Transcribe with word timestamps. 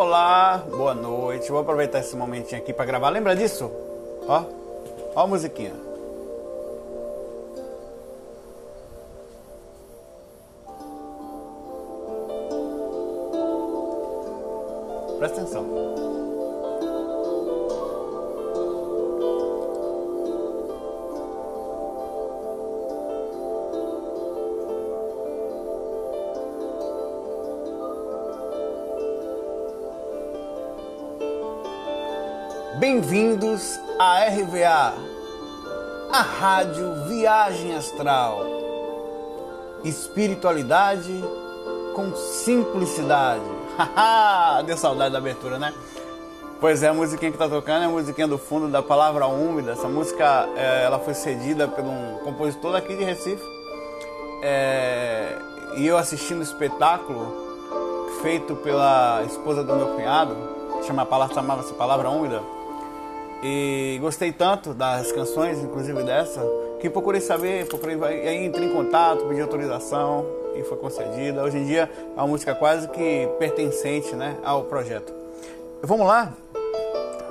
Olá, 0.00 0.64
boa 0.70 0.94
noite. 0.94 1.50
Vou 1.50 1.58
aproveitar 1.58 1.98
esse 1.98 2.14
momentinho 2.14 2.60
aqui 2.60 2.72
para 2.72 2.84
gravar. 2.84 3.10
Lembra 3.10 3.34
disso? 3.34 3.68
Ó, 4.28 4.44
ó 5.16 5.22
a 5.22 5.26
musiquinha. 5.26 5.72
Presta 15.18 15.40
atenção. 15.40 16.17
Bem-vindos 32.78 33.76
à 33.98 34.26
RVA, 34.26 34.94
a 36.12 36.22
rádio 36.22 37.08
Viagem 37.08 37.74
Astral. 37.74 38.46
Espiritualidade 39.82 41.12
com 41.96 42.14
simplicidade. 42.14 43.42
Haha, 43.76 44.62
deu 44.62 44.76
saudade 44.76 45.10
da 45.10 45.18
abertura, 45.18 45.58
né? 45.58 45.74
Pois 46.60 46.80
é, 46.84 46.88
a 46.88 46.94
musiquinha 46.94 47.32
que 47.32 47.38
tá 47.38 47.48
tocando 47.48 47.82
é 47.82 47.86
a 47.86 47.88
musiquinha 47.88 48.28
do 48.28 48.38
fundo 48.38 48.68
da 48.68 48.80
Palavra 48.80 49.26
Úmida. 49.26 49.72
Essa 49.72 49.88
música 49.88 50.48
é, 50.56 50.84
ela 50.84 51.00
foi 51.00 51.14
cedida 51.14 51.66
por 51.66 51.82
um 51.82 52.18
compositor 52.22 52.74
daqui 52.74 52.94
de 52.94 53.02
Recife. 53.02 53.42
É, 54.40 55.36
e 55.76 55.84
eu 55.84 55.98
assistindo 55.98 56.38
o 56.38 56.44
espetáculo 56.44 57.34
feito 58.22 58.54
pela 58.54 59.24
esposa 59.26 59.64
do 59.64 59.74
meu 59.74 59.88
cunhado, 59.96 60.36
chama, 60.86 61.04
chamava-se 61.34 61.74
Palavra 61.74 62.08
Úmida 62.08 62.57
e 63.42 63.98
gostei 64.00 64.32
tanto 64.32 64.74
das 64.74 65.12
canções, 65.12 65.58
inclusive 65.58 66.02
dessa, 66.02 66.40
que 66.80 66.90
procurei 66.90 67.20
saber, 67.20 67.66
procurei 67.66 67.96
aí 68.02 68.44
entrei 68.44 68.66
em 68.66 68.72
contato, 68.72 69.24
pedi 69.26 69.40
autorização 69.40 70.26
e 70.56 70.62
foi 70.62 70.76
concedida. 70.78 71.42
Hoje 71.42 71.58
em 71.58 71.66
dia 71.66 71.90
é 72.16 72.18
uma 72.18 72.26
música 72.26 72.54
quase 72.54 72.88
que 72.88 73.28
pertencente, 73.38 74.14
né, 74.14 74.36
ao 74.44 74.64
projeto. 74.64 75.12
Vamos 75.82 76.06
lá? 76.06 76.32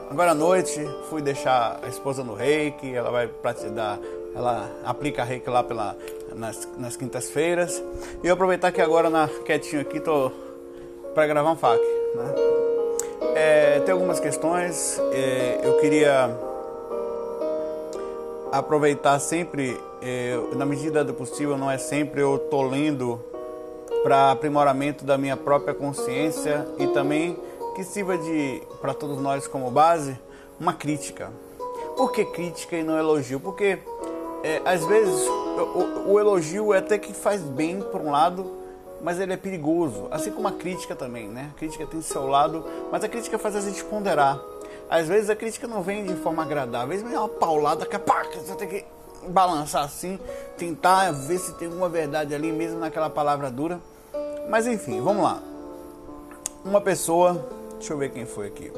Agora 0.09 0.31
à 0.31 0.35
noite 0.35 0.79
fui 1.09 1.21
deixar 1.21 1.79
a 1.83 1.87
esposa 1.87 2.23
no 2.23 2.33
reiki, 2.33 2.95
ela 2.95 3.11
vai 3.11 3.29
dar, 3.73 3.99
ela 4.33 4.69
aplica 4.85 5.23
reiki 5.23 5.49
lá 5.49 5.61
pela, 5.61 5.97
nas, 6.33 6.67
nas 6.77 6.95
quintas-feiras. 6.95 7.83
E 8.23 8.27
eu 8.27 8.33
aproveitar 8.33 8.71
que 8.71 8.81
agora 8.81 9.09
na 9.09 9.27
quietinho 9.27 9.81
aqui 9.81 9.99
tô 9.99 10.31
para 11.13 11.27
gravar 11.27 11.51
um 11.51 11.57
fac, 11.57 11.81
né? 12.15 12.56
Tem 13.87 13.93
algumas 13.93 14.19
questões. 14.19 14.99
É, 15.13 15.61
eu 15.63 15.77
queria 15.79 16.29
aproveitar 18.51 19.17
sempre, 19.17 19.79
é, 20.01 20.37
na 20.57 20.65
medida 20.65 21.05
do 21.05 21.13
possível, 21.13 21.57
não 21.57 21.71
é 21.71 21.77
sempre 21.77 22.19
eu 22.19 22.37
tô 22.37 22.63
lendo 22.63 23.17
para 24.03 24.31
aprimoramento 24.31 25.05
da 25.05 25.17
minha 25.17 25.37
própria 25.37 25.73
consciência 25.73 26.67
e 26.77 26.87
também 26.87 27.37
que 27.77 27.83
sirva 27.85 28.17
de 28.17 28.61
para 28.81 28.93
todos 28.93 29.21
nós 29.21 29.47
como 29.47 29.71
base 29.71 30.19
uma 30.59 30.73
crítica. 30.73 31.31
Por 31.95 32.11
que 32.11 32.25
crítica 32.25 32.75
e 32.75 32.83
não 32.83 32.99
elogio? 32.99 33.39
Porque 33.39 33.79
é, 34.43 34.61
às 34.65 34.83
vezes 34.83 35.25
o, 35.25 36.11
o 36.11 36.19
elogio 36.19 36.73
é 36.73 36.79
até 36.79 36.97
que 36.97 37.13
faz 37.13 37.39
bem 37.39 37.79
por 37.79 38.01
um 38.01 38.11
lado, 38.11 38.51
mas 39.01 39.19
ele 39.19 39.33
é 39.33 39.37
perigoso, 39.37 40.07
assim 40.11 40.31
como 40.31 40.47
a 40.47 40.51
crítica 40.51 40.95
também, 40.95 41.27
né? 41.27 41.51
A 41.55 41.59
crítica 41.59 41.85
tem 41.85 42.01
seu 42.01 42.27
lado, 42.27 42.63
mas 42.91 43.03
a 43.03 43.09
crítica 43.09 43.37
faz 43.37 43.55
a 43.55 43.61
gente 43.61 43.83
ponderar. 43.83 44.39
Às 44.89 45.07
vezes 45.07 45.29
a 45.29 45.35
crítica 45.35 45.67
não 45.67 45.81
vem 45.81 46.05
de 46.05 46.15
forma 46.15 46.43
agradável, 46.43 46.95
às 46.95 47.01
vezes 47.01 47.07
vem 47.07 47.17
uma 47.17 47.29
paulada 47.29 47.85
que, 47.85 47.97
pá, 47.99 48.25
que 48.25 48.39
você 48.39 48.55
tem 48.55 48.67
que 48.67 48.85
balançar 49.27 49.83
assim, 49.83 50.19
tentar 50.57 51.11
ver 51.11 51.37
se 51.37 51.53
tem 51.53 51.67
alguma 51.67 51.89
verdade 51.89 52.33
ali 52.33 52.51
mesmo 52.51 52.79
naquela 52.79 53.09
palavra 53.09 53.51
dura. 53.51 53.79
Mas 54.49 54.65
enfim, 54.65 55.01
vamos 55.01 55.23
lá. 55.23 55.41
Uma 56.63 56.81
pessoa, 56.81 57.45
deixa 57.77 57.93
eu 57.93 57.97
ver 57.97 58.11
quem 58.11 58.25
foi 58.25 58.47
aqui, 58.47 58.71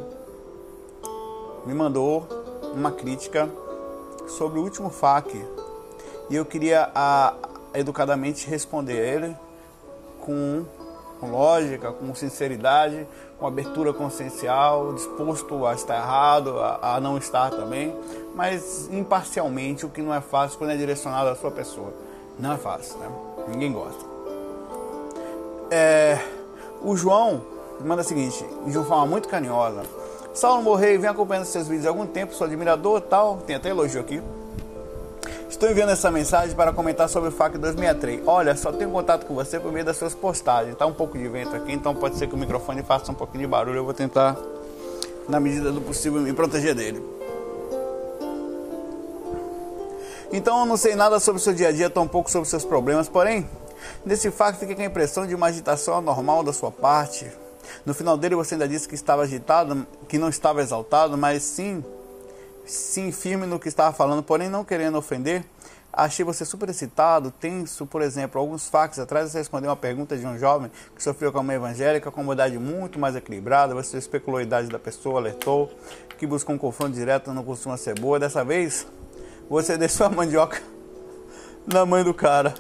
me 1.66 1.74
mandou 1.74 2.28
uma 2.74 2.92
crítica 2.92 3.50
sobre 4.28 4.60
o 4.60 4.64
último 4.64 4.90
FAQ 4.90 5.44
e 6.30 6.36
eu 6.36 6.46
queria 6.46 6.90
a, 6.94 7.34
educadamente 7.74 8.48
responder 8.48 9.00
a 9.00 9.06
ele 9.06 9.38
com, 10.22 10.66
lógica, 11.22 11.92
com 11.92 12.14
sinceridade, 12.16 13.08
com 13.38 13.48
abertura 13.48 13.94
consciencial, 13.94 14.94
disposto 14.94 15.66
a 15.66 15.74
estar 15.74 15.96
errado, 15.96 16.60
a, 16.60 16.96
a 16.96 17.00
não 17.00 17.18
estar 17.18 17.50
também, 17.52 17.96
mas 18.36 18.90
imparcialmente, 18.92 19.86
o 19.86 19.90
que 19.90 20.02
não 20.02 20.14
é 20.14 20.22
fácil 20.22 20.58
quando 20.58 20.72
é 20.72 20.78
direcionado 20.78 21.30
à 21.30 21.36
sua 21.36 21.52
pessoa. 21.52 21.94
Não 22.38 22.54
é 22.54 22.58
fácil, 22.58 22.98
né? 23.00 23.10
Ninguém 23.50 23.72
gosta. 23.72 24.06
É, 25.72 26.20
o 26.82 26.96
João 26.96 27.42
manda 27.84 28.02
o 28.02 28.06
seguinte, 28.06 28.46
de 28.66 28.78
uma 28.78 28.86
forma 28.86 29.06
muito 29.06 29.28
carinhosa. 29.28 29.84
Saulo 30.34 30.62
Morrei, 30.64 30.98
vem 30.98 31.10
acompanhando 31.10 31.46
seus 31.46 31.68
vídeos 31.68 31.86
há 31.86 31.90
algum 31.90 32.06
tempo, 32.06 32.34
sou 32.34 32.46
admirador 32.46 33.02
tal, 33.02 33.38
tem 33.38 33.56
até 33.56 33.70
elogio 33.70 34.00
aqui. 34.00 34.22
Estou 35.50 35.68
enviando 35.68 35.90
essa 35.90 36.12
mensagem 36.12 36.56
para 36.56 36.72
comentar 36.72 37.10
sobre 37.10 37.30
o 37.30 37.32
FAC 37.32 37.58
263. 37.58 38.22
Olha, 38.28 38.56
só 38.56 38.72
tenho 38.72 38.92
contato 38.92 39.26
com 39.26 39.34
você 39.34 39.60
por 39.60 39.72
meio 39.72 39.84
das 39.84 39.98
suas 39.98 40.14
postagens. 40.14 40.74
Está 40.74 40.86
um 40.86 40.94
pouco 40.94 41.18
de 41.18 41.28
vento 41.28 41.56
aqui, 41.56 41.74
então 41.74 41.96
pode 41.96 42.18
ser 42.18 42.28
que 42.28 42.36
o 42.36 42.38
microfone 42.38 42.84
faça 42.84 43.12
um 43.12 43.16
pouquinho 43.16 43.46
de 43.46 43.48
barulho. 43.48 43.78
Eu 43.78 43.84
vou 43.84 43.94
tentar, 43.94 44.38
na 45.28 45.40
medida 45.40 45.72
do 45.72 45.82
possível, 45.82 46.22
me 46.22 46.32
proteger 46.34 46.76
dele. 46.76 47.04
Então 50.32 50.60
eu 50.60 50.66
não 50.68 50.78
sei 50.78 50.96
nada 50.96 51.20
sobre 51.20 51.42
o 51.42 51.44
seu 51.44 51.54
dia 51.54 51.70
a 51.70 51.72
dia, 51.72 51.90
tão 51.90 52.08
pouco 52.08 52.30
sobre 52.30 52.48
seus 52.48 52.64
problemas, 52.64 53.10
porém, 53.10 53.50
nesse 54.06 54.30
FAQ 54.30 54.60
fica 54.60 54.80
a 54.80 54.86
impressão 54.86 55.26
de 55.26 55.34
uma 55.34 55.48
agitação 55.48 55.98
anormal 55.98 56.44
da 56.44 56.54
sua 56.54 56.72
parte. 56.72 57.30
No 57.84 57.96
final 57.96 58.16
dele 58.16 58.36
você 58.36 58.54
ainda 58.54 58.68
disse 58.68 58.88
que 58.88 58.94
estava 58.94 59.24
agitado, 59.24 59.88
que 60.08 60.20
não 60.20 60.30
estava 60.30 60.62
exaltado, 60.62 61.18
mas 61.18 61.42
sim 61.42 61.84
sim 62.70 63.12
firme 63.12 63.46
no 63.46 63.60
que 63.60 63.68
estava 63.68 63.96
falando, 63.96 64.24
porém 64.24 64.50
não 64.50 64.64
querendo 64.64 64.98
ofender. 64.98 65.44
Achei 65.92 66.24
você 66.24 66.46
super 66.46 66.70
excitado, 66.70 67.32
tenso, 67.32 67.86
por 67.86 68.02
exemplo, 68.02 68.40
alguns 68.40 68.70
fax 68.70 69.00
atrás 69.00 69.32
você 69.32 69.40
respondeu 69.40 69.70
uma 69.70 69.76
pergunta 69.76 70.16
de 70.16 70.26
um 70.26 70.38
jovem 70.38 70.70
que 70.96 71.02
sofreu 71.02 71.32
com 71.32 71.40
uma 71.40 71.54
evangélica 71.54 72.12
com 72.12 72.22
uma 72.22 72.34
idade 72.34 72.60
muito 72.60 73.00
mais 73.00 73.16
equilibrada, 73.16 73.74
você 73.74 73.98
especulou 73.98 74.40
a 74.40 74.44
idade 74.44 74.70
da 74.70 74.78
pessoa, 74.78 75.20
alertou, 75.20 75.72
que 76.18 76.28
buscou 76.28 76.54
um 76.54 76.60
confronto 76.60 76.94
direto 76.94 77.34
não 77.34 77.44
costuma 77.44 77.76
ser 77.76 78.00
boa. 78.00 78.20
Dessa 78.20 78.46
vez, 78.46 78.86
você 79.50 79.76
deixou 79.80 80.06
a 80.06 80.10
mandioca 80.10 80.62
na 81.66 81.86
mãe 81.86 82.04
do 82.04 82.14
cara. 82.14 82.54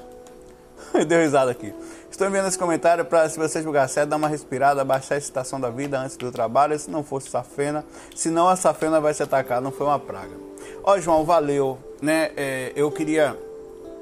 Deu 1.08 1.22
risada 1.22 1.52
aqui. 1.52 1.74
Estou 2.19 2.28
enviando 2.28 2.50
esse 2.50 2.59
comentário 2.59 3.06
para, 3.06 3.30
se 3.30 3.40
você 3.40 3.63
julgar 3.63 3.88
certo, 3.88 4.09
dar 4.09 4.18
uma 4.18 4.28
respirada, 4.28 4.84
baixar 4.84 5.16
a 5.16 5.18
excitação 5.18 5.57
da 5.57 5.69
vida 5.69 5.97
antes 5.97 6.18
do 6.18 6.30
trabalho. 6.30 6.78
Se 6.78 6.91
não 6.91 7.02
fosse 7.02 7.30
safena, 7.30 7.85
senão 8.13 8.50
a 8.50 8.57
safena 8.57 9.00
vai 9.00 9.13
se 9.13 9.24
atacar, 9.24 9.62
não 9.62 9.72
foi 9.72 9.88
uma 9.88 9.97
praga. 9.97 10.35
Ó, 10.84 11.00
João, 11.00 11.24
valeu. 11.24 11.78
Né? 12.02 12.31
É, 12.35 12.74
eu 12.75 12.91
queria 12.91 13.38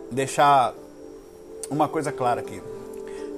deixar 0.10 0.74
uma 1.70 1.88
coisa 1.88 2.12
clara 2.12 2.40
aqui. 2.42 2.60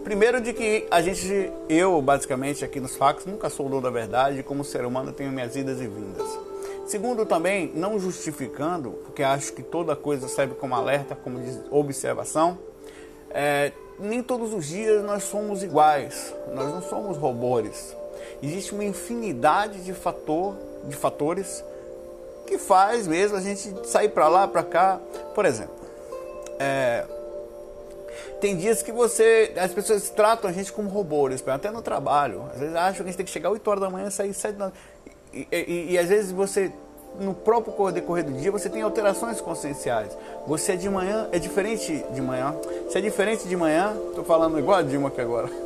Primeiro 0.06 0.40
de 0.40 0.54
que 0.54 0.88
a 0.90 1.02
gente, 1.02 1.52
eu 1.68 2.02
basicamente 2.02 2.64
aqui 2.64 2.80
nos 2.80 2.96
fax, 2.96 3.26
nunca 3.26 3.50
sou 3.50 3.68
dono 3.68 3.82
da 3.82 3.90
verdade, 3.90 4.44
como 4.44 4.64
ser 4.64 4.86
humano 4.86 5.12
tenho 5.12 5.30
minhas 5.30 5.58
idas 5.58 5.82
e 5.82 5.88
vindas. 5.88 6.40
Segundo 6.88 7.26
também, 7.26 7.70
não 7.76 8.00
justificando, 8.00 8.92
porque 8.92 9.24
acho 9.24 9.52
que 9.52 9.62
toda 9.62 9.94
coisa 9.94 10.30
serve 10.30 10.56
como 10.56 10.74
alerta, 10.74 11.18
como 11.18 11.38
observação, 11.70 12.58
é, 13.30 13.74
nem 14.00 14.24
todos 14.24 14.54
os 14.54 14.66
dias 14.66 15.04
nós 15.04 15.24
somos 15.24 15.64
iguais, 15.64 16.34
nós 16.54 16.68
não 16.74 16.82
somos 16.82 17.18
robôs. 17.18 17.96
Existe 18.42 18.74
uma 18.74 18.84
infinidade 18.84 19.82
de, 19.82 19.94
fator, 19.94 20.56
de 20.86 20.96
fatores 20.96 21.64
que 22.48 22.58
faz 22.58 23.06
mesmo 23.06 23.38
a 23.38 23.42
gente 23.42 23.88
sair 23.88 24.10
para 24.10 24.28
lá, 24.28 24.48
para 24.48 24.64
cá. 24.64 25.00
Por 25.36 25.46
exemplo, 25.46 25.76
é, 26.58 27.06
tem 28.40 28.56
dias 28.56 28.82
que 28.82 28.92
você, 28.92 29.54
as 29.58 29.74
pessoas 29.74 30.10
tratam 30.10 30.50
a 30.50 30.54
gente 30.54 30.72
como 30.72 30.90
robôs, 30.90 31.44
até 31.48 31.70
no 31.70 31.82
trabalho. 31.82 32.50
Às 32.54 32.60
vezes 32.60 32.76
acham 32.76 32.96
que 32.96 33.02
a 33.04 33.06
gente 33.06 33.18
tem 33.18 33.26
que 33.26 33.32
chegar 33.32 33.50
8 33.50 33.68
horas 33.70 33.82
da 33.82 33.90
manhã 33.90 34.08
e 34.08 34.12
sair 34.12 34.34
7 34.34 34.56
da 34.56 34.72
e, 35.32 35.48
e, 35.52 35.92
e 35.92 35.98
às 35.98 36.10
vezes 36.10 36.32
você 36.32 36.72
no 37.20 37.34
próprio 37.34 37.92
decorrer 37.92 38.24
do 38.24 38.34
dia 38.34 38.52
você 38.52 38.70
tem 38.70 38.82
alterações 38.82 39.42
conscienciais. 39.42 40.18
Você 40.48 40.74
é 40.74 40.76
de 40.76 40.90
manhã, 40.90 41.28
é 41.32 41.40
diferente 41.40 42.06
de 42.12 42.22
manhã. 42.22 42.56
Se 42.90 42.98
é 42.98 43.02
diferente 43.02 43.48
de 43.48 43.56
manhã, 43.56 43.96
tô 44.16 44.24
falando 44.24 44.58
igual 44.60 44.78
a 44.78 44.82
Dilma 44.82 45.10
aqui 45.10 45.22
agora. 45.22 45.50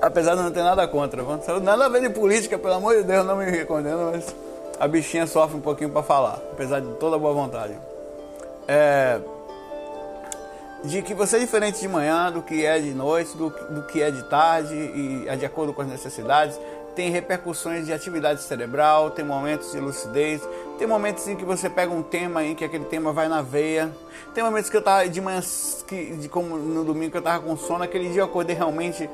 Apesar 0.00 0.34
de 0.34 0.42
não 0.42 0.50
ter 0.50 0.62
nada 0.62 0.86
contra. 0.86 1.22
Nada 1.60 1.86
a 1.86 1.88
ver 1.88 2.02
de 2.02 2.10
política, 2.10 2.58
pelo 2.58 2.74
amor 2.74 2.94
de 2.96 3.04
Deus, 3.04 3.24
não 3.24 3.36
me 3.36 3.46
recondendo, 3.46 4.10
mas 4.12 4.34
a 4.78 4.86
bichinha 4.86 5.26
sofre 5.26 5.56
um 5.56 5.60
pouquinho 5.60 5.90
para 5.90 6.02
falar, 6.02 6.40
apesar 6.52 6.80
de 6.80 6.92
toda 6.94 7.16
a 7.16 7.18
boa 7.18 7.32
vontade. 7.32 7.74
É... 8.68 9.18
de 10.84 11.00
que 11.00 11.14
você 11.14 11.36
é 11.36 11.38
diferente 11.38 11.80
de 11.80 11.88
manhã 11.88 12.30
do 12.30 12.42
que 12.42 12.66
é 12.66 12.78
de 12.78 12.90
noite, 12.92 13.36
do, 13.36 13.48
do 13.48 13.82
que 13.86 14.02
é 14.02 14.10
de 14.10 14.22
tarde 14.24 14.74
e 14.74 15.24
é 15.26 15.36
de 15.36 15.46
acordo 15.46 15.72
com 15.72 15.80
as 15.82 15.88
necessidades. 15.88 16.58
Tem 16.94 17.10
repercussões 17.10 17.86
de 17.86 17.92
atividade 17.92 18.42
cerebral, 18.42 19.10
tem 19.10 19.24
momentos 19.24 19.72
de 19.72 19.80
lucidez, 19.80 20.40
tem 20.78 20.86
momentos 20.86 21.26
em 21.26 21.34
que 21.34 21.44
você 21.44 21.68
pega 21.68 21.92
um 21.92 22.02
tema 22.02 22.44
em 22.44 22.54
que 22.54 22.64
aquele 22.64 22.84
tema 22.84 23.12
vai 23.12 23.28
na 23.28 23.42
veia. 23.42 23.92
Tem 24.32 24.44
momentos 24.44 24.70
que 24.70 24.76
eu 24.76 24.82
tava 24.82 25.08
de 25.08 25.20
manhã, 25.20 25.40
que, 25.86 26.16
de, 26.16 26.28
como 26.28 26.56
no 26.56 26.84
domingo 26.84 27.10
que 27.10 27.18
eu 27.18 27.22
tava 27.22 27.42
com 27.42 27.56
sono, 27.56 27.82
aquele 27.82 28.10
dia 28.10 28.20
eu 28.20 28.26
acordei 28.26 28.54
realmente 28.54 29.08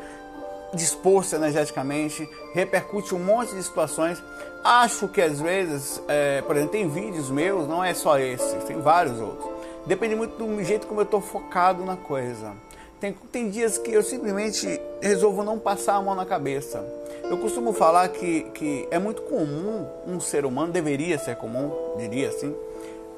disposto 0.74 1.34
energeticamente, 1.34 2.28
repercute 2.52 3.14
um 3.14 3.18
monte 3.18 3.54
de 3.54 3.62
situações. 3.62 4.22
Acho 4.62 5.08
que 5.08 5.20
às 5.22 5.40
vezes, 5.40 6.00
é, 6.06 6.42
por 6.42 6.54
exemplo, 6.54 6.72
tem 6.72 6.88
vídeos 6.88 7.30
meus, 7.30 7.66
não 7.66 7.82
é 7.82 7.94
só 7.94 8.18
esse, 8.18 8.56
tem 8.66 8.80
vários 8.80 9.18
outros 9.18 9.60
Depende 9.86 10.14
muito 10.14 10.36
do 10.36 10.62
jeito 10.62 10.86
como 10.86 11.00
eu 11.00 11.04
estou 11.04 11.20
focado 11.20 11.84
na 11.84 11.96
coisa. 11.96 12.52
Tem, 13.00 13.16
tem 13.32 13.48
dias 13.48 13.78
que 13.78 13.90
eu 13.90 14.02
simplesmente 14.02 14.80
resolvo 15.00 15.42
não 15.42 15.58
passar 15.58 15.94
a 15.94 16.02
mão 16.02 16.14
na 16.14 16.26
cabeça. 16.26 16.84
Eu 17.30 17.38
costumo 17.38 17.72
falar 17.72 18.08
que, 18.08 18.42
que 18.54 18.88
é 18.90 18.98
muito 18.98 19.22
comum 19.22 19.86
um 20.04 20.18
ser 20.18 20.44
humano, 20.44 20.72
deveria 20.72 21.16
ser 21.16 21.36
comum, 21.36 21.70
diria 21.96 22.28
assim, 22.28 22.52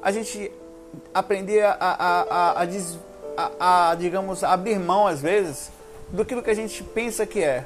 a 0.03 0.11
gente 0.11 0.51
aprender 1.11 1.63
a, 1.63 1.71
a, 1.79 2.61
a, 2.61 2.67
a, 3.35 3.89
a 3.89 3.95
digamos, 3.95 4.43
abrir 4.43 4.77
mão 4.77 5.07
às 5.07 5.19
vezes 5.19 5.71
do 6.09 6.23
que 6.23 6.35
a 6.47 6.53
gente 6.53 6.83
pensa 6.83 7.25
que 7.25 7.43
é. 7.43 7.65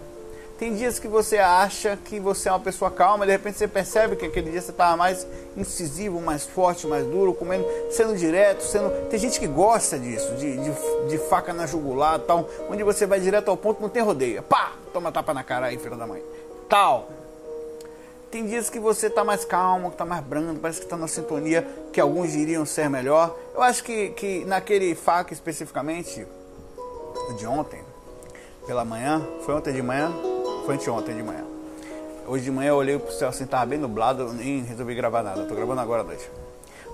Tem 0.58 0.74
dias 0.74 0.98
que 1.00 1.08
você 1.08 1.38
acha 1.38 1.98
que 1.98 2.18
você 2.18 2.48
é 2.48 2.52
uma 2.54 2.62
pessoa 2.62 2.90
calma, 2.90 3.26
de 3.26 3.34
repente 3.34 3.58
você 3.58 3.68
percebe 3.68 4.16
que 4.16 4.26
aquele 4.26 4.50
dia 4.50 4.62
você 4.62 4.72
estava 4.72 4.96
mais 4.96 5.28
incisivo, 5.58 6.22
mais 6.22 6.46
forte, 6.46 6.88
mais 6.88 7.06
duro, 7.06 7.34
comendo, 7.34 7.66
sendo 7.92 8.16
direto, 8.16 8.64
sendo. 8.64 8.90
Tem 9.10 9.20
gente 9.20 9.38
que 9.38 9.48
gosta 9.48 10.00
disso, 10.00 10.34
de, 10.36 10.58
de, 10.58 10.72
de 11.10 11.18
faca 11.18 11.54
na 11.54 11.68
jugular, 11.68 12.18
tal, 12.20 12.50
onde 12.70 12.84
você 12.84 13.06
vai 13.06 13.20
direto 13.20 13.50
ao 13.50 13.58
ponto, 13.58 13.82
não 13.82 13.90
tem 13.90 14.02
rodeio. 14.02 14.42
Pá! 14.44 14.72
Toma 14.94 15.12
tapa 15.12 15.32
na 15.32 15.44
cara 15.44 15.68
aí, 15.68 15.78
filho 15.78 15.96
da 15.96 16.08
mãe. 16.08 16.24
Tal. 16.70 17.10
Tem 18.30 18.46
dias 18.46 18.70
que 18.70 18.80
você 18.80 19.08
está 19.08 19.24
mais 19.24 19.46
calmo, 19.46 19.90
que 19.90 19.96
está 19.96 20.06
mais 20.06 20.24
brando, 20.24 20.60
parece 20.60 20.80
que 20.80 20.86
está 20.86 20.98
na 20.98 21.08
sintonia 21.08 21.66
que 21.94 22.00
alguns 22.00 22.34
diriam 22.34 22.66
ser 22.66 22.90
melhor. 22.90 23.36
Eu 23.56 23.62
acho 23.62 23.84
que, 23.84 24.10
que 24.10 24.44
naquele 24.46 24.94
faca 24.96 25.34
especificamente, 25.34 26.28
de 27.38 27.48
ontem, 27.48 27.82
pela 28.66 28.84
manhã, 28.84 29.26
foi 29.46 29.56
ontem 29.56 29.74
de 29.74 29.82
manhã, 29.82 30.12
foi 30.66 30.76
anteontem 30.76 31.16
de 31.16 31.24
manhã. 31.24 31.46
Hoje 32.28 32.44
de 32.44 32.52
manhã 32.52 32.72
eu 32.72 32.76
olhei 32.76 33.00
pro 33.00 33.14
céu 33.14 33.30
assim, 33.30 33.46
tava 33.46 33.66
bem 33.66 33.80
nublado, 33.80 34.34
nem 34.34 34.62
resolvi 34.62 34.94
gravar 34.94 35.24
nada. 35.24 35.46
Tô 35.46 35.56
gravando 35.56 35.80
agora 35.80 36.02
à 36.02 36.04
noite. 36.04 36.30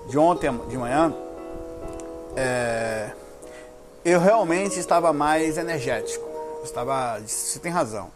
De 0.08 0.16
ontem 0.16 0.56
de 0.68 0.78
manhã, 0.78 1.12
é, 2.36 3.10
eu 4.04 4.20
realmente 4.20 4.78
estava 4.78 5.12
mais 5.12 5.58
energético. 5.58 6.24
Estava, 6.62 7.20
você 7.20 7.58
tem 7.58 7.72
razão. 7.72 8.13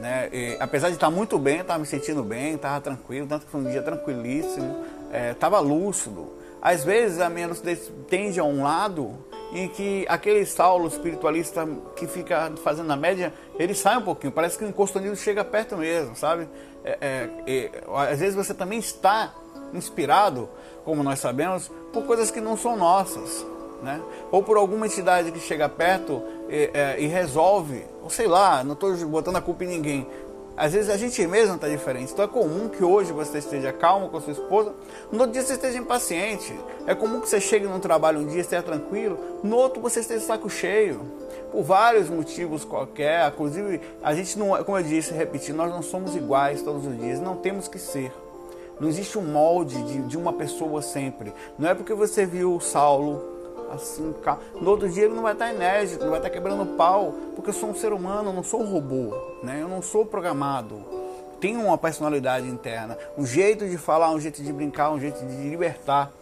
Né? 0.00 0.30
E, 0.32 0.56
apesar 0.58 0.88
de 0.88 0.94
estar 0.94 1.10
muito 1.10 1.38
bem, 1.38 1.60
estava 1.60 1.78
me 1.78 1.86
sentindo 1.86 2.24
bem, 2.24 2.54
estava 2.54 2.80
tranquilo, 2.80 3.26
tanto 3.26 3.44
que 3.44 3.52
foi 3.52 3.60
um 3.60 3.70
dia 3.70 3.82
tranquilíssimo, 3.82 4.84
estava 5.30 5.58
é, 5.58 5.60
lúcido. 5.60 6.32
Às 6.62 6.82
vezes 6.82 7.20
a 7.20 7.28
minha 7.28 7.48
lucidez 7.48 7.92
tende 8.08 8.40
a 8.40 8.44
um 8.44 8.62
lado 8.62 9.18
em 9.52 9.68
que 9.68 10.06
aquele 10.08 10.44
Saulo 10.46 10.86
espiritualista 10.88 11.68
que 11.96 12.06
fica 12.06 12.52
fazendo 12.62 12.90
a 12.90 12.96
média, 12.96 13.32
ele 13.58 13.74
sai 13.74 13.98
um 13.98 14.02
pouquinho, 14.02 14.32
parece 14.32 14.56
que 14.56 14.64
o 14.64 14.68
encosto 14.68 14.98
unido 14.98 15.16
chega 15.16 15.44
perto 15.44 15.76
mesmo, 15.76 16.16
sabe? 16.16 16.48
É, 16.84 17.28
é, 17.46 17.70
às 18.10 18.20
vezes 18.20 18.34
você 18.34 18.54
também 18.54 18.78
está 18.78 19.34
inspirado, 19.74 20.48
como 20.84 21.02
nós 21.02 21.18
sabemos, 21.18 21.70
por 21.92 22.04
coisas 22.04 22.30
que 22.30 22.40
não 22.40 22.56
são 22.56 22.76
nossas, 22.76 23.44
né? 23.82 24.00
Ou 24.30 24.42
por 24.42 24.56
alguma 24.56 24.86
entidade 24.86 25.32
que 25.32 25.40
chega 25.40 25.68
perto 25.68 26.22
e, 26.50 26.70
é, 26.74 27.00
e 27.00 27.06
resolve, 27.06 27.84
ou 28.02 28.10
sei 28.10 28.26
lá, 28.26 28.64
não 28.64 28.72
estou 28.72 28.94
botando 29.06 29.36
a 29.36 29.40
culpa 29.40 29.64
em 29.64 29.68
ninguém, 29.68 30.06
às 30.60 30.74
vezes 30.74 30.90
a 30.90 30.96
gente 30.98 31.26
mesmo 31.26 31.54
está 31.54 31.66
diferente. 31.66 32.12
Então 32.12 32.22
é 32.22 32.28
comum 32.28 32.68
que 32.68 32.84
hoje 32.84 33.12
você 33.12 33.38
esteja 33.38 33.72
calmo 33.72 34.10
com 34.10 34.18
a 34.18 34.20
sua 34.20 34.34
esposa, 34.34 34.74
no 35.10 35.18
outro 35.18 35.32
dia 35.32 35.42
você 35.42 35.54
esteja 35.54 35.78
impaciente. 35.78 36.54
É 36.86 36.94
comum 36.94 37.18
que 37.18 37.30
você 37.30 37.40
chegue 37.40 37.66
num 37.66 37.80
trabalho 37.80 38.20
um 38.20 38.26
dia 38.26 38.42
esteja 38.42 38.62
tranquilo, 38.62 39.18
no 39.42 39.56
outro 39.56 39.80
você 39.80 40.00
esteja 40.00 40.20
saco 40.20 40.50
cheio. 40.50 41.00
Por 41.50 41.62
vários 41.62 42.10
motivos 42.10 42.62
qualquer, 42.62 43.26
inclusive 43.28 43.80
a 44.02 44.14
gente 44.14 44.38
não, 44.38 44.54
é, 44.54 44.62
como 44.62 44.76
eu 44.76 44.82
disse, 44.82 45.14
repetir, 45.14 45.54
nós 45.54 45.70
não 45.70 45.82
somos 45.82 46.14
iguais 46.14 46.60
todos 46.60 46.86
os 46.86 46.96
dias, 46.98 47.20
não 47.20 47.36
temos 47.36 47.66
que 47.66 47.78
ser. 47.78 48.12
Não 48.78 48.86
existe 48.86 49.16
um 49.16 49.22
molde 49.22 49.82
de, 49.82 50.02
de 50.02 50.18
uma 50.18 50.32
pessoa 50.32 50.82
sempre. 50.82 51.32
Não 51.58 51.70
é 51.70 51.74
porque 51.74 51.94
você 51.94 52.26
viu 52.26 52.60
Saulo 52.60 53.29
assim, 53.72 54.14
no 54.60 54.70
outro 54.70 54.88
dia 54.88 55.04
ele 55.04 55.14
não 55.14 55.22
vai 55.22 55.32
estar 55.32 55.52
enérgico, 55.52 56.02
não 56.02 56.10
vai 56.10 56.18
estar 56.18 56.30
quebrando 56.30 56.76
pau, 56.76 57.14
porque 57.34 57.50
eu 57.50 57.54
sou 57.54 57.70
um 57.70 57.74
ser 57.74 57.92
humano, 57.92 58.30
eu 58.30 58.32
não 58.32 58.42
sou 58.42 58.62
um 58.62 58.70
robô, 58.70 59.16
né? 59.42 59.60
Eu 59.62 59.68
não 59.68 59.80
sou 59.80 60.04
programado. 60.04 60.82
Tenho 61.40 61.60
uma 61.60 61.78
personalidade 61.78 62.46
interna, 62.46 62.98
um 63.16 63.24
jeito 63.24 63.66
de 63.66 63.78
falar, 63.78 64.10
um 64.10 64.20
jeito 64.20 64.42
de 64.42 64.52
brincar, 64.52 64.90
um 64.90 65.00
jeito 65.00 65.24
de 65.24 65.48
libertar. 65.48 66.12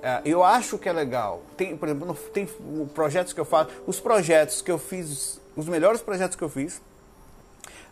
É, 0.00 0.22
eu 0.24 0.44
acho 0.44 0.78
que 0.78 0.88
é 0.88 0.92
legal. 0.92 1.42
Tem, 1.56 1.76
por 1.76 1.88
exemplo, 1.88 2.14
tem 2.32 2.46
projetos 2.94 3.32
que 3.32 3.40
eu 3.40 3.44
faço, 3.44 3.70
os 3.86 3.98
projetos 3.98 4.62
que 4.62 4.70
eu 4.70 4.78
fiz, 4.78 5.40
os 5.56 5.66
melhores 5.66 6.00
projetos 6.00 6.36
que 6.36 6.44
eu 6.44 6.48
fiz, 6.48 6.80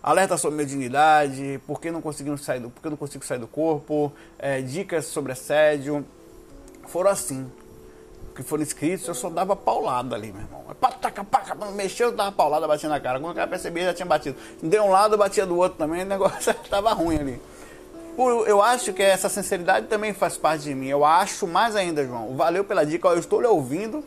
alerta 0.00 0.36
sobre 0.36 0.58
mediunidade, 0.58 1.60
por 1.66 1.80
que 1.80 1.90
não 1.90 2.00
conseguimos 2.00 2.44
sair 2.44 2.60
do, 2.60 2.70
por 2.70 2.88
não 2.88 2.96
consigo 2.96 3.24
sair 3.24 3.40
do 3.40 3.48
corpo, 3.48 4.12
é, 4.38 4.60
dicas 4.60 5.06
sobre 5.06 5.32
assédio, 5.32 6.06
foram 6.86 7.10
assim 7.10 7.50
que 8.36 8.42
foram 8.42 8.62
inscritos, 8.62 9.08
eu 9.08 9.14
só 9.14 9.30
dava 9.30 9.56
paulada 9.56 10.14
ali, 10.14 10.32
meu 10.32 10.42
irmão. 10.42 10.62
Pataca, 10.80 11.24
paca, 11.24 11.54
mexeu, 11.72 12.08
eu 12.08 12.12
dava 12.14 12.30
paulada, 12.30 12.68
batia 12.68 12.88
na 12.88 13.00
cara. 13.00 13.18
Quando 13.18 13.32
o 13.32 13.34
cara 13.34 13.48
percebia, 13.48 13.84
já 13.86 13.94
tinha 13.94 14.06
batido. 14.06 14.36
Deu 14.62 14.84
um 14.84 14.90
lado, 14.90 15.16
batia 15.16 15.46
do 15.46 15.56
outro 15.56 15.78
também, 15.78 16.02
o 16.04 16.06
negócio 16.06 16.54
estava 16.62 16.92
ruim 16.92 17.18
ali. 17.18 17.42
Eu 18.46 18.62
acho 18.62 18.92
que 18.92 19.02
essa 19.02 19.28
sinceridade 19.28 19.88
também 19.88 20.14
faz 20.14 20.38
parte 20.38 20.64
de 20.64 20.74
mim. 20.74 20.86
Eu 20.86 21.04
acho 21.04 21.46
mais 21.46 21.74
ainda, 21.74 22.06
João. 22.06 22.34
Valeu 22.34 22.64
pela 22.64 22.84
dica. 22.84 23.08
Eu 23.08 23.18
estou 23.18 23.40
lhe 23.40 23.46
ouvindo 23.46 24.02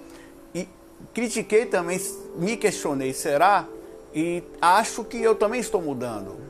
e 0.53 0.67
critiquei 1.13 1.65
também, 1.65 1.99
me 2.35 2.57
questionei, 2.57 3.13
será? 3.13 3.65
E 4.13 4.43
acho 4.59 5.03
que 5.03 5.21
eu 5.21 5.35
também 5.35 5.59
estou 5.59 5.81
mudando 5.81 6.49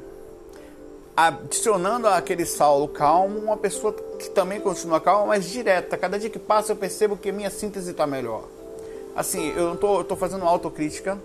adicionando 1.27 2.07
aquele 2.07 2.45
Saulo 2.45 2.87
calmo, 2.87 3.39
uma 3.39 3.57
pessoa 3.57 3.93
que 4.19 4.29
também 4.29 4.59
continua 4.59 4.99
calma, 4.99 5.25
mas 5.27 5.45
direta. 5.45 5.97
Cada 5.97 6.19
dia 6.19 6.29
que 6.29 6.37
passa 6.37 6.73
eu 6.73 6.75
percebo 6.75 7.17
que 7.17 7.31
minha 7.31 7.49
síntese 7.49 7.91
está 7.91 8.05
melhor. 8.05 8.43
Assim, 9.15 9.51
eu 9.55 9.69
não 9.69 9.75
tô, 9.75 10.03
tô 10.03 10.15
fazendo 10.15 10.45
autocrítica, 10.45 11.17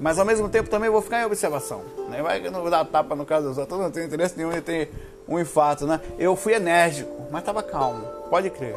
mas 0.00 0.18
ao 0.18 0.24
mesmo 0.24 0.48
tempo 0.48 0.70
também 0.70 0.88
vou 0.88 1.02
ficar 1.02 1.20
em 1.20 1.24
observação. 1.24 1.82
Né? 2.08 2.22
Vai 2.22 2.40
que 2.40 2.46
eu 2.46 2.50
não 2.50 2.68
tapa 2.86 3.14
no 3.14 3.26
caso 3.26 3.48
dos 3.48 3.58
outros, 3.58 3.78
eu 3.78 3.84
não 3.84 3.90
tenho 3.90 4.06
interesse 4.06 4.36
nenhum 4.36 4.52
em 4.52 4.60
ter 4.60 4.90
um 5.28 5.38
infarto, 5.38 5.86
né? 5.86 6.00
Eu 6.18 6.34
fui 6.34 6.54
enérgico, 6.54 7.26
mas 7.30 7.42
estava 7.42 7.62
calmo, 7.62 8.04
pode 8.30 8.50
crer. 8.50 8.76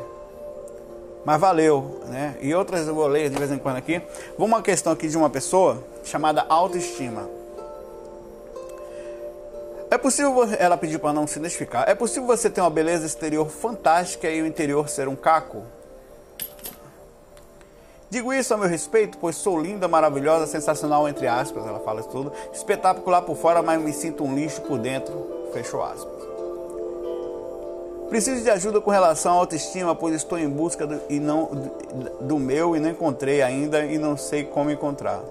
Mas 1.26 1.42
valeu, 1.42 2.02
né? 2.08 2.38
E 2.40 2.54
outras 2.54 2.88
eu 2.88 2.94
vou 2.94 3.08
ler 3.08 3.30
de 3.30 3.38
vez 3.38 3.52
em 3.52 3.58
quando 3.58 3.78
aqui. 3.78 4.02
Vou 4.38 4.46
uma 4.46 4.62
questão 4.62 4.94
aqui 4.94 5.08
de 5.08 5.18
uma 5.18 5.30
pessoa 5.30 5.84
chamada 6.04 6.46
autoestima. 6.48 7.28
É 9.90 9.98
possível, 9.98 10.48
ela 10.58 10.78
pediu 10.78 11.00
para 11.00 11.14
não 11.14 11.28
se 11.28 11.38
identificar, 11.38 11.88
é 11.88 11.94
possível 11.94 12.26
você 12.26 12.50
ter 12.50 12.62
uma 12.62 12.70
beleza 12.70 13.06
exterior 13.06 13.50
fantástica 13.50 14.30
e 14.30 14.42
o 14.42 14.46
interior 14.46 14.90
ser 14.90 15.08
um 15.08 15.16
caco? 15.16 15.64
Digo 18.10 18.34
isso 18.34 18.54
a 18.54 18.58
meu 18.58 18.68
respeito, 18.68 19.18
pois 19.18 19.36
sou 19.36 19.60
linda, 19.60 19.88
maravilhosa, 19.88 20.48
sensacional, 20.48 21.08
entre 21.08 21.28
aspas, 21.28 21.66
ela 21.66 21.80
fala 21.80 22.00
isso 22.00 22.10
tudo, 22.10 22.32
espetacular 22.54 23.22
por 23.22 23.36
fora, 23.36 23.62
mas 23.62 23.82
me 23.82 23.94
sinto 23.94 24.24
um 24.24 24.34
lixo 24.34 24.62
por 24.62 24.78
dentro, 24.78 25.50
fechou 25.54 25.84
aspas. 25.84 26.24
Preciso 28.10 28.44
de 28.44 28.50
ajuda 28.50 28.80
com 28.80 28.92
relação 28.92 29.34
à 29.34 29.36
autoestima, 29.36 29.96
pois 29.96 30.16
estou 30.16 30.38
em 30.38 30.48
busca 30.48 30.86
do, 30.86 31.02
e 31.10 31.20
não, 31.20 31.50
do 32.22 32.38
meu 32.38 32.76
e 32.76 32.80
não 32.80 32.90
encontrei 32.90 33.42
ainda 33.42 33.84
e 33.84 33.98
não 33.98 34.16
sei 34.16 34.44
como 34.44 34.72
encontrar. 34.72 35.22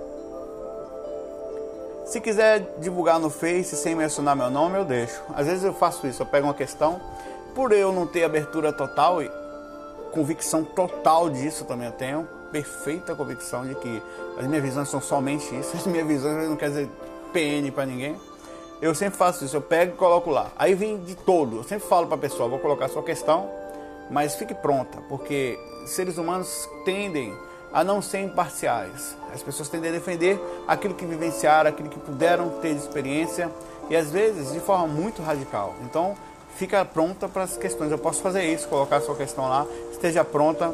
Se 2.15 2.21
quiser 2.21 2.77
divulgar 2.79 3.19
no 3.19 3.29
Face 3.29 3.75
sem 3.75 3.93
mencionar 3.97 4.37
meu 4.37 4.49
nome, 4.49 4.79
eu 4.79 4.85
deixo. 4.85 5.21
Às 5.35 5.49
vezes 5.49 5.65
eu 5.65 5.75
faço 5.75 6.07
isso, 6.07 6.23
eu 6.23 6.27
pego 6.27 6.47
uma 6.47 6.55
questão, 6.55 7.01
por 7.57 7.73
eu 7.73 7.93
não 7.93 8.07
ter 8.07 8.23
abertura 8.23 8.73
total 8.73 9.21
e 9.21 9.29
convicção 10.13 10.63
total 10.63 11.29
disso 11.29 11.65
também 11.65 11.89
eu 11.89 11.93
tenho, 11.93 12.29
perfeita 12.53 13.17
convicção 13.17 13.67
de 13.67 13.75
que 13.75 14.01
as 14.39 14.47
minhas 14.47 14.63
visões 14.63 14.89
são 14.91 15.01
somente 15.01 15.53
isso. 15.59 15.75
As 15.77 15.85
minhas 15.89 16.07
visões 16.07 16.49
não 16.49 16.55
quer 16.55 16.69
dizer 16.69 16.89
PN 17.33 17.73
para 17.75 17.85
ninguém. 17.85 18.17
Eu 18.81 18.95
sempre 18.95 19.19
faço 19.19 19.45
isso, 19.45 19.57
eu 19.57 19.61
pego 19.61 19.95
e 19.95 19.97
coloco 19.97 20.31
lá. 20.31 20.53
Aí 20.57 20.73
vem 20.73 21.01
de 21.01 21.17
todo. 21.17 21.57
Eu 21.57 21.65
sempre 21.65 21.89
falo 21.89 22.07
para 22.07 22.15
a 22.15 22.21
pessoa, 22.21 22.49
vou 22.49 22.61
colocar 22.61 22.85
a 22.85 22.89
sua 22.89 23.03
questão, 23.03 23.51
mas 24.09 24.37
fique 24.37 24.55
pronta, 24.55 25.01
porque 25.09 25.59
seres 25.85 26.17
humanos 26.17 26.69
tendem 26.85 27.37
a 27.75 27.83
não 27.83 28.01
ser 28.01 28.21
imparciais. 28.21 29.17
As 29.35 29.43
pessoas 29.43 29.69
tendem 29.69 29.91
a 29.91 29.93
defender 29.93 30.41
aquilo 30.67 30.95
que 30.95 31.05
vivenciaram, 31.05 31.69
aquilo 31.69 31.89
que 31.89 31.99
puderam 31.99 32.49
ter 32.63 32.73
de 32.73 32.81
experiência 32.81 33.51
e 33.91 33.97
às 33.97 34.11
vezes 34.11 34.53
de 34.53 34.61
forma 34.61 34.87
muito 34.87 35.21
radical. 35.21 35.75
Então, 35.83 36.17
fica 36.57 36.85
pronta 36.85 37.29
para 37.29 37.43
as 37.43 37.57
questões. 37.57 37.91
Eu 37.91 37.99
posso 37.99 38.23
fazer 38.23 38.45
isso, 38.45 38.69
colocar 38.69 38.99
a 38.99 39.01
sua 39.01 39.17
questão 39.17 39.49
lá, 39.49 39.67
esteja 39.91 40.25
pronta 40.25 40.73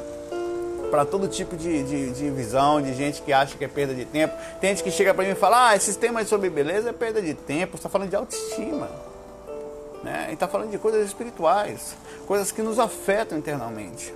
para 0.90 1.06
todo 1.06 1.26
tipo 1.26 1.56
de, 1.56 1.82
de, 1.82 2.10
de, 2.10 2.30
visão, 2.30 2.82
de 2.82 2.92
gente 2.94 3.22
que 3.22 3.32
acha 3.32 3.56
que 3.56 3.64
é 3.64 3.68
perda 3.68 3.94
de 3.94 4.04
tempo. 4.04 4.34
Tem 4.60 4.70
gente 4.70 4.82
que 4.82 4.90
chega 4.90 5.14
para 5.14 5.24
mim 5.24 5.30
e 5.30 5.34
fala: 5.34 5.70
Ah, 5.70 5.76
esses 5.76 5.96
temas 5.96 6.28
sobre 6.28 6.50
beleza 6.50 6.90
é 6.90 6.92
perda 6.92 7.22
de 7.22 7.32
tempo, 7.32 7.76
está 7.76 7.88
falando 7.88 8.10
de 8.10 8.16
autoestima. 8.16 8.90
Né? 10.02 10.28
E 10.30 10.34
está 10.34 10.46
falando 10.46 10.70
de 10.70 10.78
coisas 10.78 11.06
espirituais, 11.06 11.96
coisas 12.26 12.52
que 12.52 12.60
nos 12.60 12.78
afetam 12.78 13.38
internamente. 13.38 14.12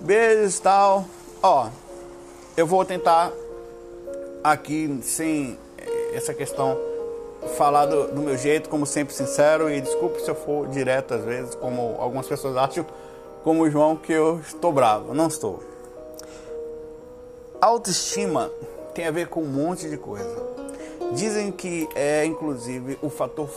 Beijos 0.00 0.58
tal. 0.58 1.06
Ó, 1.42 1.68
eu 2.56 2.66
vou 2.66 2.84
tentar 2.84 3.32
aqui, 4.42 4.98
sem 5.02 5.58
essa 6.12 6.34
questão, 6.34 6.76
falar 7.56 7.86
do, 7.86 8.08
do 8.08 8.20
meu 8.20 8.36
jeito, 8.36 8.68
como 8.68 8.86
sempre, 8.86 9.14
sincero. 9.14 9.70
E 9.70 9.80
desculpe 9.80 10.20
se 10.20 10.30
eu 10.30 10.34
for 10.34 10.68
direto 10.68 11.14
às 11.14 11.24
vezes, 11.24 11.54
como 11.54 11.96
algumas 11.98 12.26
pessoas 12.26 12.56
acham, 12.56 12.86
como 13.42 13.62
o 13.62 13.70
João, 13.70 13.96
que 13.96 14.12
eu 14.12 14.40
estou 14.40 14.72
bravo. 14.72 15.14
Não 15.14 15.28
estou. 15.28 15.62
Autoestima 17.60 18.50
tem 18.94 19.06
a 19.06 19.10
ver 19.10 19.28
com 19.28 19.42
um 19.42 19.48
monte 19.48 19.88
de 19.88 19.96
coisa. 19.96 20.52
Dizem 21.12 21.52
que 21.52 21.88
é, 21.94 22.24
inclusive, 22.24 22.98
o 23.02 23.08
fator 23.08 23.48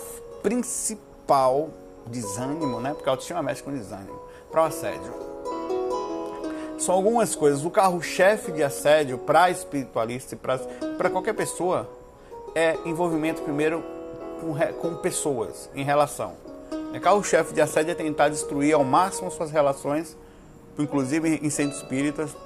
principal 0.42 1.70
desânimo, 2.06 2.80
né? 2.80 2.94
Porque 2.94 3.10
a 3.10 3.14
autoestima 3.14 3.42
mexe 3.42 3.64
com 3.64 3.72
desânimo 3.72 4.20
para 4.52 4.62
o 4.62 4.66
assédio. 4.66 5.35
São 6.86 6.94
algumas 6.94 7.36
coisas. 7.36 7.66
O 7.66 7.72
carro-chefe 7.72 8.52
de 8.52 8.62
assédio 8.62 9.18
para 9.18 9.50
espiritualista 9.50 10.36
e 10.36 10.38
para 10.38 11.10
qualquer 11.10 11.34
pessoa 11.34 11.90
é 12.54 12.78
envolvimento 12.86 13.42
primeiro 13.42 13.84
com, 14.40 14.54
com 14.80 14.96
pessoas 14.98 15.68
em 15.74 15.84
relação. 15.84 16.34
O 16.96 17.02
carro-chefe 17.02 17.56
de 17.56 17.62
assédio 17.62 17.90
é 17.90 17.96
tentar 17.96 18.30
destruir 18.30 18.76
ao 18.76 18.84
máximo 18.84 19.32
suas 19.32 19.50
relações, 19.50 20.16
inclusive 20.78 21.40
em 21.42 21.50
centros 21.50 21.82
espíritas, 21.82 22.38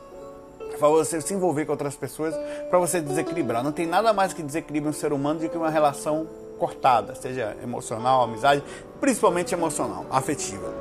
para 0.79 0.88
você 0.88 1.19
se 1.19 1.34
envolver 1.34 1.65
com 1.65 1.74
outras 1.74 1.98
pessoas, 1.98 2.34
para 2.69 2.79
você 2.79 3.01
desequilibrar. 3.01 3.62
Não 3.62 3.74
tem 3.74 3.86
nada 3.86 4.13
mais 4.13 4.31
que 4.31 4.41
desequilibra 4.41 4.89
um 4.89 4.93
ser 4.93 5.12
humano 5.12 5.41
do 5.41 5.50
que 5.50 5.58
uma 5.58 5.69
relação 5.69 6.25
cortada, 6.58 7.13
seja 7.13 7.58
emocional, 7.62 8.24
amizade, 8.24 8.63
principalmente 9.01 9.53
emocional, 9.53 10.05
afetiva. 10.10 10.74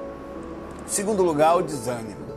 Segundo 0.86 1.24
lugar, 1.24 1.56
o 1.56 1.62
desânimo. 1.62 2.27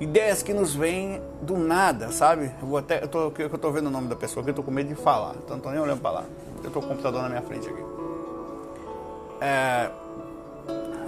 Ideias 0.00 0.42
que 0.42 0.54
nos 0.54 0.74
vêm 0.74 1.20
do 1.42 1.58
nada, 1.58 2.10
sabe? 2.10 2.50
Eu 2.60 2.68
vou 2.68 2.78
até, 2.78 3.04
eu 3.04 3.08
tô, 3.08 3.30
eu 3.38 3.58
tô 3.58 3.70
vendo 3.70 3.88
o 3.88 3.90
nome 3.90 4.08
da 4.08 4.16
pessoa 4.16 4.42
que 4.42 4.48
eu 4.48 4.54
tô 4.54 4.62
com 4.62 4.70
medo 4.70 4.88
de 4.88 4.94
falar, 4.94 5.34
então 5.36 5.56
não 5.56 5.62
tô 5.62 5.70
nem 5.70 5.78
olhando 5.78 6.00
para 6.00 6.10
lá. 6.10 6.24
Eu 6.64 6.70
tô 6.70 6.80
com 6.80 6.86
o 6.86 6.88
computador 6.88 7.20
na 7.20 7.28
minha 7.28 7.42
frente 7.42 7.68
aqui. 7.68 7.84
É, 9.42 9.90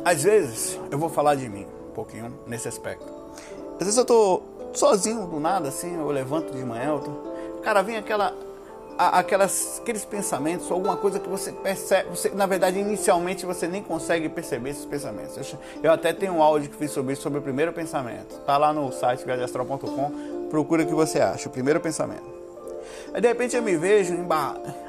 às 0.05 0.23
vezes 0.23 0.79
eu 0.91 0.99
vou 0.99 1.09
falar 1.09 1.37
de 1.37 1.49
mim 1.49 1.67
um 1.91 1.95
pouquinho 1.95 2.35
nesse 2.47 2.69
aspecto. 2.69 3.11
Às 3.81 3.87
vezes 3.87 3.97
eu 3.97 4.05
tô 4.05 4.43
sozinho 4.75 5.27
do 5.27 5.41
nada, 5.41 5.69
assim, 5.69 5.97
eu 5.97 6.11
levanto 6.11 6.53
de 6.53 6.63
manhã, 6.63 6.91
eu 6.91 7.01
tô... 7.01 7.61
cara, 7.63 7.81
vem 7.83 7.97
aquela, 7.97 8.35
aquelas, 8.99 9.81
aqueles 9.81 10.05
pensamentos, 10.05 10.71
alguma 10.71 10.97
coisa 10.97 11.19
que 11.19 11.29
você 11.29 11.53
percebe, 11.53 12.11
você, 12.11 12.31
na 12.31 12.47
verdade, 12.47 12.79
inicialmente 12.79 13.47
você 13.47 13.67
nem 13.67 13.83
consegue 13.83 14.29
perceber 14.29 14.71
esses 14.71 14.85
pensamentos. 14.85 15.37
Eu, 15.37 15.59
eu 15.83 15.93
até 15.93 16.13
tenho 16.13 16.35
um 16.35 16.43
áudio 16.43 16.71
que 16.71 16.77
fiz 16.77 16.91
sobre 16.91 17.13
isso, 17.13 17.23
sobre 17.23 17.39
o 17.39 17.43
primeiro 17.43 17.73
pensamento. 17.73 18.39
Tá 18.41 18.57
lá 18.57 18.73
no 18.73 18.93
site 18.93 19.25
viajastral.com, 19.25 20.49
procura 20.51 20.83
o 20.83 20.87
que 20.87 20.95
você 20.95 21.21
acha, 21.21 21.49
o 21.49 21.53
primeiro 21.53 21.81
pensamento. 21.81 22.43
Aí 23.15 23.21
de 23.21 23.29
repente 23.29 23.57
eu 23.57 23.63
me 23.63 23.77
vejo 23.77 24.15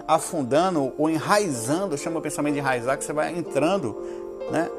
afundando 0.07 0.93
ou 0.98 1.10
enraizando, 1.10 1.93
eu 1.93 1.98
chamo 1.98 2.19
o 2.19 2.22
pensamento 2.22 2.53
de 2.53 2.60
enraizar, 2.60 2.98
que 2.98 3.03
você 3.03 3.13
vai 3.13 3.38
entrando, 3.38 3.98
né, 4.51 4.69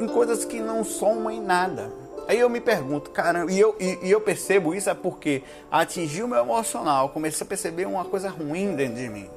em 0.00 0.08
coisas 0.08 0.44
que 0.44 0.60
não 0.60 0.82
somam 0.82 1.30
em 1.30 1.40
nada. 1.40 1.90
Aí 2.30 2.38
eu 2.38 2.48
me 2.48 2.60
pergunto, 2.60 3.10
caramba, 3.10 3.50
e 3.50 3.58
eu, 3.58 3.74
e, 3.80 4.06
e, 4.06 4.10
eu 4.12 4.20
percebo 4.20 4.72
isso 4.72 4.88
é 4.88 4.94
porque 4.94 5.42
atingiu 5.68 6.26
o 6.26 6.28
meu 6.28 6.38
emocional, 6.38 7.08
comecei 7.08 7.44
a 7.44 7.48
perceber 7.48 7.86
uma 7.86 8.04
coisa 8.04 8.30
ruim 8.30 8.76
dentro 8.76 8.94
de 8.94 9.08
mim. 9.08 9.28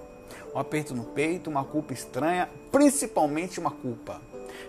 Um 0.53 0.59
aperto 0.59 0.93
no 0.93 1.03
peito, 1.03 1.50
uma 1.50 1.63
culpa 1.63 1.91
estranha, 1.91 2.47
principalmente 2.71 3.59
uma 3.59 3.71
culpa. 3.71 4.21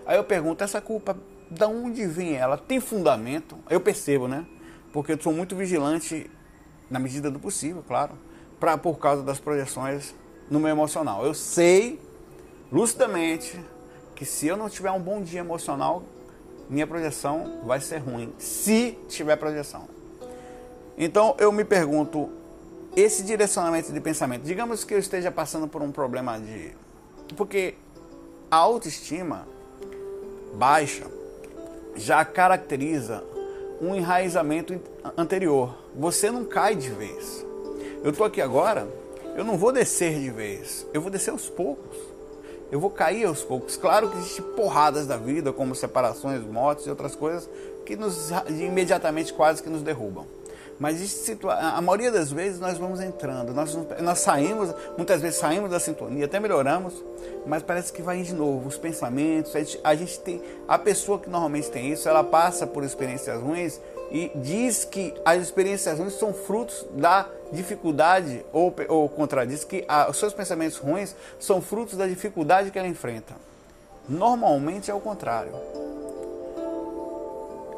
Aí 0.07 0.17
eu 0.17 0.23
pergunto, 0.23 0.63
essa 0.63 0.81
culpa, 0.81 1.15
da 1.51 1.67
onde 1.67 2.07
vem 2.07 2.35
ela? 2.35 2.57
Tem 2.57 2.79
fundamento? 2.79 3.59
Eu 3.69 3.79
percebo, 3.79 4.27
né? 4.27 4.43
Porque 4.91 5.11
eu 5.11 5.21
sou 5.21 5.31
muito 5.31 5.55
vigilante, 5.55 6.27
na 6.89 6.97
medida 6.97 7.29
do 7.29 7.39
possível, 7.39 7.83
claro, 7.87 8.13
pra, 8.59 8.75
por 8.75 8.97
causa 8.97 9.21
das 9.21 9.39
projeções 9.39 10.15
no 10.49 10.59
meu 10.59 10.69
emocional. 10.69 11.23
Eu 11.23 11.35
sei, 11.35 12.01
lucidamente, 12.71 13.63
que 14.15 14.25
se 14.25 14.47
eu 14.47 14.57
não 14.57 14.67
tiver 14.67 14.89
um 14.89 14.99
bom 14.99 15.21
dia 15.21 15.41
emocional, 15.41 16.01
minha 16.69 16.87
projeção 16.87 17.61
vai 17.63 17.79
ser 17.79 17.97
ruim, 17.97 18.33
se 18.37 18.97
tiver 19.07 19.35
projeção. 19.35 19.87
Então 20.97 21.35
eu 21.37 21.51
me 21.51 21.63
pergunto, 21.63 22.29
esse 22.95 23.23
direcionamento 23.23 23.91
de 23.91 23.99
pensamento, 23.99 24.43
digamos 24.43 24.83
que 24.83 24.93
eu 24.93 24.99
esteja 24.99 25.31
passando 25.31 25.67
por 25.67 25.81
um 25.81 25.91
problema 25.91 26.39
de. 26.39 26.71
Porque 27.35 27.75
a 28.49 28.57
autoestima 28.57 29.47
baixa 30.53 31.05
já 31.95 32.23
caracteriza 32.23 33.23
um 33.81 33.93
enraizamento 33.93 34.79
anterior. 35.17 35.75
Você 35.95 36.31
não 36.31 36.45
cai 36.45 36.75
de 36.75 36.89
vez. 36.89 37.45
Eu 38.03 38.11
estou 38.11 38.25
aqui 38.25 38.41
agora, 38.41 38.87
eu 39.35 39.43
não 39.43 39.57
vou 39.57 39.71
descer 39.71 40.19
de 40.19 40.29
vez, 40.29 40.85
eu 40.93 41.01
vou 41.01 41.11
descer 41.11 41.31
aos 41.31 41.49
poucos 41.49 41.97
eu 42.75 42.79
vou 42.79 42.89
cair 42.89 43.25
aos 43.25 43.41
poucos. 43.41 43.77
Claro 43.77 44.09
que 44.09 44.17
existem 44.17 44.43
porradas 44.53 45.07
da 45.07 45.15
vida, 45.15 45.53
como 45.53 45.73
separações, 45.73 46.43
mortes 46.43 46.85
e 46.85 46.89
outras 46.89 47.15
coisas, 47.15 47.49
que 47.85 47.95
nos 47.95 48.31
imediatamente 48.49 49.33
quase 49.33 49.63
que 49.63 49.69
nos 49.69 49.81
derrubam. 49.81 50.25
Mas 50.77 51.29
a 51.47 51.79
maioria 51.79 52.11
das 52.11 52.33
vezes 52.33 52.59
nós 52.59 52.77
vamos 52.77 52.99
entrando, 52.99 53.53
nós, 53.53 53.73
nós 54.01 54.19
saímos, 54.19 54.75
muitas 54.97 55.21
vezes 55.21 55.39
saímos 55.39 55.71
da 55.71 55.79
sintonia, 55.79 56.25
até 56.25 56.37
melhoramos, 56.37 57.01
mas 57.45 57.63
parece 57.63 57.93
que 57.93 58.01
vai 58.01 58.21
de 58.21 58.33
novo, 58.33 58.67
os 58.67 58.77
pensamentos, 58.77 59.55
a 59.55 59.59
gente, 59.59 59.79
a 59.81 59.95
gente 59.95 60.19
tem, 60.19 60.41
a 60.67 60.77
pessoa 60.77 61.17
que 61.17 61.29
normalmente 61.29 61.71
tem 61.71 61.93
isso, 61.93 62.09
ela 62.09 62.25
passa 62.25 62.67
por 62.67 62.83
experiências 62.83 63.41
ruins 63.41 63.79
e 64.11 64.29
diz 64.35 64.83
que 64.83 65.13
as 65.23 65.41
experiências 65.41 65.97
ruins 65.97 66.15
são 66.15 66.33
frutos 66.33 66.85
da 66.91 67.25
dificuldade, 67.51 68.45
ou, 68.51 68.73
ou 68.87 69.09
contradiz 69.09 69.63
que 69.63 69.85
a, 69.87 70.09
os 70.09 70.17
seus 70.17 70.33
pensamentos 70.33 70.77
ruins 70.77 71.15
são 71.39 71.61
frutos 71.61 71.97
da 71.97 72.07
dificuldade 72.07 72.71
que 72.71 72.79
ela 72.79 72.87
enfrenta. 72.87 73.33
Normalmente 74.07 74.91
é 74.91 74.93
o 74.93 74.99
contrário. 74.99 75.51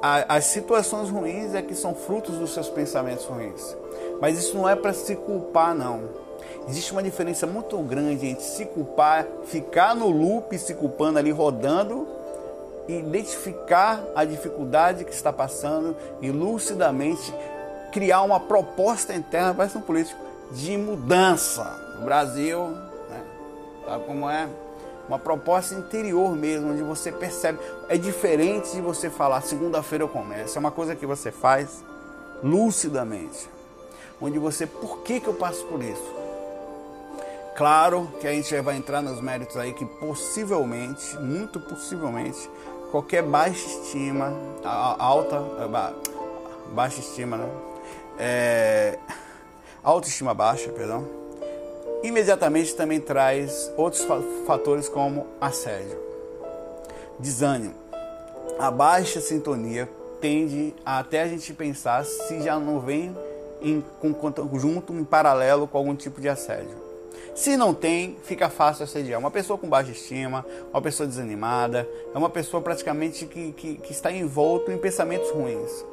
A, 0.02 0.36
as 0.36 0.46
situações 0.46 1.10
ruins 1.10 1.54
é 1.54 1.62
que 1.62 1.76
são 1.76 1.96
frutos 1.96 2.38
dos 2.38 2.54
seus 2.54 2.70
pensamentos 2.70 3.26
ruins. 3.26 3.76
Mas 4.22 4.38
isso 4.38 4.56
não 4.58 4.68
é 4.68 4.76
para 4.76 4.94
se 4.94 5.16
culpar, 5.16 5.74
não. 5.74 6.28
Existe 6.68 6.92
uma 6.92 7.02
diferença 7.02 7.48
muito 7.48 7.78
grande 7.80 8.28
entre 8.28 8.44
se 8.44 8.66
culpar, 8.66 9.26
ficar 9.46 9.96
no 9.96 10.10
loop 10.10 10.58
se 10.58 10.74
culpando 10.74 11.18
ali, 11.18 11.32
rodando, 11.32 12.08
e 12.88 13.00
identificar 13.00 14.04
a 14.16 14.24
dificuldade 14.24 15.04
que 15.04 15.12
está 15.12 15.32
passando 15.32 15.96
e 16.22 16.32
lucidamente 16.32 17.34
criar 17.91 18.22
uma 18.22 18.39
proposta 18.39 19.13
interna, 19.13 19.53
parece 19.53 19.77
um 19.77 19.82
político, 19.82 20.20
de 20.51 20.77
mudança. 20.77 21.98
O 22.00 22.06
Brasil, 22.06 22.67
né, 23.10 23.24
sabe 23.86 24.06
como 24.06 24.29
é? 24.29 24.48
Uma 25.08 25.17
proposta 25.17 25.74
interior 25.74 26.36
mesmo, 26.36 26.72
onde 26.72 26.84
você 26.84 27.12
percebe. 27.12 27.60
É 27.88 27.98
diferente 27.98 28.72
de 28.72 28.82
você 28.82 29.10
falar, 29.10 29.41
segunda-feira 29.41 30.03
eu 30.03 30.10
começo. 30.10 30.58
É 30.58 30.60
uma 30.60 30.72
coisa 30.72 30.96
que 30.96 31.06
você 31.06 31.32
faz 31.32 31.84
lucidamente. 32.44 33.50
Onde 34.22 34.38
você, 34.38 34.65
por 34.65 35.00
que, 35.00 35.20
que 35.20 35.27
eu 35.27 35.34
passo 35.34 35.63
por 35.65 35.82
isso? 35.82 36.15
Claro 37.56 38.12
que 38.20 38.27
a 38.27 38.32
gente 38.32 38.53
vai 38.62 38.77
entrar 38.77 39.01
nos 39.01 39.22
méritos 39.22 39.58
aí 39.58 39.74
que 39.74 39.86
possivelmente, 39.86 41.17
muito 41.17 41.60
possivelmente, 41.60 42.50
qualquer 42.91 43.24
baixa 43.24 43.65
estima, 43.65 44.32
alta, 44.63 45.41
baixa 46.74 47.00
estima, 47.00 47.38
né? 47.38 47.67
É, 48.20 48.98
autoestima 49.84 50.34
baixa, 50.34 50.70
perdão, 50.72 51.08
imediatamente 52.04 52.76
também 52.76 53.00
traz 53.00 53.72
outros 53.78 54.06
fatores 54.46 54.90
como 54.90 55.28
assédio, 55.40 56.00
desânimo. 57.20 57.76
A 58.60 58.72
baixa 58.72 59.22
sintonia 59.22 59.90
tende 60.20 60.74
a 60.86 61.00
até 61.00 61.22
a 61.22 61.28
gente 61.28 61.54
pensar 61.54 62.04
se 62.06 62.42
já 62.42 62.60
não 62.60 62.80
vem 62.80 63.16
em, 63.62 63.84
com, 64.00 64.14
junto, 64.58 64.94
em 64.94 65.04
paralelo 65.04 65.68
com 65.68 65.78
algum 65.78 65.96
tipo 65.96 66.20
de 66.20 66.30
assédio. 66.30 66.88
Se 67.36 67.56
não 67.56 67.74
tem, 67.74 68.18
fica 68.24 68.50
fácil 68.50 68.84
assediar. 68.84 69.20
Uma 69.20 69.30
pessoa 69.30 69.60
com 69.60 69.70
baixa 69.70 69.92
estima, 69.92 70.44
uma 70.72 70.82
pessoa 70.82 71.06
desanimada, 71.06 71.88
é 72.14 72.18
uma 72.18 72.30
pessoa 72.30 72.62
praticamente 72.62 73.28
que, 73.28 73.52
que, 73.52 73.76
que 73.76 73.92
está 73.92 74.12
envolto 74.12 74.72
em 74.72 74.78
pensamentos 74.78 75.30
ruins. 75.30 75.86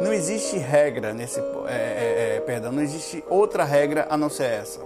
Não 0.00 0.12
existe 0.12 0.58
regra 0.58 1.14
nesse. 1.14 1.40
É, 1.40 1.42
é, 1.68 2.36
é, 2.36 2.40
perdão, 2.40 2.70
não 2.70 2.82
existe 2.82 3.24
outra 3.28 3.64
regra 3.64 4.06
a 4.10 4.16
não 4.16 4.28
ser 4.28 4.44
essa. 4.44 4.80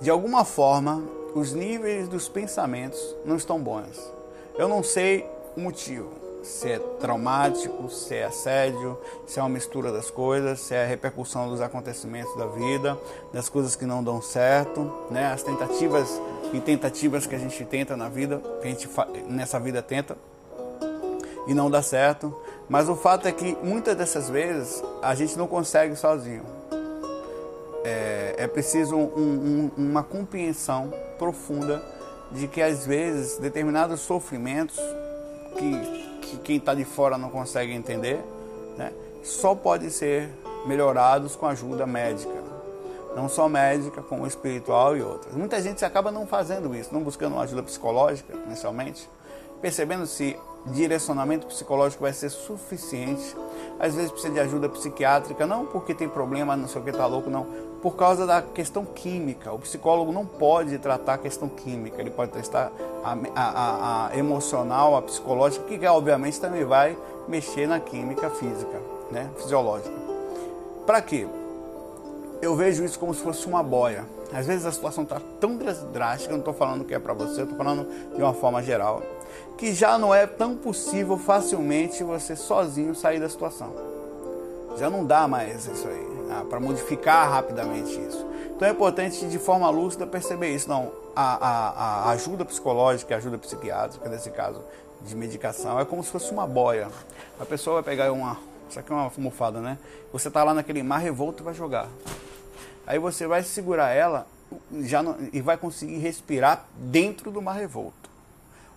De 0.00 0.10
alguma 0.10 0.44
forma, 0.44 1.02
os 1.34 1.52
níveis 1.52 2.08
dos 2.08 2.28
pensamentos 2.28 3.14
não 3.24 3.36
estão 3.36 3.58
bons. 3.58 4.12
Eu 4.56 4.68
não 4.68 4.82
sei 4.82 5.26
o 5.56 5.60
motivo. 5.60 6.24
se 6.42 6.70
é 6.70 6.78
traumático, 7.00 7.88
se 7.88 8.14
é 8.14 8.24
assédio, 8.24 8.98
se 9.26 9.38
é 9.38 9.42
uma 9.42 9.48
mistura 9.48 9.90
das 9.90 10.10
coisas, 10.10 10.60
se 10.60 10.74
é 10.74 10.84
a 10.84 10.86
repercussão 10.86 11.48
dos 11.48 11.60
acontecimentos 11.60 12.36
da 12.36 12.46
vida, 12.46 12.98
das 13.32 13.48
coisas 13.48 13.74
que 13.74 13.86
não 13.86 14.04
dão 14.04 14.20
certo, 14.20 14.92
né? 15.10 15.32
As 15.32 15.42
tentativas 15.42 16.20
e 16.52 16.60
tentativas 16.60 17.26
que 17.26 17.34
a 17.34 17.38
gente 17.38 17.64
tenta 17.64 17.96
na 17.96 18.10
vida, 18.10 18.42
que 18.60 18.68
a 18.68 18.70
gente 18.70 18.88
nessa 19.26 19.58
vida 19.58 19.82
tenta 19.82 20.16
e 21.46 21.54
não 21.54 21.70
dá 21.70 21.82
certo. 21.82 22.34
Mas 22.68 22.88
o 22.88 22.96
fato 22.96 23.28
é 23.28 23.32
que 23.32 23.56
muitas 23.62 23.96
dessas 23.96 24.30
vezes 24.30 24.82
a 25.02 25.14
gente 25.14 25.36
não 25.36 25.46
consegue 25.46 25.94
sozinho. 25.96 26.42
É, 27.84 28.34
é 28.38 28.46
preciso 28.46 28.96
um, 28.96 29.02
um, 29.02 29.70
uma 29.76 30.02
compreensão 30.02 30.92
profunda 31.18 31.82
de 32.32 32.48
que 32.48 32.62
às 32.62 32.86
vezes 32.86 33.38
determinados 33.38 34.00
sofrimentos 34.00 34.76
que, 35.56 36.20
que 36.20 36.36
quem 36.38 36.56
está 36.56 36.74
de 36.74 36.84
fora 36.84 37.18
não 37.18 37.30
consegue 37.30 37.72
entender, 37.72 38.24
né, 38.76 38.92
só 39.22 39.54
pode 39.54 39.90
ser 39.90 40.30
melhorados 40.66 41.36
com 41.36 41.46
ajuda 41.46 41.86
médica. 41.86 42.32
Não 43.14 43.28
só 43.28 43.48
médica, 43.48 44.02
como 44.02 44.26
espiritual 44.26 44.96
e 44.96 45.02
outras. 45.02 45.34
Muita 45.34 45.62
gente 45.62 45.84
acaba 45.84 46.10
não 46.10 46.26
fazendo 46.26 46.74
isso, 46.74 46.92
não 46.92 47.02
buscando 47.02 47.34
uma 47.34 47.44
ajuda 47.44 47.62
psicológica 47.62 48.34
inicialmente, 48.46 49.08
percebendo 49.60 50.04
se 50.04 50.36
direcionamento 50.66 51.46
psicológico 51.46 52.02
vai 52.02 52.12
ser 52.12 52.30
suficiente. 52.30 53.36
Às 53.78 53.94
vezes 53.94 54.10
precisa 54.10 54.32
de 54.32 54.40
ajuda 54.40 54.68
psiquiátrica, 54.68 55.46
não 55.46 55.66
porque 55.66 55.94
tem 55.94 56.08
problema, 56.08 56.56
não 56.56 56.68
sei 56.68 56.80
o 56.80 56.84
que 56.84 56.90
está 56.90 57.06
louco, 57.06 57.28
não. 57.28 57.46
Por 57.82 57.96
causa 57.96 58.26
da 58.26 58.40
questão 58.40 58.84
química. 58.84 59.52
O 59.52 59.58
psicólogo 59.58 60.10
não 60.10 60.24
pode 60.24 60.78
tratar 60.78 61.14
a 61.14 61.18
questão 61.18 61.48
química, 61.48 62.00
ele 62.00 62.10
pode 62.10 62.32
testar 62.32 62.72
a, 63.04 63.16
a, 63.34 64.08
a 64.08 64.16
emocional, 64.16 64.96
a 64.96 65.02
psicológica, 65.02 65.66
que 65.66 65.86
obviamente 65.86 66.40
também 66.40 66.64
vai 66.64 66.96
mexer 67.28 67.66
na 67.66 67.78
química 67.80 68.30
física, 68.30 68.80
né? 69.10 69.30
fisiológica. 69.36 69.94
Para 70.86 71.02
quê? 71.02 71.26
Eu 72.40 72.54
vejo 72.56 72.84
isso 72.84 72.98
como 72.98 73.12
se 73.12 73.22
fosse 73.22 73.46
uma 73.46 73.62
boia. 73.62 74.04
Às 74.32 74.46
vezes 74.46 74.66
a 74.66 74.72
situação 74.72 75.04
está 75.04 75.20
tão 75.38 75.56
drástica, 75.92 76.32
eu 76.32 76.36
não 76.36 76.40
estou 76.40 76.54
falando 76.54 76.84
que 76.84 76.94
é 76.94 76.98
para 76.98 77.12
você, 77.12 77.40
eu 77.40 77.44
estou 77.44 77.56
falando 77.56 77.86
de 78.14 78.20
uma 78.20 78.34
forma 78.34 78.62
geral 78.62 79.02
que 79.56 79.72
já 79.72 79.98
não 79.98 80.14
é 80.14 80.26
tão 80.26 80.56
possível 80.56 81.16
facilmente 81.16 82.02
você 82.02 82.36
sozinho 82.36 82.94
sair 82.94 83.20
da 83.20 83.28
situação. 83.28 83.72
Já 84.76 84.90
não 84.90 85.04
dá 85.04 85.28
mais 85.28 85.66
isso 85.66 85.86
aí, 85.86 86.04
né, 86.26 86.44
para 86.50 86.58
modificar 86.58 87.30
rapidamente 87.30 87.92
isso. 88.00 88.26
Então 88.56 88.68
é 88.68 88.70
importante 88.70 89.26
de 89.26 89.38
forma 89.38 89.68
lúcida 89.70 90.06
perceber 90.06 90.54
isso. 90.54 90.68
Não, 90.68 90.90
a, 91.14 91.48
a, 91.48 92.08
a 92.08 92.10
ajuda 92.10 92.44
psicológica, 92.44 93.14
a 93.14 93.18
ajuda 93.18 93.38
psiquiátrica, 93.38 94.08
nesse 94.08 94.30
caso 94.30 94.60
de 95.02 95.14
medicação, 95.14 95.78
é 95.78 95.84
como 95.84 96.02
se 96.02 96.10
fosse 96.10 96.30
uma 96.32 96.46
boia. 96.46 96.88
A 97.38 97.44
pessoa 97.44 97.74
vai 97.74 97.82
pegar 97.82 98.12
uma, 98.12 98.38
isso 98.68 98.78
aqui 98.78 98.90
é 98.92 98.94
uma 98.94 99.04
almofada, 99.04 99.60
né? 99.60 99.78
Você 100.12 100.28
está 100.28 100.42
lá 100.42 100.54
naquele 100.54 100.82
mar 100.82 100.98
revolto 100.98 101.42
e 101.42 101.44
vai 101.44 101.54
jogar. 101.54 101.88
Aí 102.86 102.98
você 102.98 103.26
vai 103.26 103.42
segurar 103.42 103.90
ela 103.90 104.26
já 104.82 105.02
não, 105.02 105.16
e 105.32 105.40
vai 105.40 105.56
conseguir 105.56 105.98
respirar 105.98 106.66
dentro 106.76 107.30
do 107.30 107.40
mar 107.42 107.54
revolto. 107.54 108.03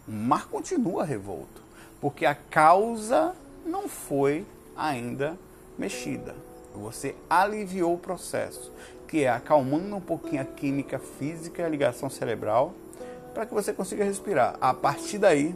O 0.07 0.11
mar 0.11 0.47
continua 0.47 1.03
revolto, 1.03 1.61
porque 1.99 2.25
a 2.25 2.33
causa 2.33 3.35
não 3.65 3.89
foi 3.89 4.45
ainda 4.75 5.37
mexida. 5.77 6.33
Você 6.73 7.13
aliviou 7.29 7.95
o 7.95 7.97
processo, 7.97 8.71
que 9.07 9.23
é 9.23 9.29
acalmando 9.29 9.95
um 9.95 9.99
pouquinho 9.99 10.41
a 10.41 10.45
química 10.45 10.97
física 10.97 11.61
e 11.61 11.65
a 11.65 11.69
ligação 11.69 12.09
cerebral, 12.09 12.73
para 13.33 13.45
que 13.45 13.53
você 13.53 13.73
consiga 13.73 14.03
respirar. 14.03 14.55
A 14.61 14.73
partir 14.73 15.17
daí, 15.17 15.53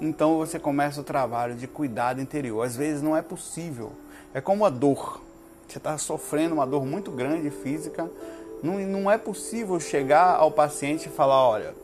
então 0.00 0.38
você 0.38 0.58
começa 0.58 1.00
o 1.00 1.04
trabalho 1.04 1.54
de 1.54 1.66
cuidado 1.66 2.20
interior. 2.20 2.62
Às 2.62 2.74
vezes 2.74 3.02
não 3.02 3.16
é 3.16 3.22
possível. 3.22 3.92
É 4.32 4.40
como 4.40 4.64
a 4.64 4.70
dor. 4.70 5.20
Você 5.68 5.78
está 5.78 5.96
sofrendo 5.98 6.54
uma 6.54 6.66
dor 6.66 6.84
muito 6.86 7.10
grande 7.10 7.50
física. 7.50 8.10
Não, 8.62 8.78
não 8.80 9.10
é 9.10 9.18
possível 9.18 9.78
chegar 9.78 10.36
ao 10.36 10.50
paciente 10.50 11.06
e 11.06 11.12
falar: 11.12 11.46
olha, 11.46 11.74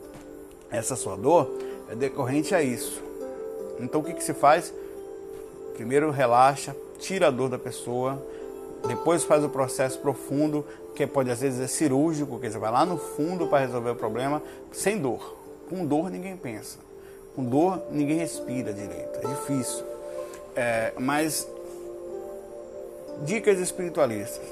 essa 0.70 0.96
sua 0.96 1.16
dor 1.16 1.48
é 1.88 1.94
decorrente 1.94 2.54
a 2.54 2.62
isso. 2.62 3.02
Então 3.80 4.00
o 4.00 4.04
que, 4.04 4.12
que 4.12 4.22
se 4.22 4.34
faz? 4.34 4.72
Primeiro 5.74 6.10
relaxa, 6.10 6.74
tira 6.98 7.28
a 7.28 7.30
dor 7.30 7.48
da 7.48 7.58
pessoa, 7.58 8.22
depois 8.86 9.24
faz 9.24 9.44
o 9.44 9.48
processo 9.48 9.98
profundo, 10.00 10.64
que 10.94 11.06
pode 11.06 11.30
às 11.30 11.40
vezes 11.40 11.60
é 11.60 11.66
cirúrgico, 11.66 12.38
que 12.38 12.50
você 12.50 12.58
vai 12.58 12.70
lá 12.70 12.84
no 12.84 12.98
fundo 12.98 13.46
para 13.46 13.64
resolver 13.64 13.90
o 13.90 13.96
problema, 13.96 14.42
sem 14.72 14.98
dor. 14.98 15.36
Com 15.68 15.86
dor 15.86 16.10
ninguém 16.10 16.36
pensa. 16.36 16.78
Com 17.34 17.44
dor 17.44 17.82
ninguém 17.90 18.18
respira 18.18 18.72
direito. 18.72 19.20
É 19.22 19.28
difícil. 19.28 19.84
É, 20.56 20.92
mas 20.98 21.48
dicas 23.22 23.58
espiritualistas. 23.58 24.46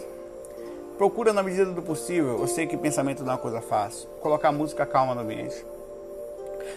Procura 0.97 1.33
na 1.33 1.43
medida 1.43 1.71
do 1.73 1.83
possível, 1.83 2.39
eu 2.39 2.47
sei 2.47 2.67
que 2.67 2.77
pensamento 2.77 3.23
não 3.23 3.33
é 3.33 3.35
uma 3.35 3.41
coisa 3.41 3.61
fácil, 3.61 4.09
colocar 4.23 4.51
música 4.51 4.87
calma 4.87 5.15
no 5.15 5.21
ambiente 5.21 5.63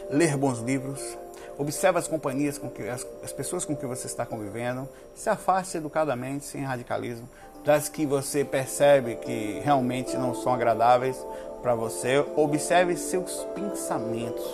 ler 0.09 0.37
bons 0.37 0.59
livros, 0.59 1.17
observe 1.59 1.99
as 1.99 2.07
companhias 2.07 2.57
com 2.57 2.69
que 2.69 2.87
as, 2.87 3.05
as, 3.21 3.33
pessoas 3.33 3.65
com 3.65 3.75
que 3.75 3.85
você 3.85 4.07
está 4.07 4.25
convivendo, 4.25 4.87
se 5.13 5.29
afaste 5.29 5.77
educadamente, 5.77 6.45
sem 6.45 6.63
radicalismo, 6.63 7.29
das 7.65 7.89
que 7.89 8.05
você 8.05 8.45
percebe 8.45 9.15
que 9.15 9.59
realmente 9.61 10.15
não 10.15 10.33
são 10.33 10.53
agradáveis 10.53 11.17
para 11.61 11.75
você, 11.75 12.25
observe 12.37 12.95
seus 12.95 13.45
pensamentos, 13.53 14.45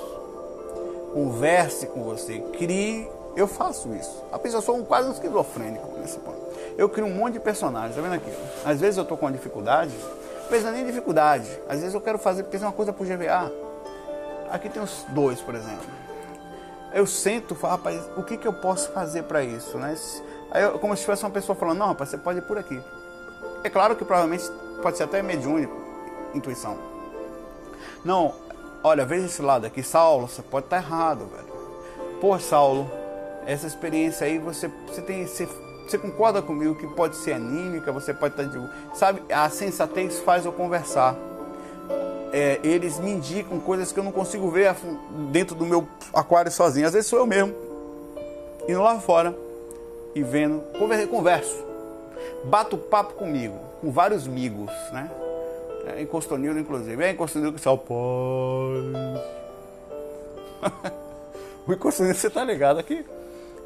converse 1.14 1.86
com 1.86 2.04
você, 2.04 2.40
crie. 2.58 3.08
Eu 3.36 3.48
faço 3.48 3.94
isso. 3.94 4.24
A 4.32 4.40
pessoa 4.40 4.62
sou 4.62 4.78
um, 4.78 4.84
quase 4.84 5.10
um 5.10 5.12
esquizofrênico 5.12 6.00
nesse 6.00 6.18
ponto. 6.20 6.40
Eu 6.78 6.90
crio 6.90 7.06
um 7.06 7.14
monte 7.14 7.34
de 7.34 7.40
personagens, 7.40 7.96
tá 7.96 8.02
vendo 8.02 8.16
aqui? 8.16 8.32
Às 8.66 8.80
vezes 8.80 8.98
eu 8.98 9.04
estou 9.04 9.18
com 9.18 9.30
dificuldade, 9.30 9.94
vezes 10.50 10.66
não 10.66 10.72
é 10.72 10.76
nem 10.76 10.86
dificuldade, 10.86 11.48
às 11.70 11.80
vezes 11.82 11.94
eu 11.94 12.02
quero 12.02 12.18
fazer, 12.18 12.44
pensar 12.44 12.68
uma 12.68 12.74
coisa 12.74 12.92
para 12.92 13.04
o 13.04 13.06
GVA 13.06 13.65
Aqui 14.56 14.70
tem 14.70 14.82
os 14.82 15.06
dois, 15.10 15.42
por 15.42 15.54
exemplo. 15.54 15.86
Eu 16.94 17.06
sento 17.06 17.54
falo, 17.54 17.76
rapaz, 17.76 18.10
o 18.16 18.24
que, 18.24 18.38
que 18.38 18.48
eu 18.48 18.54
posso 18.54 18.90
fazer 18.94 19.24
para 19.24 19.44
isso? 19.44 19.78
Né? 19.78 19.98
Aí, 20.50 20.64
eu, 20.64 20.80
como 20.80 20.96
se 20.96 21.02
tivesse 21.02 21.26
uma 21.26 21.30
pessoa 21.30 21.58
falando, 21.58 21.80
não, 21.80 21.88
rapaz, 21.88 22.10
você 22.10 22.18
pode 22.18 22.40
ir 22.40 22.42
por 22.44 22.58
aqui. 22.58 22.82
É 23.66 23.70
claro 23.70 23.98
que 23.98 24.06
provavelmente 24.06 24.50
pode 24.82 24.96
ser 24.96 25.04
até 25.04 25.22
mediúnico, 25.22 25.76
intuição. 26.34 26.78
Não, 28.06 28.34
olha, 28.82 29.04
veja 29.06 29.26
esse 29.26 29.42
lado 29.42 29.66
aqui, 29.68 29.84
Saulo, 29.84 30.30
você 30.30 30.42
pode 30.42 30.68
estar 30.68 30.82
tá 30.82 30.88
errado, 30.88 31.26
velho. 31.26 32.22
Pô, 32.22 32.40
Saulo, 32.40 32.90
essa 33.46 33.68
experiência 33.68 34.26
aí, 34.26 34.40
você, 34.40 34.72
você 34.88 35.02
tem. 35.02 35.28
Você, 35.28 35.50
você 35.86 35.98
concorda 35.98 36.42
comigo 36.42 36.76
que 36.76 36.88
pode 36.88 37.18
ser 37.18 37.34
anímica, 37.34 37.92
você 37.92 38.14
pode 38.14 38.42
estar. 38.42 38.58
Tá 38.58 38.70
sabe, 38.94 39.22
a 39.30 39.50
sensatez 39.50 40.18
faz 40.22 40.46
eu 40.46 40.54
conversar 40.54 41.14
é, 42.36 42.60
eles 42.66 43.00
me 43.00 43.12
indicam 43.12 43.62
coisas 43.62 43.94
que 43.94 44.00
eu 44.00 44.04
não 44.04 44.12
consigo 44.12 44.52
ver 44.52 44.76
dentro 45.32 45.56
do 45.56 45.66
meu 45.66 45.88
aquário 46.14 46.52
sozinho. 46.52 46.86
Às 46.86 46.92
vezes 46.92 47.08
sou 47.08 47.20
eu 47.20 47.26
mesmo, 47.26 47.56
indo 48.68 48.82
lá 48.82 49.00
fora 49.00 49.34
e 50.14 50.22
vendo, 50.22 50.62
converso, 51.10 51.64
bato 52.44 52.78
papo 52.78 53.14
comigo, 53.14 53.58
com 53.80 53.90
vários 53.90 54.28
amigos, 54.28 54.70
né? 54.92 55.10
É, 55.88 56.02
Encostonildo, 56.02 56.60
inclusive. 56.60 57.02
É 57.02 57.12
Encostonildo 57.12 57.56
que 57.56 57.62
só 57.62 57.78
paz. 57.78 57.88
o 61.66 61.72
Encostonildo, 61.72 62.20
você 62.20 62.30
tá 62.30 62.44
ligado 62.44 62.80
aqui? 62.80 63.06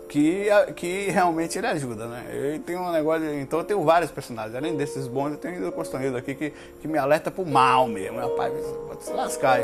Que, 0.10 0.48
que 0.76 1.10
realmente 1.12 1.58
ele 1.58 1.68
ajuda, 1.68 2.08
né? 2.08 2.26
Eu 2.34 2.60
tenho 2.60 2.82
um 2.82 2.92
negócio, 2.92 3.32
então 3.40 3.60
eu 3.60 3.66
tenho 3.66 3.84
vários 3.84 4.10
personagens, 4.10 4.56
além 4.56 4.76
desses 4.76 5.08
bons, 5.08 5.32
eu 5.32 5.38
tenho 5.38 5.68
o 5.68 5.72
Costaneiro 5.72 6.18
aqui 6.18 6.34
que, 6.34 6.52
que 6.82 6.88
me 6.88 6.98
alerta 6.98 7.30
pro 7.30 7.46
mal 7.46 7.88
mesmo, 7.88 8.20
rapaz, 8.20 8.52
pode 8.88 9.04
se 9.04 9.14
lascar. 9.14 9.62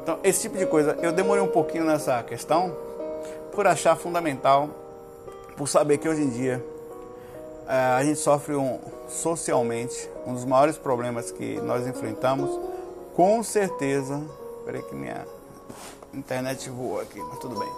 Então, 0.00 0.20
esse 0.22 0.42
tipo 0.42 0.56
de 0.56 0.66
coisa, 0.66 0.96
eu 1.02 1.12
demorei 1.12 1.42
um 1.42 1.48
pouquinho 1.48 1.84
nessa 1.84 2.22
questão 2.22 2.74
por 3.50 3.66
achar 3.66 3.96
fundamental, 3.96 4.70
por 5.56 5.66
saber 5.66 5.98
que 5.98 6.08
hoje 6.08 6.22
em 6.22 6.30
dia 6.30 6.64
é, 7.68 7.74
a 7.74 8.04
gente 8.04 8.20
sofre 8.20 8.54
um, 8.54 8.78
socialmente 9.08 10.08
um 10.24 10.32
dos 10.32 10.44
maiores 10.44 10.78
problemas 10.78 11.32
que 11.32 11.60
nós 11.60 11.88
enfrentamos, 11.88 12.56
com 13.14 13.42
certeza, 13.42 14.22
peraí 14.64 14.82
que 14.82 14.94
minha 14.94 15.26
internet 16.14 16.70
voou 16.70 17.00
aqui, 17.00 17.18
mas 17.18 17.38
tudo 17.40 17.58
bem, 17.58 17.68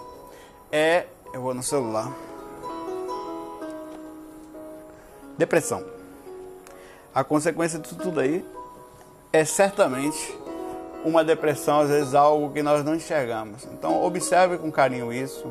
é 0.71 1.05
eu 1.35 1.41
vou 1.41 1.53
no 1.53 1.61
celular. 1.61 2.09
Depressão. 5.37 5.83
A 7.13 7.25
consequência 7.25 7.77
disso 7.77 7.97
tudo 7.97 8.21
aí 8.21 8.43
é 9.33 9.43
certamente 9.43 10.33
uma 11.03 11.25
depressão, 11.25 11.81
às 11.81 11.89
vezes 11.89 12.15
algo 12.15 12.53
que 12.53 12.63
nós 12.63 12.85
não 12.85 12.95
enxergamos. 12.95 13.65
Então 13.65 14.01
observe 14.01 14.57
com 14.57 14.71
carinho 14.71 15.11
isso. 15.11 15.45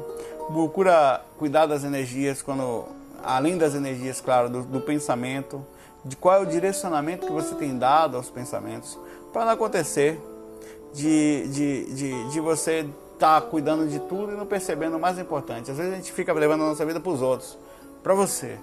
Procura 0.47 1.21
cuidar 1.39 1.67
das 1.67 1.85
energias 1.85 2.41
quando, 2.41 2.87
além 3.23 3.59
das 3.59 3.75
energias, 3.75 4.23
claro, 4.23 4.49
do, 4.49 4.63
do 4.63 4.81
pensamento, 4.81 5.65
de 6.03 6.17
qual 6.17 6.37
é 6.37 6.41
o 6.41 6.47
direcionamento 6.47 7.27
que 7.27 7.33
você 7.33 7.55
tem 7.57 7.77
dado 7.77 8.17
aos 8.17 8.31
pensamentos, 8.31 8.99
para 9.35 9.45
não 9.45 9.53
acontecer 9.53 10.19
de, 10.95 11.47
de, 11.49 11.95
de, 11.95 12.29
de 12.31 12.41
você 12.41 12.89
tá 13.19 13.41
cuidando 13.41 13.89
de 13.89 13.99
tudo 14.01 14.33
e 14.33 14.37
não 14.37 14.47
percebendo 14.47 14.97
o 14.97 15.01
mais 15.01 15.19
importante. 15.19 15.71
Às 15.71 15.77
vezes 15.77 15.93
a 15.93 15.97
gente 15.97 16.13
fica 16.13 16.33
levando 16.33 16.63
a 16.63 16.69
nossa 16.69 16.85
vida 16.85 17.01
para 17.01 17.13
os 17.13 17.23
outros, 17.23 17.59
para 18.03 18.15
você. 18.15 18.59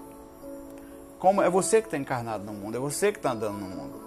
Como 1.20 1.42
é 1.42 1.50
você 1.50 1.82
que 1.82 1.88
está 1.88 1.98
encarnado 1.98 2.44
no 2.44 2.54
mundo, 2.54 2.78
é 2.78 2.80
você 2.80 3.12
que 3.12 3.20
está 3.20 3.32
andando 3.32 3.58
no 3.58 3.68
mundo. 3.68 4.02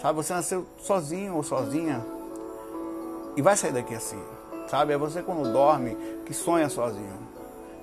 Sabe, 0.00 0.16
você 0.16 0.32
nasceu 0.32 0.66
sozinho 0.78 1.34
ou 1.34 1.42
sozinha 1.42 2.04
e 3.36 3.42
vai 3.42 3.56
sair 3.56 3.72
daqui 3.72 3.94
assim. 3.94 4.22
Sabe, 4.68 4.92
é 4.92 4.98
você 4.98 5.22
quando 5.22 5.50
dorme 5.52 5.96
que 6.26 6.34
sonha 6.34 6.68
sozinho. 6.68 7.18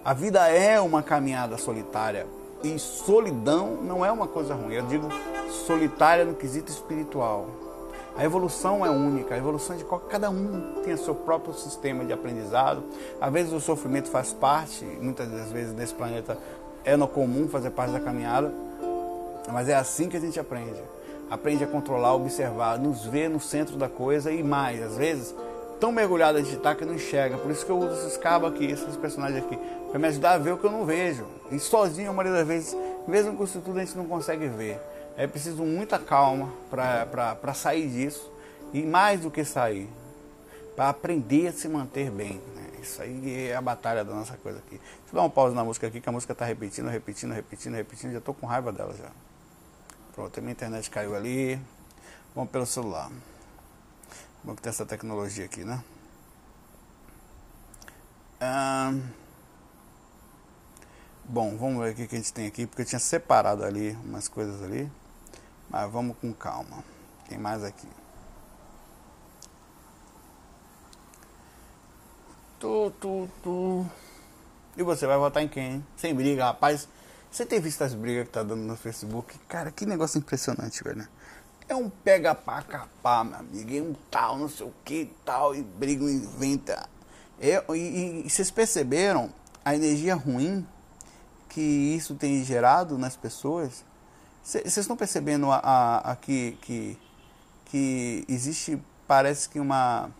A 0.03 0.13
vida 0.13 0.47
é 0.47 0.79
uma 0.79 1.01
caminhada 1.01 1.57
solitária 1.57 2.27
e 2.63 2.77
solidão 2.77 3.77
não 3.81 4.05
é 4.05 4.11
uma 4.11 4.27
coisa 4.27 4.53
ruim. 4.53 4.75
Eu 4.75 4.85
digo 4.85 5.09
solitária 5.65 6.23
no 6.23 6.35
quesito 6.35 6.71
espiritual. 6.71 7.47
A 8.17 8.23
evolução 8.23 8.85
é 8.85 8.89
única, 8.89 9.35
a 9.35 9.37
evolução 9.37 9.75
é 9.75 9.79
de 9.79 9.83
qualquer, 9.83 10.09
cada 10.09 10.29
um 10.29 10.81
tem 10.85 10.93
o 10.93 10.97
seu 10.97 11.13
próprio 11.13 11.53
sistema 11.53 12.05
de 12.05 12.13
aprendizado. 12.13 12.81
Às 13.19 13.33
vezes 13.33 13.51
o 13.51 13.59
sofrimento 13.59 14.09
faz 14.09 14.31
parte, 14.31 14.85
muitas 14.85 15.27
das 15.29 15.51
vezes 15.51 15.73
nesse 15.73 15.93
planeta 15.93 16.37
é 16.85 16.95
no 16.95 17.09
comum 17.09 17.49
fazer 17.49 17.71
parte 17.71 17.91
da 17.91 17.99
caminhada, 17.99 18.53
mas 19.51 19.67
é 19.67 19.75
assim 19.75 20.07
que 20.07 20.15
a 20.15 20.19
gente 20.19 20.39
aprende. 20.39 20.81
Aprende 21.29 21.65
a 21.65 21.67
controlar, 21.67 22.15
observar, 22.15 22.79
nos 22.79 23.03
ver 23.05 23.29
no 23.29 23.39
centro 23.39 23.75
da 23.75 23.89
coisa 23.89 24.31
e 24.31 24.41
mais, 24.41 24.81
às 24.81 24.95
vezes, 24.95 25.35
tão 25.77 25.91
mergulhado 25.91 26.37
a 26.37 26.41
está 26.41 26.73
que 26.73 26.85
não 26.85 26.93
enxerga. 26.93 27.37
Por 27.37 27.51
isso 27.51 27.65
que 27.65 27.71
eu 27.71 27.77
uso 27.77 27.91
esses 27.91 28.15
cabos 28.15 28.49
aqui, 28.49 28.65
esses 28.65 28.95
personagens 28.95 29.43
aqui, 29.43 29.59
para 29.89 29.99
me 29.99 30.07
ajudar 30.07 30.33
a 30.33 30.37
ver 30.37 30.53
o 30.53 30.57
que 30.57 30.65
eu 30.65 30.71
não 30.71 30.85
vejo. 30.85 31.25
E 31.51 31.59
sozinho, 31.59 32.11
a 32.11 32.13
maioria 32.13 32.39
das 32.39 32.47
vezes, 32.47 32.77
mesmo 33.07 33.35
com 33.35 33.43
isso 33.43 33.59
tudo, 33.59 33.77
a 33.77 33.83
gente 33.83 33.97
não 33.97 34.05
consegue 34.05 34.47
ver. 34.47 34.79
É 35.17 35.25
preciso 35.27 35.63
muita 35.63 35.97
calma 35.97 36.51
para 36.69 37.53
sair 37.53 37.89
disso 37.89 38.31
e 38.73 38.83
mais 38.83 39.21
do 39.21 39.31
que 39.31 39.45
sair, 39.45 39.89
para 40.75 40.89
aprender 40.89 41.47
a 41.47 41.53
se 41.53 41.67
manter 41.69 42.11
bem. 42.11 42.41
Né? 42.55 42.69
Isso 42.81 43.01
aí 43.01 43.47
é 43.47 43.55
a 43.55 43.61
batalha 43.61 44.03
da 44.03 44.13
nossa 44.13 44.35
coisa 44.37 44.59
aqui. 44.59 44.77
Deixa 44.77 45.09
eu 45.11 45.15
dar 45.15 45.21
uma 45.21 45.29
pausa 45.29 45.55
na 45.55 45.63
música 45.63 45.87
aqui, 45.87 46.01
que 46.01 46.09
a 46.09 46.11
música 46.11 46.33
está 46.33 46.43
repetindo, 46.43 46.89
repetindo, 46.89 47.31
repetindo, 47.31 47.73
repetindo. 47.75 48.11
Já 48.11 48.17
estou 48.17 48.33
com 48.33 48.45
raiva 48.45 48.71
dela 48.71 48.93
já. 48.93 49.09
Pronto, 50.13 50.37
a 50.37 50.41
minha 50.41 50.51
internet 50.51 50.89
caiu 50.89 51.15
ali. 51.15 51.59
Vamos 52.35 52.51
pelo 52.51 52.65
celular. 52.65 53.09
Vamos 54.43 54.61
ter 54.61 54.69
essa 54.69 54.85
tecnologia 54.85 55.45
aqui, 55.45 55.63
né? 55.63 55.81
bom, 61.23 61.57
vamos 61.57 61.83
ver 61.83 61.93
o 61.93 61.95
que 61.95 62.03
a 62.03 62.17
gente 62.17 62.31
tem 62.31 62.45
aqui, 62.45 62.67
porque 62.67 62.83
eu 62.83 62.85
tinha 62.85 62.99
separado 62.99 63.63
ali 63.63 63.97
umas 64.03 64.27
coisas 64.27 64.61
ali. 64.61 64.91
Mas 65.75 65.91
vamos 65.91 66.15
com 66.21 66.33
calma. 66.33 66.81
Tem 67.27 67.37
mais 67.37 67.61
aqui. 67.61 67.89
Tu, 72.57 72.91
tu, 72.91 73.29
tu. 73.43 73.85
E 74.77 74.83
você 74.83 75.05
vai 75.05 75.17
votar 75.17 75.43
em 75.43 75.49
quem? 75.49 75.73
Hein? 75.73 75.87
Sem 75.97 76.15
briga, 76.15 76.45
rapaz. 76.45 76.87
Você 77.29 77.45
tem 77.45 77.59
visto 77.59 77.81
as 77.81 77.93
brigas 77.93 78.25
que 78.25 78.31
tá 78.31 78.41
dando 78.41 78.61
no 78.61 78.77
Facebook? 78.77 79.37
Cara, 79.49 79.69
que 79.69 79.85
negócio 79.85 80.17
impressionante, 80.17 80.81
velho. 80.81 81.05
É 81.67 81.75
um 81.75 81.89
pega 81.89 82.33
pra 82.33 82.61
capar, 82.61 83.25
meu 83.25 83.37
amigo. 83.37 83.75
É 83.75 83.81
um 83.81 83.93
tal, 84.09 84.37
não 84.37 84.47
sei 84.47 84.65
o 84.65 84.73
que 84.85 85.11
tal. 85.25 85.53
E 85.53 85.61
briga, 85.61 86.05
inventa. 86.05 86.87
É, 87.37 87.61
e, 87.73 87.73
e, 87.73 88.25
e 88.25 88.29
vocês 88.29 88.49
perceberam 88.49 89.29
a 89.65 89.75
energia 89.75 90.15
ruim 90.15 90.65
que 91.49 91.59
isso 91.59 92.15
tem 92.15 92.41
gerado 92.45 92.97
nas 92.97 93.17
pessoas? 93.17 93.83
Vocês 94.45 94.77
estão 94.77 94.95
percebendo 94.95 95.47
aqui 95.51 96.55
que, 96.61 96.95
que 97.65 98.23
existe, 98.29 98.79
parece 99.07 99.49
que 99.49 99.59
uma, 99.59 100.11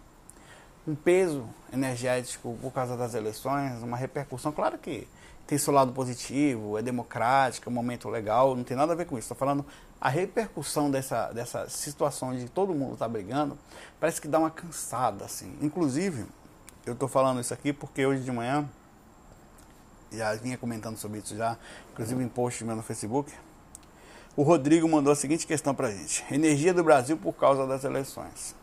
um 0.88 0.96
peso 0.96 1.48
energético 1.72 2.58
por 2.60 2.74
causa 2.74 2.98
das 2.98 3.14
eleições, 3.14 3.84
uma 3.84 3.96
repercussão. 3.96 4.52
Claro 4.52 4.80
que 4.80 5.08
tem 5.46 5.60
seu 5.60 5.72
lado 5.72 5.92
positivo, 5.94 6.76
é 6.76 6.82
democrático, 6.82 7.70
é 7.70 7.72
um 7.72 7.74
momento 7.76 8.10
legal, 8.10 8.56
não 8.56 8.64
tem 8.64 8.76
nada 8.76 8.94
a 8.94 8.96
ver 8.96 9.06
com 9.06 9.16
isso. 9.16 9.26
Estou 9.26 9.38
falando 9.38 9.64
a 10.02 10.10
repercussão 10.10 10.90
dessa, 10.90 11.32
dessa 11.32 11.70
situação 11.70 12.36
de 12.36 12.50
todo 12.50 12.74
mundo 12.74 12.94
estar 12.94 13.06
tá 13.06 13.10
brigando, 13.10 13.56
parece 14.00 14.20
que 14.20 14.28
dá 14.28 14.40
uma 14.40 14.50
cansada, 14.50 15.24
assim. 15.24 15.56
Inclusive, 15.62 16.26
eu 16.84 16.94
estou 16.94 17.08
falando 17.08 17.40
isso 17.40 17.54
aqui 17.54 17.72
porque 17.72 18.04
hoje 18.04 18.24
de 18.24 18.32
manhã, 18.32 18.68
já 20.12 20.34
vinha 20.34 20.58
comentando 20.58 20.98
sobre 20.98 21.20
isso 21.20 21.36
já, 21.36 21.56
inclusive 21.92 22.24
em 22.24 22.28
post 22.28 22.64
meu 22.64 22.76
no 22.76 22.82
Facebook, 22.82 23.32
o 24.36 24.44
Rodrigo 24.44 24.88
mandou 24.88 25.14
a 25.14 25.16
seguinte 25.16 25.48
questão 25.48 25.74
para 25.74 25.88
a 25.88 25.92
gente: 25.92 26.26
Energia 26.30 26.74
do 26.74 26.84
Brasil 26.84 27.18
por 27.18 27.34
causa 27.34 27.66
das 27.66 27.84
eleições. 27.84 28.56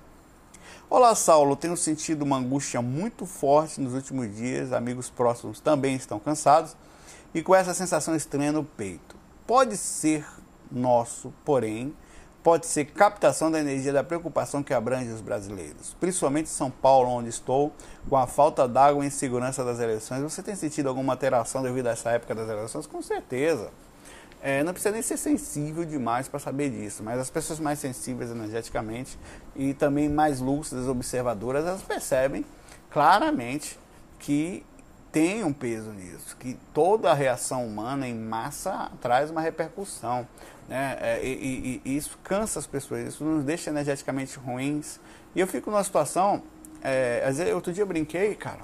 Olá, 0.91 1.15
Saulo. 1.15 1.57
Tenho 1.57 1.77
sentido 1.77 2.23
uma 2.23 2.37
angústia 2.37 2.83
muito 2.83 3.25
forte 3.25 3.81
nos 3.81 3.95
últimos 3.95 4.35
dias. 4.37 4.73
Amigos 4.73 5.09
próximos 5.09 5.59
também 5.59 5.97
estão 5.97 6.19
cansados 6.19 6.77
e 7.35 7.43
com 7.43 7.55
essa 7.55 7.73
sensação 7.73 8.15
estranha 8.15 8.53
no 8.53 8.63
peito. 8.63 9.17
Pode 9.47 9.79
ser 9.79 10.27
nosso, 10.71 11.33
porém, 11.45 11.95
pode 12.43 12.67
ser 12.67 12.87
captação 12.87 13.51
da 13.51 13.59
energia 13.59 13.93
da 13.93 14.05
preocupação 14.05 14.63
que 14.63 14.75
abrange 14.75 15.11
os 15.11 15.23
brasileiros, 15.23 15.97
principalmente 15.99 16.47
em 16.47 16.55
São 16.55 16.71
Paulo, 16.71 17.09
onde 17.09 17.31
estou, 17.31 17.73
com 18.09 18.17
a 18.17 18.27
falta 18.27 18.69
d'água 18.69 19.03
e 19.03 19.07
insegurança 19.07 19.65
das 19.65 19.81
eleições. 19.81 20.21
Você 20.23 20.43
tem 20.43 20.55
sentido 20.55 20.91
alguma 20.91 21.15
alteração 21.15 21.63
devido 21.63 21.87
a 21.87 21.93
essa 21.93 22.11
época 22.11 22.35
das 22.35 22.49
eleições? 22.49 22.87
Com 22.87 23.01
certeza. 23.01 23.71
É, 24.43 24.65
não 24.65 24.73
precisa 24.73 24.93
nem 24.93 25.03
ser 25.03 25.17
sensível 25.17 25.85
demais 25.85 26.27
para 26.27 26.41
saber 26.41 26.69
disso, 26.69 27.03
mas 27.05 27.21
as 27.21 27.31
pessoas 27.31 27.61
mais 27.61 27.79
sensíveis 27.79 28.29
energeticamente 28.29 29.17
e 29.55 29.73
também 29.73 30.09
mais 30.09 30.41
lúcidas, 30.41 30.89
observadoras, 30.89 31.65
elas 31.65 31.83
percebem 31.83 32.45
claramente 32.91 33.79
que 34.19 34.67
tem 35.13 35.45
um 35.45 35.53
peso 35.53 35.91
nisso, 35.91 36.37
que 36.39 36.59
toda 36.75 37.11
a 37.11 37.15
reação 37.15 37.67
humana 37.67 38.09
em 38.09 38.15
massa 38.15 38.91
traz 39.01 39.31
uma 39.31 39.41
repercussão. 39.41 40.27
Né? 40.67 40.97
É, 41.01 41.21
e, 41.23 41.29
e, 41.29 41.83
e, 41.85 41.97
isso 41.97 42.19
cansa 42.25 42.59
as 42.59 42.67
pessoas, 42.67 43.07
isso 43.07 43.23
nos 43.23 43.45
deixa 43.45 43.71
energeticamente 43.71 44.39
ruins. 44.39 44.99
E 45.37 45.41
eu 45.41 45.47
fico 45.47 45.71
numa 45.71 45.85
situação, 45.85 46.43
é, 46.83 47.23
outro 47.55 47.73
dia 47.73 47.83
eu 47.83 47.87
brinquei, 47.87 48.35
cara. 48.35 48.63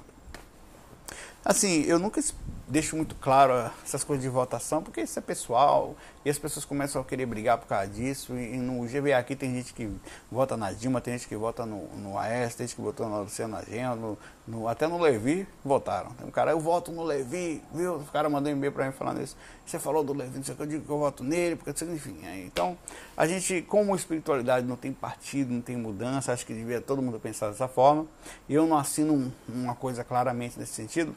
Assim, 1.45 1.83
eu 1.83 1.99
nunca 1.99 2.19
deixo 2.69 2.95
muito 2.95 3.15
claro 3.15 3.71
essas 3.83 4.03
coisas 4.03 4.23
de 4.23 4.29
votação, 4.29 4.83
porque 4.83 5.01
isso 5.01 5.17
é 5.17 5.21
pessoal, 5.21 5.95
e 6.23 6.29
as 6.29 6.37
pessoas 6.37 6.63
começam 6.63 7.01
a 7.01 7.05
querer 7.05 7.25
brigar 7.25 7.57
por 7.57 7.67
causa 7.67 7.87
disso, 7.87 8.37
e, 8.37 8.57
no 8.57 8.85
GVA 8.85 9.17
aqui 9.17 9.35
tem 9.35 9.55
gente 9.55 9.73
que 9.73 9.89
vota 10.31 10.55
na 10.55 10.71
Dilma, 10.71 11.01
tem 11.01 11.17
gente 11.17 11.27
que 11.27 11.35
vota 11.35 11.65
no, 11.65 11.87
no 11.97 12.17
AES, 12.17 12.55
tem 12.55 12.67
gente 12.67 12.75
que 12.75 12.81
votou 12.81 13.09
na 13.09 13.19
Luciana 13.19 13.63
Genro, 13.67 13.95
no, 13.95 14.17
no, 14.47 14.67
até 14.67 14.87
no 14.87 14.99
Levi 14.99 15.47
votaram. 15.65 16.11
Tem 16.11 16.27
um 16.27 16.31
cara, 16.31 16.51
eu 16.51 16.59
voto 16.59 16.91
no 16.91 17.03
Levi, 17.03 17.61
viu? 17.73 17.95
O 17.95 18.05
cara 18.05 18.29
mandou 18.29 18.51
um 18.51 18.55
e-mail 18.55 18.71
para 18.71 18.85
mim 18.85 18.91
falando 18.91 19.21
isso. 19.21 19.35
Você 19.65 19.79
falou 19.79 20.03
do 20.03 20.13
Levi, 20.13 20.37
não 20.37 20.43
sei 20.43 20.53
o 20.53 20.57
que, 20.57 20.63
eu 20.63 20.67
digo 20.67 20.85
que 20.85 20.91
eu 20.91 20.99
voto 20.99 21.23
nele, 21.23 21.55
porque 21.55 21.71
enfim. 21.85 22.19
É, 22.23 22.45
então, 22.45 22.77
a 23.17 23.25
gente, 23.25 23.63
como 23.63 23.95
espiritualidade 23.95 24.65
não 24.67 24.75
tem 24.75 24.93
partido, 24.93 25.51
não 25.51 25.61
tem 25.61 25.75
mudança, 25.75 26.31
acho 26.31 26.45
que 26.45 26.53
devia 26.53 26.79
todo 26.79 27.01
mundo 27.01 27.19
pensar 27.19 27.49
dessa 27.49 27.67
forma, 27.67 28.05
e 28.47 28.53
eu 28.53 28.67
não 28.67 28.77
assino 28.77 29.13
um, 29.13 29.31
uma 29.47 29.73
coisa 29.73 30.03
claramente 30.03 30.59
nesse 30.59 30.73
sentido, 30.73 31.15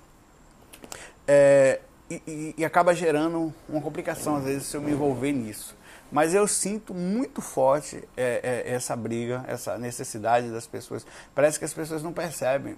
é, 1.33 1.81
e, 2.11 2.55
e, 2.59 2.65
acaba 2.65 2.95
gerando 2.95 3.55
uma 3.67 3.81
complicação, 3.81 4.37
às 4.37 4.45
vezes, 4.45 4.67
se 4.67 4.77
eu 4.77 4.83
me 4.83 4.93
envolver 4.93 5.33
nisso. 5.33 5.75
Mas 6.11 6.35
eu 6.35 6.47
sinto 6.47 6.93
muito 6.93 7.41
forte 7.41 8.07
é, 8.15 8.65
é, 8.67 8.75
essa 8.75 8.95
briga, 8.95 9.43
essa 9.49 9.79
necessidade 9.79 10.51
das 10.51 10.67
pessoas. 10.67 11.07
Parece 11.35 11.59
que 11.59 11.65
as 11.65 11.73
pessoas 11.73 12.03
não 12.03 12.13
percebem 12.13 12.77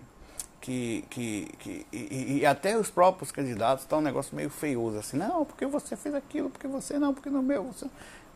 que. 0.60 1.04
que, 1.10 1.50
que 1.58 1.86
e, 1.92 2.38
e 2.38 2.46
até 2.46 2.78
os 2.78 2.90
próprios 2.90 3.32
candidatos 3.32 3.82
estão 3.82 3.98
tá 3.98 4.00
um 4.00 4.04
negócio 4.04 4.36
meio 4.36 4.50
feioso, 4.50 4.98
assim, 4.98 5.16
não, 5.16 5.44
porque 5.44 5.66
você 5.66 5.96
fez 5.96 6.14
aquilo, 6.14 6.48
porque 6.48 6.68
você 6.68 6.96
não, 6.96 7.12
porque 7.12 7.28
não 7.28 7.42
meu. 7.42 7.64
Você... 7.64 7.86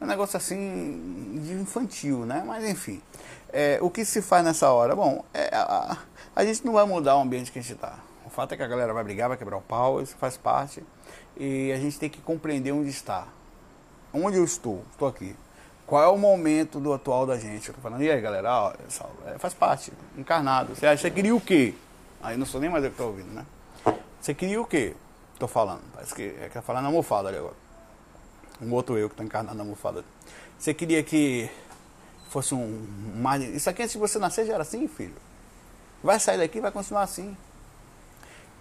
É 0.01 0.05
um 0.05 0.09
negócio 0.09 0.37
assim 0.37 1.41
de 1.45 1.53
infantil, 1.53 2.27
né? 2.27 2.43
Mas 2.45 2.69
enfim. 2.69 3.01
É, 3.53 3.79
o 3.81 3.89
que 3.89 4.05
se 4.05 4.21
faz 4.21 4.45
nessa 4.45 4.69
hora? 4.73 4.97
Bom, 4.97 5.25
é, 5.33 5.49
a, 5.55 5.97
a 6.35 6.45
gente 6.45 6.67
não 6.67 6.73
vai 6.73 6.85
mudar 6.85 7.17
o 7.17 7.21
ambiente 7.21 7.53
que 7.53 7.61
a 7.61 7.63
gente 7.63 7.75
está 7.75 8.08
fato 8.39 8.53
é 8.53 8.57
que 8.57 8.63
a 8.63 8.69
galera 8.69 8.95
vai 8.95 9.03
brigar, 9.03 9.29
vai 9.29 9.37
quebrar 9.37 9.57
o 9.57 9.61
pau, 9.61 10.01
isso 10.01 10.15
faz 10.17 10.37
parte. 10.37 10.85
E 11.37 11.73
a 11.73 11.77
gente 11.77 11.99
tem 11.99 12.09
que 12.09 12.21
compreender 12.21 12.71
onde 12.71 12.89
está. 12.89 13.27
Onde 14.15 14.37
eu 14.37 14.45
estou? 14.45 14.85
Estou 14.93 15.09
aqui. 15.09 15.35
Qual 15.85 16.01
é 16.01 16.07
o 16.07 16.17
momento 16.17 16.79
do 16.79 16.93
atual 16.93 17.27
da 17.27 17.37
gente? 17.37 17.69
Eu 17.69 17.75
tô 17.75 17.81
falando, 17.81 18.01
e 18.01 18.09
aí 18.09 18.21
galera, 18.21 18.49
ó, 18.49 18.73
é, 19.27 19.39
faz 19.39 19.55
parte, 19.55 19.93
encarnado. 20.17 20.77
Você 20.77 20.87
acha 20.87 21.11
que 21.11 21.17
queria 21.17 21.35
o 21.35 21.41
quê? 21.41 21.75
Aí 22.23 22.37
não 22.37 22.47
sou 22.47 22.61
nem 22.61 22.71
mais 22.71 22.85
eu 22.85 22.91
que 22.91 22.95
estou 22.95 23.09
ouvindo, 23.09 23.35
né? 23.35 23.45
Você 24.21 24.33
queria 24.33 24.61
o 24.61 24.65
quê? 24.65 24.95
Estou 25.35 25.49
falando. 25.49 25.83
Parece 25.93 26.15
que 26.15 26.23
é 26.41 26.47
que 26.47 26.55
tá 26.55 26.63
falando 26.63 26.83
na 26.83 26.91
almofada 26.91 27.31
ali 27.31 27.39
agora. 27.39 27.57
Um 28.63 28.73
outro 28.73 28.97
eu 28.97 29.09
que 29.09 29.15
estou 29.15 29.27
encarnado 29.27 29.57
na 29.57 29.65
almofada. 29.65 30.05
Você 30.57 30.73
queria 30.73 31.03
que 31.03 31.51
fosse 32.31 32.55
um. 32.55 32.87
Isso 33.53 33.69
aqui 33.69 33.83
antes 33.83 33.95
de 33.95 33.99
você 33.99 34.17
nascer 34.21 34.47
já 34.47 34.55
era 34.55 34.63
assim, 34.63 34.87
filho. 34.87 35.17
Vai 36.05 36.21
sair 36.21 36.39
daqui 36.39 36.61
vai 36.61 36.71
continuar 36.71 37.03
assim. 37.03 37.37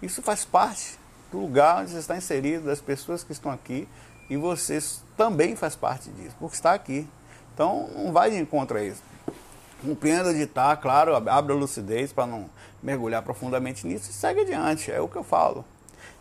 Isso 0.02 0.22
faz 0.22 0.44
parte 0.44 0.98
do 1.30 1.38
lugar 1.38 1.82
onde 1.82 1.90
você 1.90 1.98
está 1.98 2.16
inserido, 2.16 2.66
das 2.66 2.80
pessoas 2.80 3.22
que 3.24 3.32
estão 3.32 3.50
aqui, 3.50 3.88
e 4.30 4.36
você 4.36 4.78
também 5.16 5.56
faz 5.56 5.74
parte 5.74 6.10
disso, 6.10 6.34
porque 6.38 6.56
está 6.56 6.74
aqui. 6.74 7.08
Então 7.54 7.88
não 7.94 8.12
vai 8.12 8.30
de 8.30 8.36
encontro 8.36 8.78
a 8.78 8.82
isso. 8.82 9.02
Compreenda 9.82 10.30
onde 10.30 10.42
está, 10.42 10.76
claro, 10.76 11.14
abre 11.14 11.52
a 11.52 11.56
lucidez 11.56 12.12
para 12.12 12.26
não 12.26 12.48
mergulhar 12.82 13.22
profundamente 13.22 13.86
nisso 13.86 14.10
e 14.10 14.12
segue 14.12 14.40
adiante. 14.40 14.90
É 14.90 15.00
o 15.00 15.08
que 15.08 15.16
eu 15.16 15.24
falo. 15.24 15.64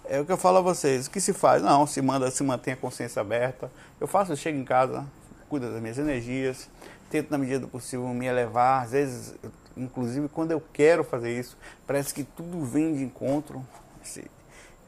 É 0.06 0.20
o 0.20 0.26
que 0.26 0.32
eu 0.32 0.38
falo 0.38 0.58
a 0.58 0.62
vocês. 0.62 1.08
O 1.08 1.12
que 1.12 1.20
se 1.20 1.34
faz? 1.34 1.62
Não, 1.62 1.86
se 1.86 2.02
manda, 2.02 2.30
se 2.32 2.44
mantém 2.44 2.74
a 2.74 2.78
consciência 2.78 3.20
aberta. 3.20 3.72
Eu 4.00 4.08
faço, 4.08 4.32
eu 4.32 4.36
chego 4.36 4.58
em 4.58 4.64
casa, 4.64 5.06
cuido 5.50 5.72
das 5.72 5.82
minhas 5.82 5.98
energias, 5.98 6.70
tento 7.10 7.30
na 7.30 7.38
medida 7.38 7.60
do 7.60 7.68
possível 7.68 8.08
me 8.10 8.26
elevar. 8.26 8.84
Às 8.84 8.92
vezes, 8.92 9.36
inclusive 9.78 10.28
quando 10.30 10.52
eu 10.52 10.62
quero 10.74 11.04
fazer 11.04 11.38
isso, 11.38 11.58
parece 11.86 12.14
que 12.14 12.24
tudo 12.24 12.64
vem 12.64 12.96
de 12.96 13.04
encontro. 13.04 13.66
Esse 14.04 14.30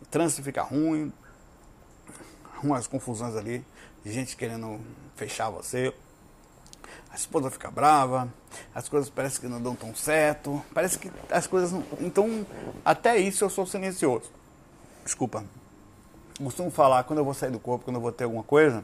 trânsito 0.09 0.43
fica 0.43 0.61
ruim, 0.61 1.11
umas 2.63 2.87
confusões 2.87 3.35
ali, 3.35 3.65
gente 4.05 4.35
querendo 4.35 4.79
fechar 5.15 5.49
você. 5.49 5.93
A 7.11 7.15
esposa 7.15 7.49
fica 7.49 7.71
brava, 7.71 8.31
as 8.73 8.87
coisas 8.87 9.09
parecem 9.09 9.41
que 9.41 9.47
não 9.47 9.61
dão 9.61 9.75
tão 9.75 9.95
certo, 9.95 10.63
parece 10.73 10.99
que 10.99 11.11
as 11.29 11.47
coisas 11.47 11.71
não. 11.71 11.83
Então, 11.99 12.45
até 12.85 13.17
isso 13.17 13.43
eu 13.43 13.49
sou 13.49 13.65
silencioso. 13.65 14.31
Desculpa. 15.03 15.43
Costumo 16.37 16.71
falar 16.71 17.03
quando 17.03 17.19
eu 17.19 17.25
vou 17.25 17.33
sair 17.33 17.51
do 17.51 17.59
corpo, 17.59 17.83
quando 17.83 17.97
eu 17.97 18.01
vou 18.01 18.11
ter 18.11 18.23
alguma 18.23 18.43
coisa. 18.43 18.83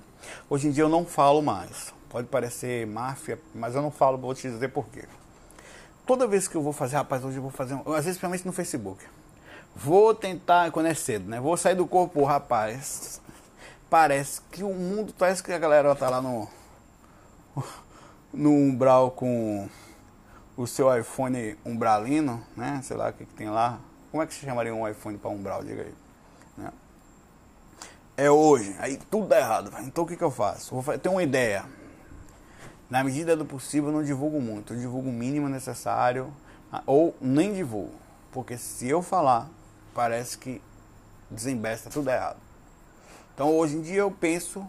Hoje 0.50 0.68
em 0.68 0.72
dia 0.72 0.84
eu 0.84 0.90
não 0.90 1.06
falo 1.06 1.42
mais. 1.42 1.94
Pode 2.10 2.28
parecer 2.28 2.86
máfia, 2.88 3.40
mas 3.54 3.76
eu 3.76 3.82
não 3.82 3.92
falo, 3.92 4.18
vou 4.18 4.34
te 4.34 4.50
dizer 4.50 4.70
por 4.70 4.88
quê. 4.88 5.06
Toda 6.06 6.28
vez 6.28 6.48
que 6.48 6.56
eu 6.56 6.62
vou 6.62 6.74
fazer, 6.74 6.98
rapaz, 6.98 7.24
hoje 7.24 7.38
eu 7.38 7.42
vou 7.42 7.52
fazer, 7.52 7.74
às 7.74 7.84
vezes 8.06 8.18
principalmente 8.18 8.46
no 8.46 8.54
Facebook. 8.54 9.04
Vou 9.76 10.14
tentar, 10.14 10.72
quando 10.72 10.86
é 10.86 10.94
cedo, 10.94 11.30
né? 11.30 11.40
Vou 11.40 11.58
sair 11.58 11.76
do 11.76 11.88
corpo, 11.88 12.24
rapaz. 12.24 13.20
Parece 13.90 14.42
que 14.52 14.64
o 14.64 14.74
mundo, 14.74 15.14
parece 15.18 15.44
que 15.44 15.52
a 15.52 15.58
galera 15.58 15.96
tá 15.96 16.10
lá 16.10 16.22
no 16.22 16.48
no 18.36 18.52
umbral 18.52 19.12
com 19.12 19.70
o 20.58 20.68
seu 20.68 20.96
iPhone 20.98 21.58
umbralino, 21.66 22.44
né? 22.56 22.82
Sei 22.84 22.96
lá 22.96 23.10
o 23.10 23.14
que, 23.14 23.26
que 23.26 23.34
tem 23.34 23.50
lá. 23.50 23.80
Como 24.12 24.22
é 24.22 24.28
que 24.28 24.34
se 24.34 24.46
chamaria 24.46 24.74
um 24.74 24.88
iPhone 24.88 25.18
para 25.18 25.30
umbral? 25.30 25.64
Diga 25.64 25.82
aí. 25.82 25.94
Né? 26.58 26.72
É 28.18 28.32
hoje, 28.32 28.76
aí 28.80 28.98
tudo 29.10 29.28
dá 29.28 29.40
errado. 29.40 29.72
Então 29.82 30.04
o 30.04 30.08
que, 30.08 30.16
que 30.16 30.24
eu 30.24 30.32
faço? 30.32 30.80
Vou 30.80 30.98
ter 30.98 31.10
uma 31.10 31.24
ideia. 31.24 31.66
Na 32.90 33.04
medida 33.04 33.36
do 33.36 33.46
possível, 33.46 33.92
não 33.92 34.04
divulgo 34.04 34.40
muito. 34.40 34.74
Eu 34.74 34.80
divulgo 34.80 35.10
o 35.10 35.14
mínimo 35.14 35.50
necessário 35.50 36.32
ah, 36.72 36.84
ou 36.86 37.16
nem 37.20 37.54
divulgo. 37.54 37.94
Porque 38.32 38.58
se 38.58 38.88
eu 38.88 39.02
falar, 39.02 39.50
parece 39.94 40.38
que 40.38 40.62
desembesta 41.30 41.90
tudo 41.90 42.10
errado. 42.10 42.38
Então 43.34 43.56
hoje 43.56 43.76
em 43.76 43.82
dia 43.82 44.00
eu 44.00 44.12
penso, 44.12 44.68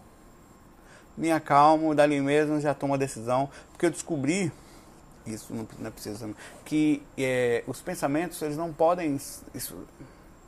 me 1.15 1.31
acalmo, 1.31 1.93
dali 1.93 2.19
mesmo 2.19 2.59
já 2.59 2.73
tomo 2.73 2.93
a 2.93 2.97
decisão. 2.97 3.49
Porque 3.71 3.85
eu 3.85 3.91
descobri, 3.91 4.51
isso 5.25 5.53
não, 5.53 5.67
não 5.77 5.87
é 5.87 5.91
preciso, 5.91 6.35
que 6.65 7.03
é, 7.17 7.63
os 7.67 7.81
pensamentos 7.81 8.41
eles 8.41 8.57
não 8.57 8.73
podem. 8.73 9.15
Isso, 9.15 9.75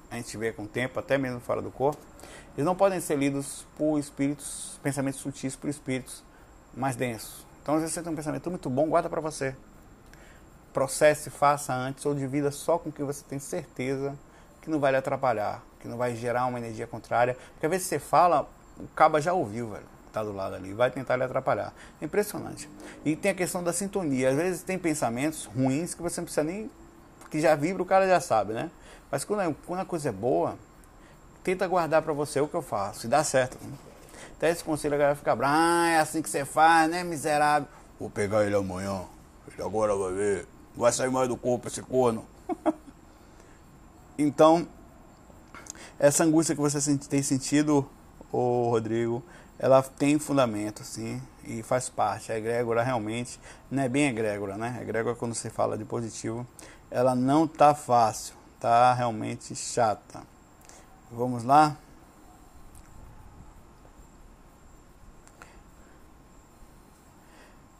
a 0.10 0.15
gente 0.15 0.36
vê 0.38 0.51
com 0.51 0.63
o 0.63 0.67
tempo, 0.67 0.99
até 0.99 1.17
mesmo 1.17 1.39
fora 1.39 1.62
do 1.62 1.69
corpo, 1.69 2.01
eles 2.55 2.65
não 2.65 2.75
podem 2.75 2.99
ser 2.99 3.15
lidos 3.15 3.65
por 3.77 3.99
espíritos, 3.99 4.79
pensamentos 4.82 5.19
sutis 5.19 5.55
por 5.55 5.69
espíritos 5.69 6.23
mais 6.73 6.95
densos. 6.95 7.49
Então, 7.69 7.75
às 7.75 7.82
vezes 7.82 7.93
você 7.93 8.01
tem 8.01 8.12
um 8.12 8.15
pensamento 8.15 8.49
muito 8.49 8.67
bom, 8.67 8.89
guarda 8.89 9.08
para 9.08 9.21
você. 9.21 9.55
Processe, 10.73 11.29
faça 11.29 11.71
antes 11.71 12.03
ou 12.03 12.15
divida 12.15 12.49
só 12.49 12.79
com 12.79 12.91
que 12.91 13.03
você 13.03 13.23
tem 13.23 13.38
certeza 13.38 14.17
que 14.60 14.71
não 14.71 14.79
vai 14.79 14.89
lhe 14.89 14.97
atrapalhar, 14.97 15.62
que 15.79 15.88
não 15.88 15.95
vai 15.95 16.15
gerar 16.15 16.47
uma 16.47 16.58
energia 16.58 16.88
contrária. 16.88 17.38
Porque 17.51 17.67
às 17.67 17.71
vezes 17.71 17.86
você 17.86 17.99
fala, 17.99 18.49
o 18.75 18.88
caba 18.95 19.21
já 19.21 19.34
ouviu, 19.34 19.69
velho, 19.69 19.86
tá 20.12 20.23
do 20.23 20.34
lado 20.34 20.55
ali, 20.55 20.73
vai 20.73 20.89
tentar 20.89 21.15
lhe 21.15 21.23
atrapalhar. 21.23 21.71
É 22.01 22.05
impressionante. 22.05 22.67
E 23.05 23.15
tem 23.15 23.29
a 23.29 23.36
questão 23.36 23.62
da 23.62 23.71
sintonia. 23.71 24.32
Às 24.32 24.36
vezes 24.36 24.63
tem 24.63 24.79
pensamentos 24.79 25.45
ruins 25.45 25.93
que 25.93 26.01
você 26.01 26.21
não 26.21 26.25
precisa 26.25 26.43
nem. 26.43 26.71
que 27.29 27.39
já 27.39 27.53
vibra, 27.53 27.84
o 27.84 27.86
cara 27.86 28.08
já 28.08 28.19
sabe, 28.19 28.51
né? 28.51 28.71
Mas 29.12 29.23
quando, 29.23 29.41
é, 29.41 29.55
quando 29.67 29.82
a 29.82 29.86
coisa 29.86 30.10
é 30.10 30.12
boa, 30.12 30.58
tenta 31.43 31.67
guardar 31.67 32.01
para 32.01 32.13
você 32.13 32.41
o 32.41 32.47
que 32.47 32.55
eu 32.55 32.63
faço. 32.63 33.05
E 33.05 33.10
dá 33.10 33.23
certo. 33.23 33.63
Né? 33.63 33.88
Até 34.39 34.49
esse 34.49 34.63
conselho 34.63 34.95
a 34.95 34.97
galera 34.97 35.15
fica 35.15 35.36
brava. 35.36 35.54
Ah, 35.54 35.89
é 35.89 35.99
assim 35.99 36.21
que 36.21 36.30
você 36.30 36.45
faz, 36.45 36.89
né, 36.89 37.04
miserável? 37.04 37.67
Vou 37.99 38.10
pegar 38.10 38.45
ele 38.45 38.56
amanhã. 38.56 39.04
Ele 39.52 39.62
agora 39.62 39.93
vai 39.93 40.13
ver. 40.13 40.47
Vai 40.73 40.91
sair 40.93 41.12
mais 41.12 41.28
do 41.28 41.36
corpo 41.36 41.67
esse 41.67 41.82
corno. 41.82 42.25
então, 44.17 44.65
essa 45.99 46.23
angústia 46.23 46.56
que 46.56 46.62
você 46.62 46.97
tem 46.97 47.21
sentido, 47.21 47.88
ô 48.32 48.69
Rodrigo, 48.69 49.21
ela 49.60 49.84
tem 49.84 50.17
fundamento, 50.17 50.86
sim, 50.86 51.21
e 51.43 51.62
faz 51.62 51.89
parte. 51.89 52.32
A 52.32 52.38
egrégora 52.38 52.82
realmente 52.82 53.38
não 53.69 53.84
é 53.84 53.89
bem 53.89 54.08
egrégora, 54.08 54.58
né? 54.58 54.78
A 54.80 54.82
egrégora, 54.82 55.15
quando 55.15 55.36
você 55.36 55.49
fala 55.49 55.78
de 55.78 55.84
positivo, 55.84 56.47
ela 56.89 57.13
não 57.13 57.45
tá 57.45 57.75
fácil 57.75 58.39
tá 58.60 58.93
realmente 58.93 59.56
chata. 59.56 60.21
Vamos 61.10 61.43
lá? 61.43 61.78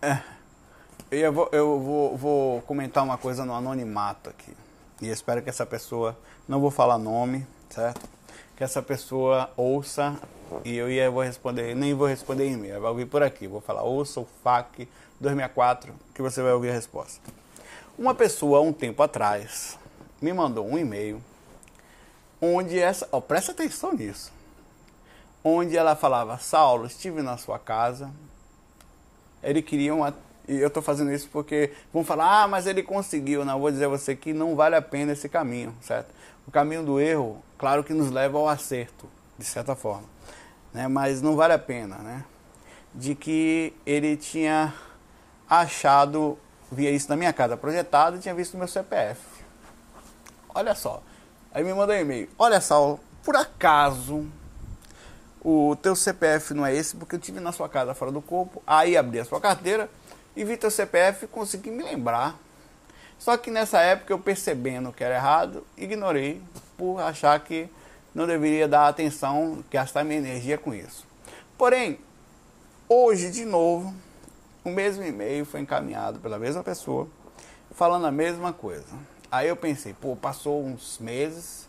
É, 0.02 0.20
eu, 1.12 1.34
vou, 1.34 1.50
eu 1.52 1.78
vou, 1.78 2.18
vou 2.18 2.62
comentar 2.62 3.04
uma 3.04 3.18
coisa 3.18 3.44
no 3.44 3.54
anonimato 3.54 4.30
aqui. 4.30 4.56
E 5.02 5.10
espero 5.10 5.42
que 5.42 5.50
essa 5.50 5.66
pessoa, 5.66 6.18
não 6.48 6.62
vou 6.62 6.72
falar 6.72 6.98
nome, 6.98 7.46
certo? 7.70 8.08
Que 8.56 8.64
essa 8.64 8.82
pessoa 8.82 9.52
ouça 9.58 10.18
e 10.64 10.78
eu 10.78 10.90
ia, 10.90 11.12
vou 11.12 11.22
responder, 11.22 11.76
nem 11.76 11.94
vou 11.94 12.08
responder 12.08 12.48
em 12.48 12.54
e-mail, 12.54 12.80
vai 12.80 12.92
ouvir 12.92 13.08
por 13.08 13.22
aqui. 13.22 13.46
Vou 13.46 13.60
falar, 13.60 13.84
ouça 13.84 14.22
o 14.22 14.28
FAC 14.42 14.88
264, 15.20 15.94
que 16.16 16.22
você 16.22 16.42
vai 16.42 16.54
ouvir 16.54 16.70
a 16.70 16.74
resposta. 16.74 17.20
Uma 17.98 18.16
pessoa, 18.16 18.62
um 18.62 18.72
tempo 18.72 19.04
atrás, 19.04 19.78
me 20.22 20.32
mandou 20.32 20.66
um 20.66 20.78
e-mail 20.78 21.22
onde 22.42 22.80
essa, 22.80 23.06
presta 23.20 23.52
atenção 23.52 23.94
nisso, 23.94 24.32
onde 25.44 25.76
ela 25.76 25.94
falava, 25.94 26.38
Saulo, 26.38 26.86
estive 26.86 27.22
na 27.22 27.36
sua 27.36 27.60
casa, 27.60 28.10
ele 29.44 29.62
queria 29.62 29.94
uma, 29.94 30.14
e 30.48 30.58
eu 30.58 30.68
estou 30.68 30.82
fazendo 30.82 31.12
isso 31.12 31.30
porque 31.32 31.72
vão 31.94 32.04
falar, 32.04 32.44
ah, 32.44 32.48
mas 32.48 32.66
ele 32.66 32.82
conseguiu, 32.82 33.46
não, 33.46 33.60
vou 33.60 33.72
dizer 33.72 33.86
a 33.86 33.90
você 33.90 34.16
que 34.16 34.34
não 34.34 34.56
vale 34.56 34.76
a 34.76 34.82
pena 34.82 35.14
esse 35.14 35.30
caminho, 35.30 35.76
certo? 35.82 36.14
O 36.48 36.52
caminho 36.52 36.84
do 36.84 37.00
erro, 37.00 37.44
claro 37.58 37.84
que 37.84 37.94
nos 37.94 38.10
leva 38.10 38.38
ao 38.38 38.50
acerto, 38.50 39.08
de 39.38 39.46
certa 39.46 39.76
forma, 39.76 40.08
né? 40.74 40.88
mas 40.88 41.22
não 41.22 41.36
vale 41.36 41.54
a 41.54 41.60
pena, 41.60 41.98
né? 41.98 42.26
De 42.94 43.14
que 43.14 43.74
ele 43.86 44.18
tinha 44.18 44.74
achado, 45.48 46.38
via 46.72 46.90
isso 46.90 47.08
na 47.10 47.16
minha 47.16 47.32
casa 47.32 47.56
projetado 47.56 48.18
e 48.18 48.20
tinha 48.20 48.34
visto 48.34 48.58
meu 48.58 48.68
CPF. 48.68 49.22
Olha 50.54 50.74
só. 50.74 51.04
Aí 51.52 51.64
me 51.64 51.74
mandou 51.74 51.96
um 51.96 52.00
e-mail. 52.00 52.30
Olha 52.38 52.60
só, 52.60 53.00
por 53.24 53.36
acaso 53.36 54.28
o 55.42 55.76
teu 55.82 55.96
CPF 55.96 56.54
não 56.54 56.66
é 56.66 56.76
esse, 56.76 56.96
porque 56.96 57.16
eu 57.16 57.20
tive 57.20 57.40
na 57.40 57.52
sua 57.52 57.70
casa 57.70 57.94
fora 57.94 58.12
do 58.12 58.22
corpo, 58.22 58.62
aí 58.68 58.98
abri 58.98 59.20
a 59.20 59.26
sua 59.26 59.40
carteira 59.40 59.90
e 60.36 60.44
vi 60.44 60.58
teu 60.58 60.70
CPF 60.70 61.26
e 61.26 61.28
consegui 61.28 61.72
me 61.72 61.84
lembrar. 61.84 62.38
Só 63.18 63.36
que 63.38 63.52
nessa 63.52 63.80
época 63.80 64.14
eu 64.14 64.20
percebendo 64.20 64.92
que 64.92 65.04
era 65.04 65.16
errado, 65.16 65.66
ignorei 65.78 66.42
por 66.78 67.00
achar 67.02 67.40
que 67.40 67.70
não 68.14 68.26
deveria 68.26 68.68
dar 68.68 68.88
atenção, 68.88 69.64
gastar 69.70 70.04
minha 70.04 70.20
energia 70.20 70.58
com 70.58 70.74
isso. 70.74 71.06
Porém, 71.58 72.00
hoje 72.88 73.30
de 73.30 73.46
novo, 73.46 73.94
o 74.64 74.70
mesmo 74.70 75.04
e-mail 75.04 75.46
foi 75.46 75.60
encaminhado 75.62 76.20
pela 76.20 76.40
mesma 76.40 76.64
pessoa, 76.64 77.08
falando 77.72 78.08
a 78.08 78.12
mesma 78.12 78.54
coisa. 78.54 78.88
Aí 79.32 79.48
eu 79.48 79.56
pensei, 79.56 79.94
pô, 79.94 80.16
passou 80.16 80.66
uns 80.66 80.98
meses, 81.00 81.68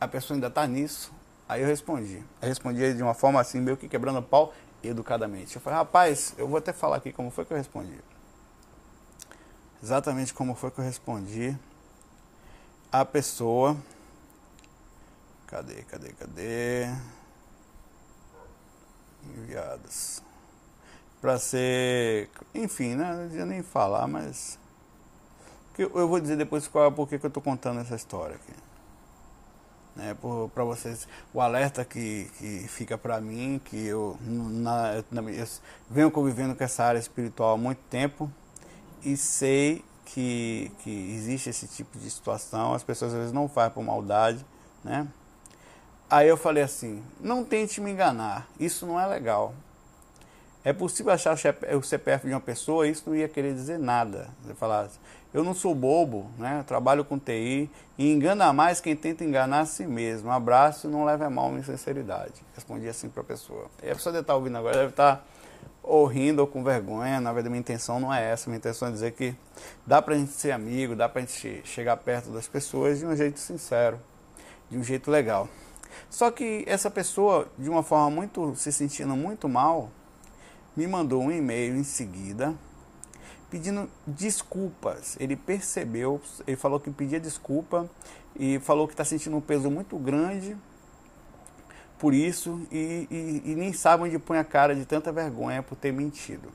a 0.00 0.06
pessoa 0.06 0.36
ainda 0.36 0.50
tá 0.50 0.66
nisso. 0.66 1.12
Aí 1.52 1.60
eu 1.60 1.66
respondi. 1.66 2.24
Eu 2.40 2.48
respondi 2.48 2.94
de 2.94 3.02
uma 3.02 3.12
forma 3.12 3.38
assim, 3.38 3.60
meio 3.60 3.76
que 3.76 3.86
quebrando 3.86 4.20
o 4.20 4.22
pau, 4.22 4.54
educadamente. 4.82 5.54
Eu 5.54 5.60
falei, 5.60 5.78
rapaz, 5.78 6.34
eu 6.38 6.48
vou 6.48 6.56
até 6.56 6.72
falar 6.72 6.96
aqui 6.96 7.12
como 7.12 7.30
foi 7.30 7.44
que 7.44 7.52
eu 7.52 7.56
respondi. 7.58 7.98
Exatamente 9.82 10.32
como 10.32 10.54
foi 10.54 10.70
que 10.70 10.78
eu 10.78 10.84
respondi. 10.84 11.54
A 12.90 13.04
pessoa. 13.04 13.76
Cadê, 15.46 15.82
cadê, 15.82 16.12
cadê? 16.14 16.86
Enviadas. 19.36 20.22
Para 21.20 21.38
ser. 21.38 22.30
Enfim, 22.54 22.94
né? 22.94 23.12
Não 23.12 23.28
devia 23.28 23.44
nem 23.44 23.62
falar, 23.62 24.06
mas 24.06 24.58
eu 25.78 26.08
vou 26.08 26.18
dizer 26.18 26.36
depois 26.36 26.66
qual, 26.66 26.90
por 26.90 27.06
que 27.06 27.16
eu 27.16 27.28
estou 27.28 27.42
contando 27.42 27.80
essa 27.80 27.94
história 27.94 28.36
aqui. 28.36 28.71
Né, 29.94 30.16
para 30.54 30.64
vocês, 30.64 31.06
o 31.34 31.40
alerta 31.40 31.84
que, 31.84 32.30
que 32.38 32.66
fica 32.66 32.96
para 32.96 33.20
mim, 33.20 33.60
que 33.62 33.76
eu, 33.86 34.16
na, 34.22 34.94
eu 34.94 35.46
venho 35.90 36.10
convivendo 36.10 36.54
com 36.54 36.64
essa 36.64 36.82
área 36.82 36.98
espiritual 36.98 37.54
há 37.54 37.58
muito 37.58 37.80
tempo 37.90 38.30
e 39.04 39.16
sei 39.18 39.84
que, 40.06 40.72
que 40.78 40.90
existe 40.90 41.50
esse 41.50 41.66
tipo 41.66 41.98
de 41.98 42.10
situação, 42.10 42.72
as 42.72 42.82
pessoas 42.82 43.12
às 43.12 43.18
vezes 43.18 43.32
não 43.32 43.48
fazem 43.48 43.72
por 43.72 43.84
maldade, 43.84 44.44
né? 44.82 45.06
Aí 46.08 46.28
eu 46.28 46.36
falei 46.36 46.62
assim, 46.62 47.02
não 47.20 47.44
tente 47.44 47.80
me 47.80 47.90
enganar, 47.90 48.46
isso 48.60 48.86
não 48.86 49.00
é 49.00 49.06
legal. 49.06 49.54
É 50.64 50.72
possível 50.72 51.12
achar 51.12 51.34
o 51.34 51.82
CPF 51.82 52.26
de 52.26 52.34
uma 52.34 52.40
pessoa, 52.40 52.86
isso 52.86 53.02
não 53.06 53.16
ia 53.16 53.28
querer 53.28 53.52
dizer 53.52 53.78
nada. 53.78 54.28
Você 54.44 54.54
falar, 54.54 54.88
eu 55.32 55.42
não 55.42 55.54
sou 55.54 55.74
bobo, 55.74 56.30
né? 56.38 56.62
trabalho 56.66 57.04
com 57.04 57.18
TI 57.18 57.70
e 57.96 58.12
engana 58.12 58.52
mais 58.52 58.80
quem 58.80 58.94
tenta 58.94 59.24
enganar 59.24 59.60
a 59.60 59.66
si 59.66 59.86
mesmo. 59.86 60.30
Abraço, 60.30 60.88
não 60.88 61.04
leve 61.04 61.24
a 61.24 61.30
mal 61.30 61.48
minha 61.48 61.64
sinceridade. 61.64 62.34
Respondi 62.54 62.86
assim 62.86 63.08
para 63.08 63.22
a 63.22 63.24
pessoa. 63.24 63.66
E 63.82 63.90
a 63.90 63.94
pessoa 63.94 64.12
deve 64.12 64.22
estar 64.22 64.34
ouvindo 64.34 64.58
agora, 64.58 64.76
deve 64.76 64.90
estar 64.90 65.26
ou 65.82 66.04
rindo 66.04 66.40
ou 66.40 66.46
com 66.46 66.62
vergonha. 66.62 67.18
Na 67.18 67.32
verdade, 67.32 67.50
minha 67.50 67.60
intenção 67.60 67.98
não 67.98 68.12
é 68.12 68.30
essa. 68.30 68.50
Minha 68.50 68.58
intenção 68.58 68.88
é 68.88 68.90
dizer 68.90 69.12
que 69.12 69.34
dá 69.86 70.02
para 70.02 70.14
a 70.14 70.18
gente 70.18 70.32
ser 70.32 70.52
amigo, 70.52 70.94
dá 70.94 71.08
para 71.08 71.22
a 71.22 71.24
gente 71.24 71.62
chegar 71.64 71.96
perto 71.96 72.30
das 72.30 72.46
pessoas 72.46 72.98
de 72.98 73.06
um 73.06 73.16
jeito 73.16 73.40
sincero, 73.40 73.98
de 74.70 74.76
um 74.76 74.84
jeito 74.84 75.10
legal. 75.10 75.48
Só 76.10 76.30
que 76.30 76.62
essa 76.66 76.90
pessoa, 76.90 77.48
de 77.58 77.70
uma 77.70 77.82
forma 77.82 78.10
muito 78.10 78.54
se 78.54 78.70
sentindo 78.70 79.16
muito 79.16 79.48
mal, 79.48 79.90
me 80.76 80.86
mandou 80.86 81.22
um 81.22 81.30
e-mail 81.30 81.74
em 81.74 81.84
seguida 81.84 82.54
pedindo 83.52 83.86
desculpas. 84.06 85.14
Ele 85.20 85.36
percebeu, 85.36 86.18
ele 86.46 86.56
falou 86.56 86.80
que 86.80 86.90
pedia 86.90 87.20
desculpa 87.20 87.86
e 88.34 88.58
falou 88.60 88.88
que 88.88 88.94
está 88.94 89.04
sentindo 89.04 89.36
um 89.36 89.42
peso 89.42 89.70
muito 89.70 89.98
grande 89.98 90.56
por 91.98 92.14
isso 92.14 92.66
e, 92.72 93.06
e, 93.10 93.52
e, 93.52 93.54
nem 93.54 93.74
sabe 93.74 94.04
onde 94.04 94.18
põe 94.18 94.38
a 94.38 94.44
cara 94.44 94.74
de 94.74 94.86
tanta 94.86 95.12
vergonha 95.12 95.62
por 95.62 95.76
ter 95.76 95.92
mentido. 95.92 96.48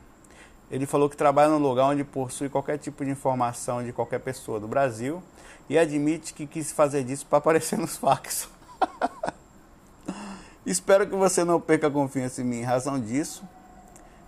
Ele 0.72 0.88
falou 0.88 1.08
que 1.08 1.16
trabalha 1.16 1.50
num 1.50 1.60
lugar 1.60 1.86
onde 1.86 2.04
possui 2.04 2.50
qualquer 2.50 2.80
tipo 2.80 3.06
de 3.06 3.12
informação 3.12 3.84
de 3.84 3.94
qualquer 3.94 4.20
pessoa 4.20 4.60
do 4.60 4.68
Brasil 4.68 5.22
e 5.70 5.78
admite 5.78 6.34
que 6.34 6.48
quis 6.48 6.72
fazer 6.72 7.04
disso 7.04 7.28
para 7.28 7.38
aparecer 7.38 7.78
nos 7.78 7.96
fax. 7.96 8.50
Espero 10.66 11.08
que 11.08 11.16
você 11.16 11.44
não 11.44 11.62
perca 11.62 11.88
a 11.88 11.92
confiança 11.92 12.42
em 12.42 12.44
mim 12.44 12.58
em 12.58 12.64
razão 12.64 13.00
disso. 13.00 13.48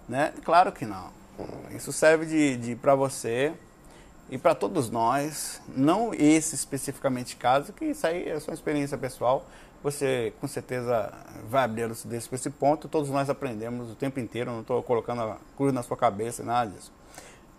Né? 0.08 0.34
Claro 0.45 0.71
que 0.71 0.86
não. 0.86 1.18
Isso 1.75 1.91
serve 1.91 2.25
de, 2.25 2.58
de 2.58 2.75
para 2.75 2.95
você 2.95 3.54
e 4.30 4.38
para 4.38 4.54
todos 4.54 4.89
nós, 4.89 5.62
não 5.75 6.13
esse 6.13 6.54
especificamente 6.54 7.36
caso, 7.36 7.73
que 7.73 7.86
isso 7.86 8.06
aí 8.06 8.30
é 8.30 8.39
só 8.39 8.52
experiência 8.52 8.97
pessoal. 8.97 9.45
Você 9.82 10.34
com 10.39 10.47
certeza 10.47 11.12
vai 11.49 11.63
abrir 11.63 11.84
a 11.84 11.88
lucidez 11.88 12.28
para 12.28 12.36
esse 12.36 12.49
ponto. 12.49 12.88
Todos 12.88 13.10
nós 13.10 13.30
aprendemos 13.30 13.91
o 13.91 13.95
tempo 13.95 14.19
inteiro, 14.19 14.52
não 14.52 14.62
estou 14.62 14.84
colocando 14.84 15.21
a 15.21 15.38
cruz 15.56 15.73
na 15.73 15.82
sua 15.82 15.95
cabeça, 15.95 16.43
nada 16.43 16.71
disso. 16.71 16.91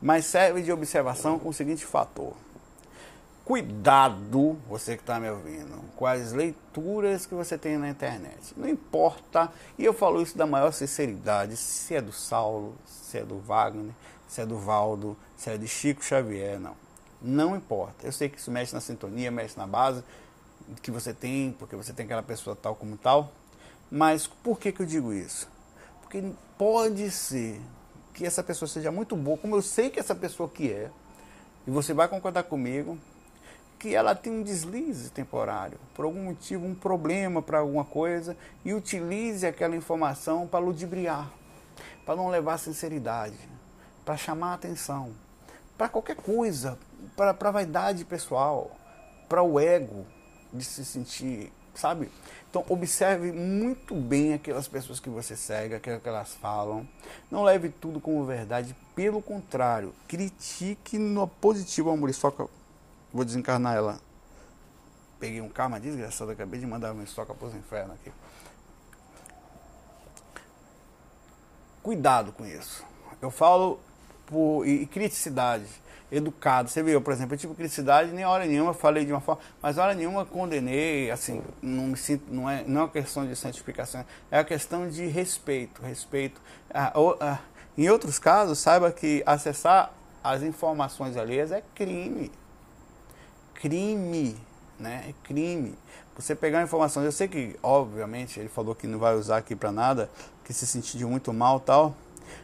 Mas 0.00 0.26
serve 0.26 0.62
de 0.62 0.70
observação 0.70 1.38
com 1.38 1.48
o 1.48 1.52
seguinte 1.52 1.84
fator 1.84 2.34
cuidado, 3.50 4.56
você 4.68 4.94
que 4.96 5.02
está 5.02 5.18
me 5.18 5.28
ouvindo, 5.28 5.82
com 5.96 6.06
as 6.06 6.30
leituras 6.30 7.26
que 7.26 7.34
você 7.34 7.58
tem 7.58 7.76
na 7.76 7.88
internet. 7.88 8.54
Não 8.56 8.68
importa, 8.68 9.50
e 9.76 9.84
eu 9.84 9.92
falo 9.92 10.22
isso 10.22 10.38
da 10.38 10.46
maior 10.46 10.70
sinceridade, 10.70 11.56
se 11.56 11.96
é 11.96 12.00
do 12.00 12.12
Saulo, 12.12 12.76
se 12.86 13.18
é 13.18 13.24
do 13.24 13.40
Wagner, 13.40 13.92
se 14.28 14.40
é 14.40 14.46
do 14.46 14.56
Valdo, 14.56 15.16
se 15.36 15.50
é 15.50 15.58
de 15.58 15.66
Chico 15.66 16.04
Xavier, 16.04 16.60
não. 16.60 16.76
Não 17.20 17.56
importa. 17.56 18.06
Eu 18.06 18.12
sei 18.12 18.28
que 18.28 18.38
isso 18.38 18.52
mexe 18.52 18.72
na 18.72 18.80
sintonia, 18.80 19.32
mexe 19.32 19.58
na 19.58 19.66
base 19.66 20.04
que 20.80 20.92
você 20.92 21.12
tem, 21.12 21.50
porque 21.58 21.74
você 21.74 21.92
tem 21.92 22.04
aquela 22.04 22.22
pessoa 22.22 22.54
tal 22.54 22.76
como 22.76 22.96
tal. 22.96 23.32
Mas 23.90 24.28
por 24.28 24.60
que, 24.60 24.70
que 24.70 24.80
eu 24.80 24.86
digo 24.86 25.12
isso? 25.12 25.48
Porque 26.02 26.22
pode 26.56 27.10
ser 27.10 27.60
que 28.14 28.24
essa 28.24 28.44
pessoa 28.44 28.68
seja 28.68 28.92
muito 28.92 29.16
boa, 29.16 29.36
como 29.36 29.56
eu 29.56 29.62
sei 29.62 29.90
que 29.90 29.98
essa 29.98 30.14
pessoa 30.14 30.48
que 30.48 30.70
é, 30.70 30.88
e 31.66 31.70
você 31.70 31.92
vai 31.92 32.08
concordar 32.08 32.44
comigo, 32.44 32.96
que 33.80 33.94
ela 33.94 34.14
tem 34.14 34.30
um 34.30 34.42
deslize 34.42 35.08
temporário, 35.08 35.78
por 35.94 36.04
algum 36.04 36.24
motivo, 36.24 36.66
um 36.66 36.74
problema 36.74 37.40
para 37.40 37.60
alguma 37.60 37.84
coisa, 37.84 38.36
e 38.62 38.74
utilize 38.74 39.46
aquela 39.46 39.74
informação 39.74 40.46
para 40.46 40.60
ludibriar, 40.60 41.32
para 42.04 42.14
não 42.14 42.28
levar 42.28 42.58
sinceridade, 42.58 43.38
para 44.04 44.18
chamar 44.18 44.52
atenção, 44.52 45.14
para 45.78 45.88
qualquer 45.88 46.16
coisa, 46.16 46.78
para 47.16 47.30
a 47.30 47.50
vaidade 47.50 48.04
pessoal, 48.04 48.70
para 49.26 49.42
o 49.42 49.58
ego 49.58 50.04
de 50.52 50.62
se 50.62 50.84
sentir, 50.84 51.50
sabe? 51.74 52.10
Então 52.50 52.62
observe 52.68 53.32
muito 53.32 53.94
bem 53.94 54.34
aquelas 54.34 54.68
pessoas 54.68 55.00
que 55.00 55.08
você 55.08 55.34
segue, 55.34 55.74
aquilo 55.74 56.00
que 56.00 56.08
elas 56.08 56.34
falam. 56.34 56.86
Não 57.30 57.44
leve 57.44 57.70
tudo 57.70 57.98
como 57.98 58.26
verdade, 58.26 58.76
pelo 58.94 59.22
contrário, 59.22 59.94
critique 60.06 60.98
no 60.98 61.26
positivo 61.26 61.88
a 61.90 61.96
muriçoca 61.96 62.46
Vou 63.12 63.24
desencarnar 63.24 63.76
ela. 63.76 64.00
Peguei 65.18 65.40
um 65.40 65.48
karma 65.48 65.78
desgraçado, 65.78 66.30
acabei 66.30 66.60
de 66.60 66.66
mandar 66.66 66.92
uma 66.92 67.02
estoca 67.02 67.34
para 67.34 67.48
os 67.48 67.54
infernos 67.54 67.94
aqui. 67.94 68.12
Cuidado 71.82 72.32
com 72.32 72.46
isso. 72.46 72.84
Eu 73.20 73.30
falo 73.30 73.80
por 74.26 74.66
e, 74.66 74.82
e 74.82 74.86
criticidade, 74.86 75.66
educado. 76.10 76.70
Você 76.70 76.82
viu, 76.82 77.00
por 77.02 77.12
exemplo, 77.12 77.34
eu 77.34 77.38
tive 77.38 77.54
criticidade, 77.54 78.12
nem 78.12 78.24
hora 78.24 78.46
nenhuma 78.46 78.72
falei 78.72 79.04
de 79.04 79.12
uma 79.12 79.20
forma, 79.20 79.42
mas 79.60 79.76
hora 79.76 79.92
nenhuma 79.92 80.24
condenei, 80.24 81.10
assim, 81.10 81.42
não 81.60 81.88
me 81.88 81.96
sinto, 81.96 82.32
não 82.32 82.48
é, 82.48 82.64
não 82.64 82.82
é 82.82 82.84
uma 82.84 82.90
questão 82.90 83.26
de 83.26 83.34
santificação, 83.34 84.04
é 84.30 84.38
uma 84.38 84.44
questão 84.44 84.88
de 84.88 85.06
respeito, 85.06 85.82
respeito. 85.82 86.40
Ah, 86.72 86.92
ah, 87.20 87.38
em 87.76 87.88
outros 87.90 88.18
casos, 88.18 88.58
saiba 88.58 88.92
que 88.92 89.22
acessar 89.26 89.92
as 90.22 90.42
informações 90.42 91.16
alheias 91.16 91.50
é 91.50 91.62
crime 91.74 92.30
crime, 93.60 94.36
né? 94.78 95.04
É 95.08 95.14
crime. 95.22 95.76
Você 96.16 96.34
pegar 96.34 96.62
informações, 96.62 97.04
eu 97.04 97.12
sei 97.12 97.28
que, 97.28 97.58
obviamente, 97.62 98.40
ele 98.40 98.48
falou 98.48 98.74
que 98.74 98.86
não 98.86 98.98
vai 98.98 99.14
usar 99.14 99.38
aqui 99.38 99.54
para 99.54 99.70
nada, 99.70 100.10
que 100.44 100.52
se 100.52 100.66
sentiu 100.66 101.08
muito 101.08 101.32
mal 101.32 101.60
tal, 101.60 101.94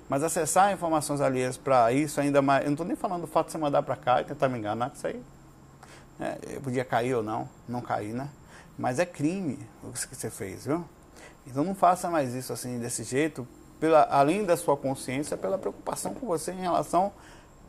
mas 0.09 0.23
acessar 0.23 0.73
informações 0.73 1.21
alheias 1.21 1.57
para 1.57 1.93
isso 1.93 2.21
ainda 2.21 2.41
mais. 2.41 2.63
Eu 2.63 2.67
não 2.67 2.75
estou 2.75 2.87
nem 2.87 2.97
falando 2.97 3.23
do 3.23 3.27
fato 3.27 3.47
de 3.47 3.53
você 3.53 3.59
mandar 3.59 3.83
para 3.83 3.97
cá 3.97 4.21
e 4.21 4.25
tentar 4.25 4.49
me 4.49 4.59
enganar, 4.59 4.91
que 4.91 4.97
isso 4.97 5.07
aí. 5.07 5.23
Né? 6.19 6.39
Eu 6.49 6.61
podia 6.61 6.85
cair 6.85 7.15
ou 7.15 7.23
não, 7.23 7.49
não 7.69 7.81
cair, 7.81 8.15
né? 8.15 8.29
Mas 8.79 8.99
é 8.99 9.07
crime 9.07 9.59
o 9.83 9.93
que 9.93 10.15
você 10.15 10.31
fez, 10.31 10.67
viu? 10.67 10.85
Então 11.47 11.65
não 11.65 11.75
faça 11.75 12.11
mais 12.11 12.35
isso 12.35 12.53
assim, 12.53 12.79
desse 12.79 13.05
jeito, 13.05 13.47
pela, 13.81 14.03
além 14.05 14.45
da 14.45 14.57
sua 14.57 14.77
consciência, 14.77 15.37
pela 15.37 15.59
preocupação 15.59 16.15
com 16.15 16.27
você 16.27 16.53
em 16.53 16.61
relação 16.61 17.13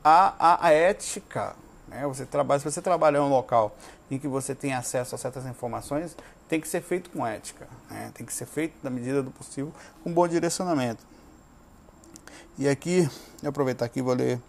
à, 0.03 0.33
à, 0.39 0.67
à 0.67 0.71
ética 0.71 1.55
né? 1.87 2.05
Você 2.07 2.25
trabalha, 2.25 2.59
se 2.59 2.65
você 2.65 2.81
trabalhar 2.81 3.19
em 3.19 3.21
um 3.21 3.29
local 3.29 3.75
em 4.09 4.17
que 4.19 4.27
você 4.27 4.53
tem 4.53 4.73
acesso 4.73 5.15
a 5.15 5.17
certas 5.17 5.45
informações, 5.45 6.15
tem 6.47 6.59
que 6.61 6.67
ser 6.67 6.81
feito 6.81 7.09
com 7.09 7.25
ética, 7.25 7.67
né? 7.89 8.11
tem 8.13 8.25
que 8.25 8.33
ser 8.33 8.45
feito 8.45 8.75
na 8.83 8.89
medida 8.89 9.21
do 9.21 9.31
possível 9.31 9.73
com 10.03 10.13
bom 10.13 10.27
direcionamento. 10.27 11.05
E 12.57 12.67
aqui, 12.67 13.09
eu 13.43 13.49
aproveitar 13.49 13.85
aqui 13.85 14.01
vou 14.01 14.13
ler 14.13 14.41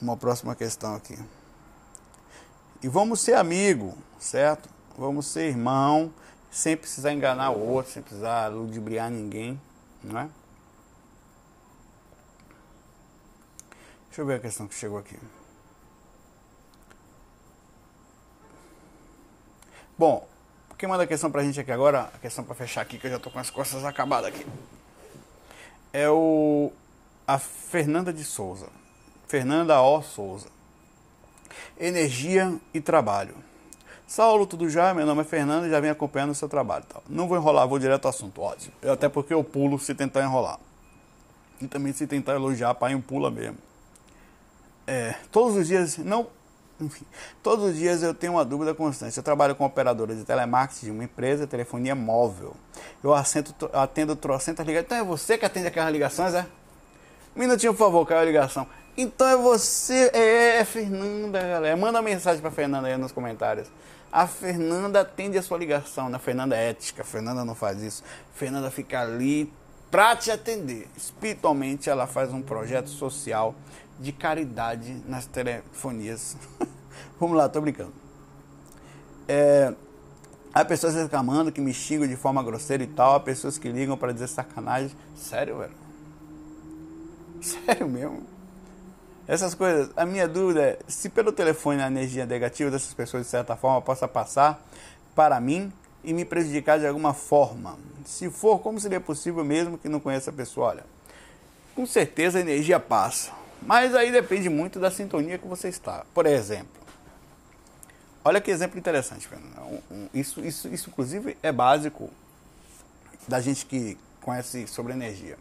uma 0.00 0.16
próxima 0.16 0.54
questão 0.54 0.94
aqui. 0.94 1.18
E 2.82 2.88
vamos 2.88 3.20
ser 3.20 3.34
amigo, 3.34 3.96
certo? 4.18 4.68
Vamos 4.96 5.26
ser 5.26 5.48
irmão, 5.48 6.12
sem 6.50 6.76
precisar 6.76 7.12
enganar 7.12 7.50
o 7.50 7.60
outro, 7.60 7.92
sem 7.92 8.02
precisar 8.02 8.48
ludibriar 8.48 9.10
ninguém, 9.10 9.60
não 10.02 10.18
é? 10.18 10.28
Deixa 14.08 14.20
eu 14.20 14.26
ver 14.26 14.34
a 14.34 14.40
questão 14.40 14.68
que 14.68 14.74
chegou 14.74 14.98
aqui. 14.98 15.16
Bom, 20.02 20.26
quem 20.76 20.88
manda 20.88 21.04
a 21.04 21.06
questão 21.06 21.30
pra 21.30 21.44
gente 21.44 21.60
aqui 21.60 21.70
agora, 21.70 22.10
a 22.12 22.18
questão 22.18 22.42
para 22.42 22.56
fechar 22.56 22.80
aqui, 22.80 22.98
que 22.98 23.06
eu 23.06 23.10
já 23.12 23.20
tô 23.20 23.30
com 23.30 23.38
as 23.38 23.50
costas 23.50 23.84
acabadas 23.84 24.30
aqui, 24.30 24.44
é 25.92 26.10
o 26.10 26.72
a 27.24 27.38
Fernanda 27.38 28.12
de 28.12 28.24
Souza. 28.24 28.66
Fernanda 29.28 29.80
O. 29.80 30.02
Souza. 30.02 30.48
Energia 31.78 32.52
e 32.74 32.80
trabalho. 32.80 33.36
Saulo, 34.04 34.44
tudo 34.44 34.68
já? 34.68 34.92
Meu 34.92 35.06
nome 35.06 35.20
é 35.20 35.24
Fernando 35.24 35.66
e 35.68 35.70
já 35.70 35.78
vem 35.78 35.90
acompanhando 35.90 36.30
o 36.30 36.34
seu 36.34 36.48
trabalho. 36.48 36.84
Tal. 36.88 37.04
Não 37.08 37.28
vou 37.28 37.38
enrolar, 37.38 37.68
vou 37.68 37.78
direto 37.78 38.06
ao 38.06 38.10
assunto, 38.10 38.42
ótimo. 38.42 38.74
Até 38.82 39.08
porque 39.08 39.32
eu 39.32 39.44
pulo 39.44 39.78
se 39.78 39.94
tentar 39.94 40.24
enrolar. 40.24 40.58
E 41.60 41.68
também 41.68 41.92
se 41.92 42.08
tentar 42.08 42.34
elogiar, 42.34 42.74
pai, 42.74 42.92
um 42.96 43.00
pula 43.00 43.30
mesmo. 43.30 43.58
É, 44.84 45.14
todos 45.30 45.56
os 45.56 45.68
dias, 45.68 45.96
não 45.98 46.26
enfim, 46.80 47.04
todos 47.42 47.70
os 47.70 47.76
dias 47.76 48.02
eu 48.02 48.12
tenho 48.12 48.32
uma 48.34 48.44
dúvida 48.44 48.74
constante. 48.74 49.16
Eu 49.16 49.22
trabalho 49.22 49.54
com 49.54 49.64
operadora 49.64 50.14
de 50.14 50.24
telemarketing 50.24 50.86
de 50.86 50.90
uma 50.90 51.04
empresa, 51.04 51.46
telefonia 51.46 51.94
móvel. 51.94 52.54
Eu 53.02 53.14
assento, 53.14 53.70
atendo 53.72 54.16
trocentas 54.16 54.66
ligações. 54.66 54.86
Então 54.86 54.98
é 54.98 55.04
você 55.04 55.38
que 55.38 55.44
atende 55.44 55.66
aquelas 55.68 55.92
ligações, 55.92 56.34
é? 56.34 56.46
Um 57.36 57.40
minutinho, 57.40 57.72
por 57.72 57.78
favor, 57.78 58.06
caiu 58.06 58.20
a 58.20 58.24
ligação. 58.24 58.66
Então 58.96 59.26
é 59.26 59.36
você, 59.36 60.10
é, 60.12 60.58
é 60.58 60.64
Fernanda, 60.64 61.40
galera. 61.40 61.76
Manda 61.76 61.98
uma 61.98 62.04
mensagem 62.04 62.40
para 62.40 62.50
Fernanda 62.50 62.88
aí 62.88 62.96
nos 62.96 63.12
comentários. 63.12 63.68
A 64.10 64.26
Fernanda 64.26 65.00
atende 65.00 65.38
a 65.38 65.42
sua 65.42 65.56
ligação, 65.56 66.10
né? 66.10 66.18
Fernanda 66.18 66.54
é 66.54 66.68
ética, 66.68 67.02
Fernanda 67.02 67.44
não 67.44 67.54
faz 67.54 67.80
isso. 67.82 68.04
Fernanda 68.34 68.70
fica 68.70 69.00
ali 69.00 69.50
para 69.90 70.14
te 70.16 70.30
atender. 70.30 70.88
Espiritualmente, 70.96 71.88
ela 71.88 72.06
faz 72.06 72.30
um 72.32 72.42
projeto 72.42 72.88
social 72.88 73.54
de 73.98 74.12
caridade 74.12 75.02
nas 75.06 75.26
telefonias. 75.26 76.36
Vamos 77.18 77.36
lá, 77.36 77.48
tô 77.48 77.60
brincando. 77.60 77.92
É, 79.28 79.72
há 80.52 80.64
pessoas 80.64 80.94
reclamando 80.94 81.52
que 81.52 81.60
me 81.60 81.72
xingam 81.72 82.06
de 82.06 82.16
forma 82.16 82.42
grosseira 82.42 82.82
e 82.82 82.86
tal. 82.86 83.14
Há 83.14 83.20
pessoas 83.20 83.58
que 83.58 83.68
ligam 83.68 83.96
para 83.96 84.12
dizer 84.12 84.28
sacanagem. 84.28 84.96
Sério, 85.14 85.58
velho? 85.58 85.74
Sério 87.40 87.88
mesmo. 87.88 88.22
Essas 89.26 89.54
coisas, 89.54 89.90
a 89.96 90.04
minha 90.04 90.26
dúvida 90.26 90.62
é 90.62 90.78
se 90.88 91.08
pelo 91.08 91.32
telefone 91.32 91.80
a 91.80 91.86
energia 91.86 92.26
negativa 92.26 92.70
dessas 92.70 92.92
pessoas 92.92 93.24
de 93.24 93.28
certa 93.28 93.56
forma 93.56 93.80
possa 93.80 94.08
passar 94.08 94.60
para 95.14 95.40
mim 95.40 95.72
e 96.02 96.12
me 96.12 96.24
prejudicar 96.24 96.78
de 96.78 96.86
alguma 96.86 97.14
forma. 97.14 97.78
Se 98.04 98.28
for, 98.30 98.58
como 98.58 98.80
seria 98.80 99.00
possível 99.00 99.44
mesmo 99.44 99.78
que 99.78 99.88
não 99.88 100.00
conheça 100.00 100.30
a 100.30 100.32
pessoa? 100.32 100.70
Olha, 100.70 100.84
com 101.74 101.86
certeza 101.86 102.38
a 102.38 102.40
energia 102.40 102.80
passa, 102.80 103.30
mas 103.62 103.94
aí 103.94 104.10
depende 104.10 104.48
muito 104.48 104.80
da 104.80 104.90
sintonia 104.90 105.38
que 105.38 105.46
você 105.46 105.68
está. 105.68 106.04
Por 106.12 106.26
exemplo, 106.26 106.81
olha 108.24 108.40
que 108.40 108.50
exemplo 108.50 108.78
interessante, 108.78 109.28
isso, 110.14 110.40
isso, 110.40 110.68
isso 110.68 110.90
inclusive 110.90 111.36
é 111.42 111.52
básico 111.52 112.10
da 113.26 113.40
gente 113.40 113.66
que 113.66 113.98
conhece 114.20 114.66
sobre 114.66 114.92
energia. 114.92 115.36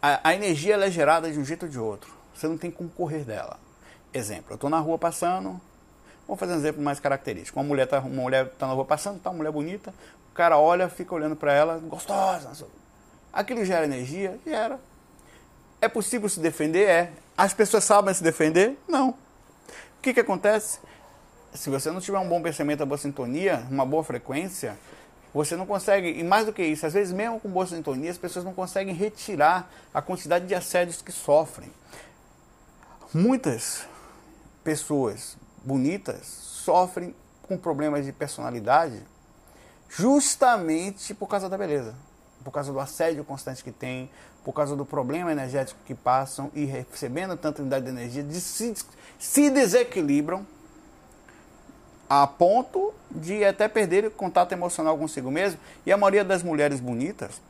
A, 0.00 0.30
a 0.30 0.34
energia 0.34 0.76
é 0.76 0.90
gerada 0.90 1.30
de 1.30 1.38
um 1.38 1.44
jeito 1.44 1.64
ou 1.64 1.68
de 1.68 1.78
outro. 1.78 2.12
Você 2.34 2.46
não 2.46 2.56
tem 2.56 2.70
como 2.70 2.88
correr 2.88 3.24
dela. 3.24 3.58
Exemplo, 4.14 4.52
eu 4.52 4.54
estou 4.54 4.70
na 4.70 4.78
rua 4.78 4.96
passando, 4.96 5.60
vamos 6.26 6.38
fazer 6.38 6.52
um 6.52 6.56
exemplo 6.56 6.82
mais 6.82 7.00
característico. 7.00 7.58
Uma 7.58 7.66
mulher 7.66 7.84
está 7.84 8.00
tá 8.00 8.66
na 8.66 8.72
rua 8.72 8.84
passando, 8.84 9.20
tá 9.20 9.30
uma 9.30 9.36
mulher 9.38 9.52
bonita, 9.52 9.92
o 10.30 10.34
cara 10.34 10.56
olha, 10.56 10.88
fica 10.88 11.14
olhando 11.14 11.36
para 11.36 11.52
ela, 11.52 11.78
gostosa. 11.78 12.66
Aquilo 13.32 13.64
gera 13.64 13.84
energia? 13.84 14.38
Gera. 14.46 14.78
É 15.80 15.88
possível 15.88 16.28
se 16.28 16.40
defender? 16.40 16.88
É. 16.88 17.12
As 17.36 17.52
pessoas 17.52 17.84
sabem 17.84 18.12
se 18.14 18.22
defender? 18.22 18.78
Não. 18.88 19.10
O 19.10 19.14
que, 20.02 20.14
que 20.14 20.20
acontece? 20.20 20.78
Se 21.58 21.70
você 21.70 21.90
não 21.90 22.00
tiver 22.00 22.20
um 22.20 22.28
bom 22.28 22.40
pensamento, 22.40 22.82
uma 22.82 22.86
boa 22.86 22.98
sintonia, 22.98 23.66
uma 23.68 23.84
boa 23.84 24.04
frequência, 24.04 24.78
você 25.34 25.56
não 25.56 25.66
consegue, 25.66 26.08
e 26.08 26.22
mais 26.22 26.46
do 26.46 26.52
que 26.52 26.62
isso, 26.62 26.86
às 26.86 26.92
vezes 26.92 27.12
mesmo 27.12 27.40
com 27.40 27.48
boa 27.48 27.66
sintonia, 27.66 28.12
as 28.12 28.16
pessoas 28.16 28.44
não 28.44 28.54
conseguem 28.54 28.94
retirar 28.94 29.68
a 29.92 30.00
quantidade 30.00 30.46
de 30.46 30.54
assédios 30.54 31.02
que 31.02 31.10
sofrem. 31.10 31.68
Muitas 33.12 33.84
pessoas 34.62 35.36
bonitas 35.64 36.28
sofrem 36.28 37.12
com 37.42 37.58
problemas 37.58 38.06
de 38.06 38.12
personalidade 38.12 39.02
justamente 39.88 41.12
por 41.12 41.26
causa 41.26 41.48
da 41.48 41.58
beleza, 41.58 41.92
por 42.44 42.52
causa 42.52 42.72
do 42.72 42.78
assédio 42.78 43.24
constante 43.24 43.64
que 43.64 43.72
tem, 43.72 44.08
por 44.44 44.52
causa 44.52 44.76
do 44.76 44.86
problema 44.86 45.32
energético 45.32 45.80
que 45.84 45.94
passam 45.94 46.52
e 46.54 46.64
recebendo 46.64 47.36
tanta 47.36 47.62
unidade 47.62 47.84
de 47.86 47.90
energia, 47.90 48.22
de 48.22 48.40
se, 48.40 48.76
se 49.18 49.50
desequilibram 49.50 50.46
a 52.08 52.26
ponto 52.26 52.94
de 53.10 53.44
até 53.44 53.68
perder 53.68 54.10
contato 54.12 54.52
emocional 54.52 54.96
consigo 54.96 55.30
mesmo. 55.30 55.58
E 55.84 55.92
a 55.92 55.96
maioria 55.96 56.24
das 56.24 56.42
mulheres 56.42 56.80
bonitas, 56.80 57.40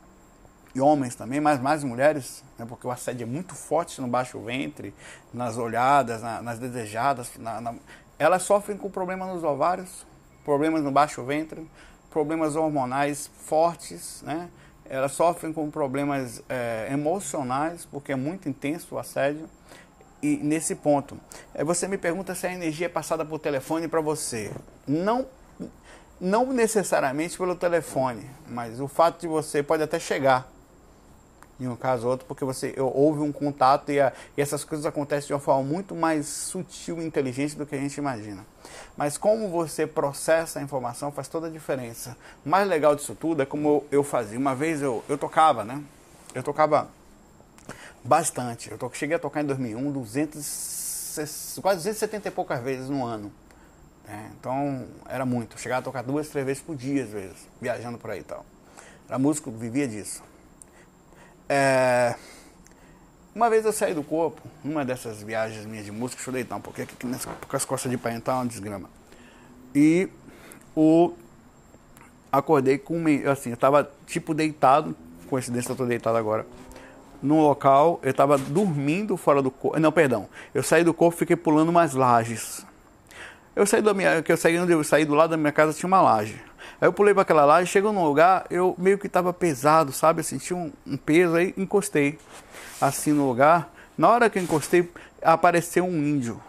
e 0.73 0.81
homens 0.81 1.15
também, 1.15 1.39
mas 1.39 1.59
mais 1.59 1.83
mulheres, 1.83 2.43
né, 2.57 2.65
porque 2.67 2.85
o 2.85 2.91
assédio 2.91 3.23
é 3.23 3.25
muito 3.25 3.55
forte 3.55 3.99
no 4.01 4.07
baixo 4.07 4.39
ventre, 4.39 4.93
nas 5.33 5.57
olhadas, 5.57 6.21
na, 6.21 6.41
nas 6.41 6.59
desejadas, 6.59 7.31
na, 7.37 7.59
na, 7.59 7.73
elas 8.19 8.43
sofrem 8.43 8.77
com 8.77 8.89
problemas 8.89 9.29
nos 9.29 9.43
ovários, 9.43 10.05
problemas 10.45 10.83
no 10.83 10.91
baixo 10.91 11.23
ventre, 11.23 11.67
problemas 12.11 12.55
hormonais 12.55 13.31
fortes, 13.45 14.21
né? 14.21 14.49
elas 14.85 15.11
sofrem 15.11 15.53
com 15.53 15.69
problemas 15.69 16.43
é, 16.49 16.87
emocionais, 16.91 17.85
porque 17.85 18.11
é 18.11 18.15
muito 18.15 18.49
intenso 18.49 18.95
o 18.95 18.99
assédio 18.99 19.47
e 20.21 20.37
nesse 20.37 20.75
ponto. 20.75 21.17
É, 21.53 21.63
você 21.63 21.87
me 21.87 21.97
pergunta 21.97 22.35
se 22.35 22.47
a 22.47 22.53
energia 22.53 22.85
é 22.85 22.89
passada 22.89 23.25
por 23.25 23.39
telefone 23.39 23.87
para 23.87 24.01
você. 24.01 24.51
Não, 24.87 25.25
não 26.19 26.51
necessariamente 26.51 27.37
pelo 27.37 27.55
telefone, 27.55 28.29
mas 28.47 28.79
o 28.79 28.87
fato 28.87 29.21
de 29.21 29.27
você 29.27 29.63
pode 29.63 29.83
até 29.83 29.99
chegar 29.99 30.49
em 31.59 31.67
um 31.67 31.75
caso 31.75 32.05
ou 32.05 32.11
outro, 32.11 32.25
porque 32.25 32.45
você 32.45 32.73
houve 32.77 33.19
um 33.19 33.31
contato 33.31 33.91
e, 33.91 33.99
a, 33.99 34.13
e, 34.37 34.41
essas 34.41 34.63
coisas 34.63 34.85
acontecem 34.85 35.27
de 35.27 35.33
uma 35.33 35.39
forma 35.39 35.61
muito 35.61 35.93
mais 35.93 36.25
sutil 36.25 37.01
e 37.01 37.05
inteligente 37.05 37.57
do 37.57 37.65
que 37.65 37.75
a 37.75 37.77
gente 37.77 37.97
imagina. 37.97 38.45
Mas 38.95 39.17
como 39.17 39.49
você 39.49 39.85
processa 39.85 40.59
a 40.59 40.61
informação 40.61 41.11
faz 41.11 41.27
toda 41.27 41.47
a 41.47 41.49
diferença. 41.49 42.15
O 42.45 42.49
mais 42.49 42.67
legal 42.67 42.95
disso 42.95 43.13
tudo 43.13 43.41
é 43.41 43.45
como 43.45 43.67
eu, 43.67 43.87
eu 43.91 44.03
fazia. 44.03 44.39
Uma 44.39 44.55
vez 44.55 44.81
eu, 44.81 45.03
eu 45.09 45.17
tocava, 45.17 45.65
né? 45.65 45.83
Eu 46.33 46.43
tocava 46.43 46.87
Bastante. 48.03 48.71
Eu 48.71 48.77
to, 48.77 48.89
cheguei 48.93 49.15
a 49.15 49.19
tocar 49.19 49.41
em 49.41 49.45
2001 49.45 49.91
200, 49.91 51.59
quase 51.61 51.79
270 51.79 52.27
e 52.27 52.31
poucas 52.31 52.61
vezes 52.61 52.89
no 52.89 53.05
ano. 53.05 53.31
É, 54.07 54.27
então 54.39 54.87
era 55.07 55.25
muito. 55.25 55.55
Eu 55.55 55.59
chegava 55.59 55.81
a 55.81 55.83
tocar 55.83 56.01
duas, 56.01 56.29
três 56.29 56.45
vezes 56.45 56.63
por 56.63 56.75
dia, 56.75 57.03
às 57.03 57.09
vezes, 57.09 57.37
viajando 57.61 57.97
por 57.97 58.09
aí 58.09 58.21
e 58.21 58.23
tal. 58.23 58.45
Era 59.07 59.19
músico, 59.19 59.51
vivia 59.51 59.87
disso. 59.87 60.23
É, 61.47 62.15
uma 63.35 63.49
vez 63.49 63.65
eu 63.65 63.73
saí 63.73 63.93
do 63.93 64.03
corpo, 64.03 64.41
numa 64.63 64.85
dessas 64.85 65.21
viagens 65.21 65.65
minhas 65.65 65.85
de 65.85 65.91
música, 65.91 66.17
deixa 66.17 66.29
eu 66.29 66.33
deitar 66.33 66.55
um 66.55 66.61
pouquinho 66.61 66.87
aqui, 66.87 66.95
porque 67.39 67.55
as 67.55 67.65
costas 67.65 67.91
de 67.91 67.97
pai 67.97 68.15
é 68.15 68.31
uma 68.31 68.45
desgrama. 68.45 68.89
E 69.75 70.09
o 70.75 71.13
acordei 72.31 72.77
com 72.77 73.03
assim, 73.31 73.51
eu 73.51 73.57
tava 73.57 73.91
tipo 74.07 74.33
deitado, 74.33 74.95
coincidência 75.27 75.71
eu 75.71 75.75
tô 75.75 75.85
deitado 75.85 76.17
agora 76.17 76.45
num 77.21 77.41
local, 77.41 77.99
eu 78.01 78.11
estava 78.11 78.37
dormindo 78.37 79.17
fora 79.17 79.41
do 79.41 79.51
corpo. 79.51 79.79
Não, 79.79 79.91
perdão. 79.91 80.27
Eu 80.53 80.63
saí 80.63 80.83
do 80.83 80.93
corpo 80.93 81.15
e 81.17 81.19
fiquei 81.19 81.35
pulando 81.35 81.69
umas 81.69 81.93
lajes. 81.93 82.65
Eu 83.55 83.65
saí 83.65 83.81
da 83.81 83.93
minha, 83.93 84.21
que 84.21 84.31
eu 84.31 84.37
saí 84.37 84.57
onde 84.57 84.71
eu 84.71 84.83
saí 84.83 85.05
do 85.05 85.13
lado 85.13 85.31
da 85.31 85.37
minha 85.37 85.51
casa 85.51 85.73
tinha 85.73 85.87
uma 85.87 86.01
laje. 86.01 86.41
Aí 86.79 86.87
eu 86.87 86.93
pulei 86.93 87.13
para 87.13 87.23
aquela 87.23 87.43
laje, 87.43 87.69
chegou 87.69 87.91
num 87.91 88.05
lugar, 88.05 88.45
eu 88.49 88.73
meio 88.77 88.97
que 88.97 89.07
estava 89.07 89.33
pesado, 89.33 89.91
sabe? 89.91 90.21
Eu 90.21 90.23
senti 90.23 90.53
um, 90.53 90.71
um, 90.87 90.95
peso 90.95 91.35
aí, 91.35 91.53
encostei 91.57 92.17
assim 92.79 93.11
no 93.11 93.27
lugar. 93.27 93.69
Na 93.97 94.09
hora 94.09 94.29
que 94.29 94.39
eu 94.39 94.43
encostei, 94.43 94.89
apareceu 95.21 95.83
um 95.83 95.97
índio. 95.97 96.41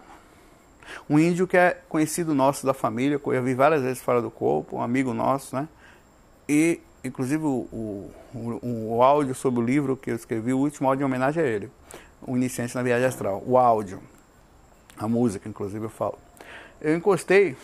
Um 1.08 1.18
índio 1.18 1.48
que 1.48 1.56
é 1.56 1.80
conhecido 1.88 2.34
nosso 2.34 2.64
da 2.64 2.72
família, 2.74 3.20
eu 3.24 3.42
vi 3.42 3.54
várias 3.54 3.82
vezes 3.82 4.00
fora 4.00 4.22
do 4.22 4.30
corpo, 4.30 4.76
um 4.76 4.82
amigo 4.82 5.12
nosso, 5.12 5.56
né? 5.56 5.68
E 6.48 6.80
inclusive 7.02 7.44
o, 7.44 7.66
o, 7.72 8.10
o, 8.34 9.02
áudio 9.02 9.34
sobre 9.34 9.60
o 9.60 9.64
livro 9.64 9.96
que 9.96 10.10
eu 10.10 10.16
escrevi, 10.16 10.52
o 10.52 10.58
último 10.58 10.88
áudio 10.88 11.02
em 11.02 11.06
homenagem 11.06 11.42
a 11.42 11.46
ele, 11.46 11.70
o 12.22 12.36
Iniciante 12.36 12.74
na 12.74 12.82
Viagem 12.82 13.06
Astral, 13.06 13.42
o 13.46 13.58
áudio, 13.58 14.00
a 14.96 15.08
música, 15.08 15.48
inclusive 15.48 15.84
eu 15.84 15.90
falo. 15.90 16.18
Eu 16.80 16.96
encostei 16.96 17.56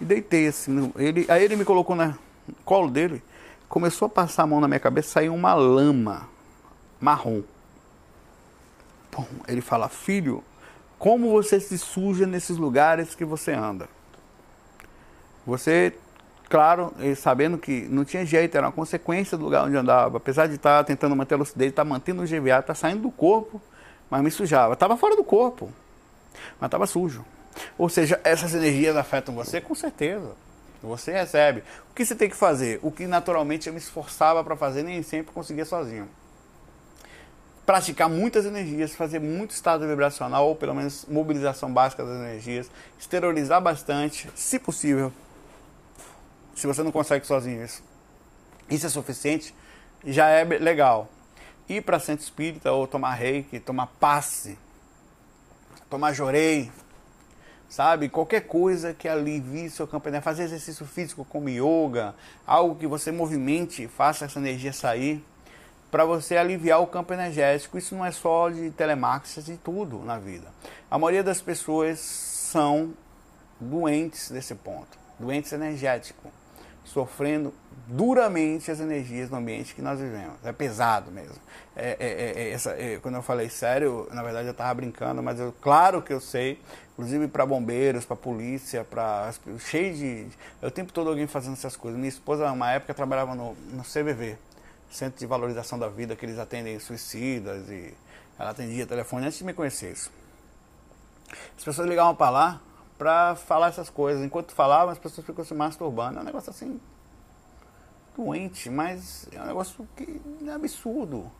e 0.00 0.04
deitei 0.04 0.48
assim, 0.48 0.92
ele, 0.96 1.24
aí 1.28 1.44
ele 1.44 1.56
me 1.56 1.64
colocou 1.64 1.96
no 1.96 2.16
colo 2.64 2.90
dele, 2.90 3.22
começou 3.68 4.06
a 4.06 4.08
passar 4.08 4.42
a 4.42 4.46
mão 4.46 4.60
na 4.60 4.68
minha 4.68 4.80
cabeça, 4.80 5.10
saiu 5.10 5.34
uma 5.34 5.54
lama 5.54 6.28
marrom. 7.00 7.42
Bom, 9.10 9.26
ele 9.48 9.60
fala, 9.60 9.88
filho, 9.88 10.44
como 10.98 11.30
você 11.30 11.58
se 11.60 11.78
suja 11.78 12.26
nesses 12.26 12.56
lugares 12.56 13.14
que 13.14 13.24
você 13.24 13.52
anda? 13.52 13.88
Você 15.46 15.94
claro, 16.48 16.92
sabendo 17.16 17.58
que 17.58 17.82
não 17.90 18.04
tinha 18.04 18.24
jeito, 18.24 18.56
era 18.56 18.66
uma 18.66 18.72
consequência 18.72 19.36
do 19.36 19.44
lugar 19.44 19.64
onde 19.64 19.76
andava. 19.76 20.16
Apesar 20.16 20.46
de 20.46 20.54
estar 20.54 20.82
tentando 20.84 21.14
manter 21.16 21.34
a 21.34 21.38
lucidez, 21.38 21.70
estar 21.70 21.84
mantendo 21.84 22.22
o 22.22 22.26
GVA, 22.26 22.60
estar 22.60 22.74
saindo 22.74 23.02
do 23.02 23.10
corpo, 23.10 23.60
mas 24.10 24.22
me 24.22 24.30
sujava. 24.30 24.74
Estava 24.74 24.96
fora 24.96 25.16
do 25.16 25.24
corpo, 25.24 25.70
mas 26.60 26.68
estava 26.68 26.86
sujo. 26.86 27.24
Ou 27.78 27.88
seja, 27.88 28.20
essas 28.22 28.54
energias 28.54 28.96
afetam 28.96 29.34
você 29.34 29.60
com 29.60 29.74
certeza. 29.74 30.32
Você 30.82 31.10
recebe. 31.10 31.62
O 31.90 31.94
que 31.94 32.04
você 32.04 32.14
tem 32.14 32.28
que 32.28 32.36
fazer? 32.36 32.78
O 32.82 32.92
que 32.92 33.06
naturalmente 33.06 33.66
eu 33.66 33.72
me 33.72 33.78
esforçava 33.78 34.44
para 34.44 34.54
fazer, 34.54 34.82
nem 34.82 35.02
sempre 35.02 35.32
conseguia 35.32 35.64
sozinho. 35.64 36.08
Praticar 37.64 38.08
muitas 38.08 38.46
energias, 38.46 38.94
fazer 38.94 39.18
muito 39.18 39.50
estado 39.50 39.88
vibracional, 39.88 40.46
ou 40.46 40.54
pelo 40.54 40.74
menos 40.74 41.04
mobilização 41.08 41.72
básica 41.72 42.04
das 42.04 42.14
energias, 42.14 42.70
esterilizar 43.00 43.60
bastante, 43.60 44.30
se 44.36 44.58
possível, 44.58 45.12
se 46.56 46.66
você 46.66 46.82
não 46.82 46.90
consegue 46.90 47.26
sozinho 47.26 47.62
isso, 47.62 47.84
isso 48.68 48.86
é 48.86 48.88
suficiente, 48.88 49.54
já 50.04 50.28
é 50.28 50.42
legal. 50.42 51.08
Ir 51.68 51.82
para 51.82 52.00
centro 52.00 52.24
espírita 52.24 52.72
ou 52.72 52.86
tomar 52.86 53.12
reiki, 53.12 53.60
tomar 53.60 53.86
passe, 54.00 54.58
tomar 55.90 56.14
jorei, 56.14 56.72
sabe? 57.68 58.08
Qualquer 58.08 58.46
coisa 58.46 58.94
que 58.94 59.06
alivie 59.06 59.68
seu 59.68 59.86
campo 59.86 60.08
energético, 60.08 60.24
fazer 60.24 60.44
exercício 60.44 60.86
físico 60.86 61.26
como 61.26 61.50
yoga, 61.50 62.14
algo 62.46 62.74
que 62.74 62.86
você 62.86 63.12
movimente, 63.12 63.86
faça 63.86 64.24
essa 64.24 64.38
energia 64.38 64.72
sair, 64.72 65.22
para 65.90 66.04
você 66.04 66.36
aliviar 66.36 66.80
o 66.80 66.86
campo 66.86 67.12
energético. 67.12 67.76
Isso 67.76 67.94
não 67.94 68.04
é 68.04 68.12
só 68.12 68.48
de 68.48 68.70
telemarketing, 68.70 69.42
de 69.42 69.56
tudo 69.58 69.98
na 69.98 70.18
vida. 70.18 70.48
A 70.90 70.98
maioria 70.98 71.22
das 71.22 71.42
pessoas 71.42 71.98
são 71.98 72.94
doentes 73.60 74.30
desse 74.30 74.54
ponto, 74.54 74.98
doentes 75.18 75.52
energéticos 75.52 76.30
sofrendo 76.86 77.52
duramente 77.86 78.70
as 78.70 78.80
energias 78.80 79.28
do 79.28 79.36
ambiente 79.36 79.74
que 79.74 79.82
nós 79.82 80.00
vivemos. 80.00 80.36
É 80.44 80.52
pesado 80.52 81.10
mesmo. 81.10 81.36
É, 81.74 81.96
é, 81.98 82.06
é, 82.06 82.42
é 82.42 82.50
essa, 82.50 82.70
é, 82.70 82.98
quando 83.00 83.16
eu 83.16 83.22
falei 83.22 83.50
sério, 83.50 84.08
na 84.12 84.22
verdade 84.22 84.48
eu 84.48 84.52
estava 84.52 84.72
brincando, 84.74 85.22
mas 85.22 85.38
eu, 85.38 85.54
claro 85.60 86.00
que 86.00 86.12
eu 86.12 86.20
sei, 86.20 86.60
inclusive 86.92 87.28
para 87.28 87.44
bombeiros, 87.44 88.04
para 88.04 88.16
polícia, 88.16 88.84
para 88.84 89.32
cheio 89.58 89.94
de. 89.94 90.26
Eu 90.62 90.68
o 90.68 90.70
tempo 90.70 90.92
todo 90.92 91.10
alguém 91.10 91.26
fazendo 91.26 91.52
essas 91.52 91.76
coisas. 91.76 91.98
Minha 91.98 92.08
esposa, 92.08 92.50
uma 92.50 92.72
época, 92.72 92.94
trabalhava 92.94 93.34
no, 93.34 93.54
no 93.72 93.82
CVV, 93.82 94.38
centro 94.90 95.18
de 95.18 95.26
valorização 95.26 95.78
da 95.78 95.88
vida, 95.88 96.16
que 96.16 96.24
eles 96.24 96.38
atendem 96.38 96.78
suicidas 96.78 97.68
e 97.68 97.92
ela 98.38 98.50
atendia 98.50 98.86
telefone 98.86 99.26
antes 99.26 99.38
de 99.38 99.44
me 99.44 99.52
conhecer 99.52 99.92
isso. 99.92 100.10
As 101.56 101.64
pessoas 101.64 101.88
ligavam 101.88 102.14
para 102.14 102.30
lá 102.30 102.60
para 102.96 103.34
falar 103.34 103.68
essas 103.68 103.90
coisas. 103.90 104.24
Enquanto 104.24 104.52
falavam, 104.52 104.90
as 104.90 104.98
pessoas 104.98 105.26
ficam 105.26 105.44
se 105.44 105.54
masturbando. 105.54 106.18
É 106.18 106.22
um 106.22 106.24
negócio 106.24 106.50
assim 106.50 106.80
doente, 108.16 108.70
mas 108.70 109.28
é 109.32 109.40
um 109.42 109.46
negócio 109.46 109.86
que 109.94 110.20
é 110.46 110.50
absurdo. 110.50 111.30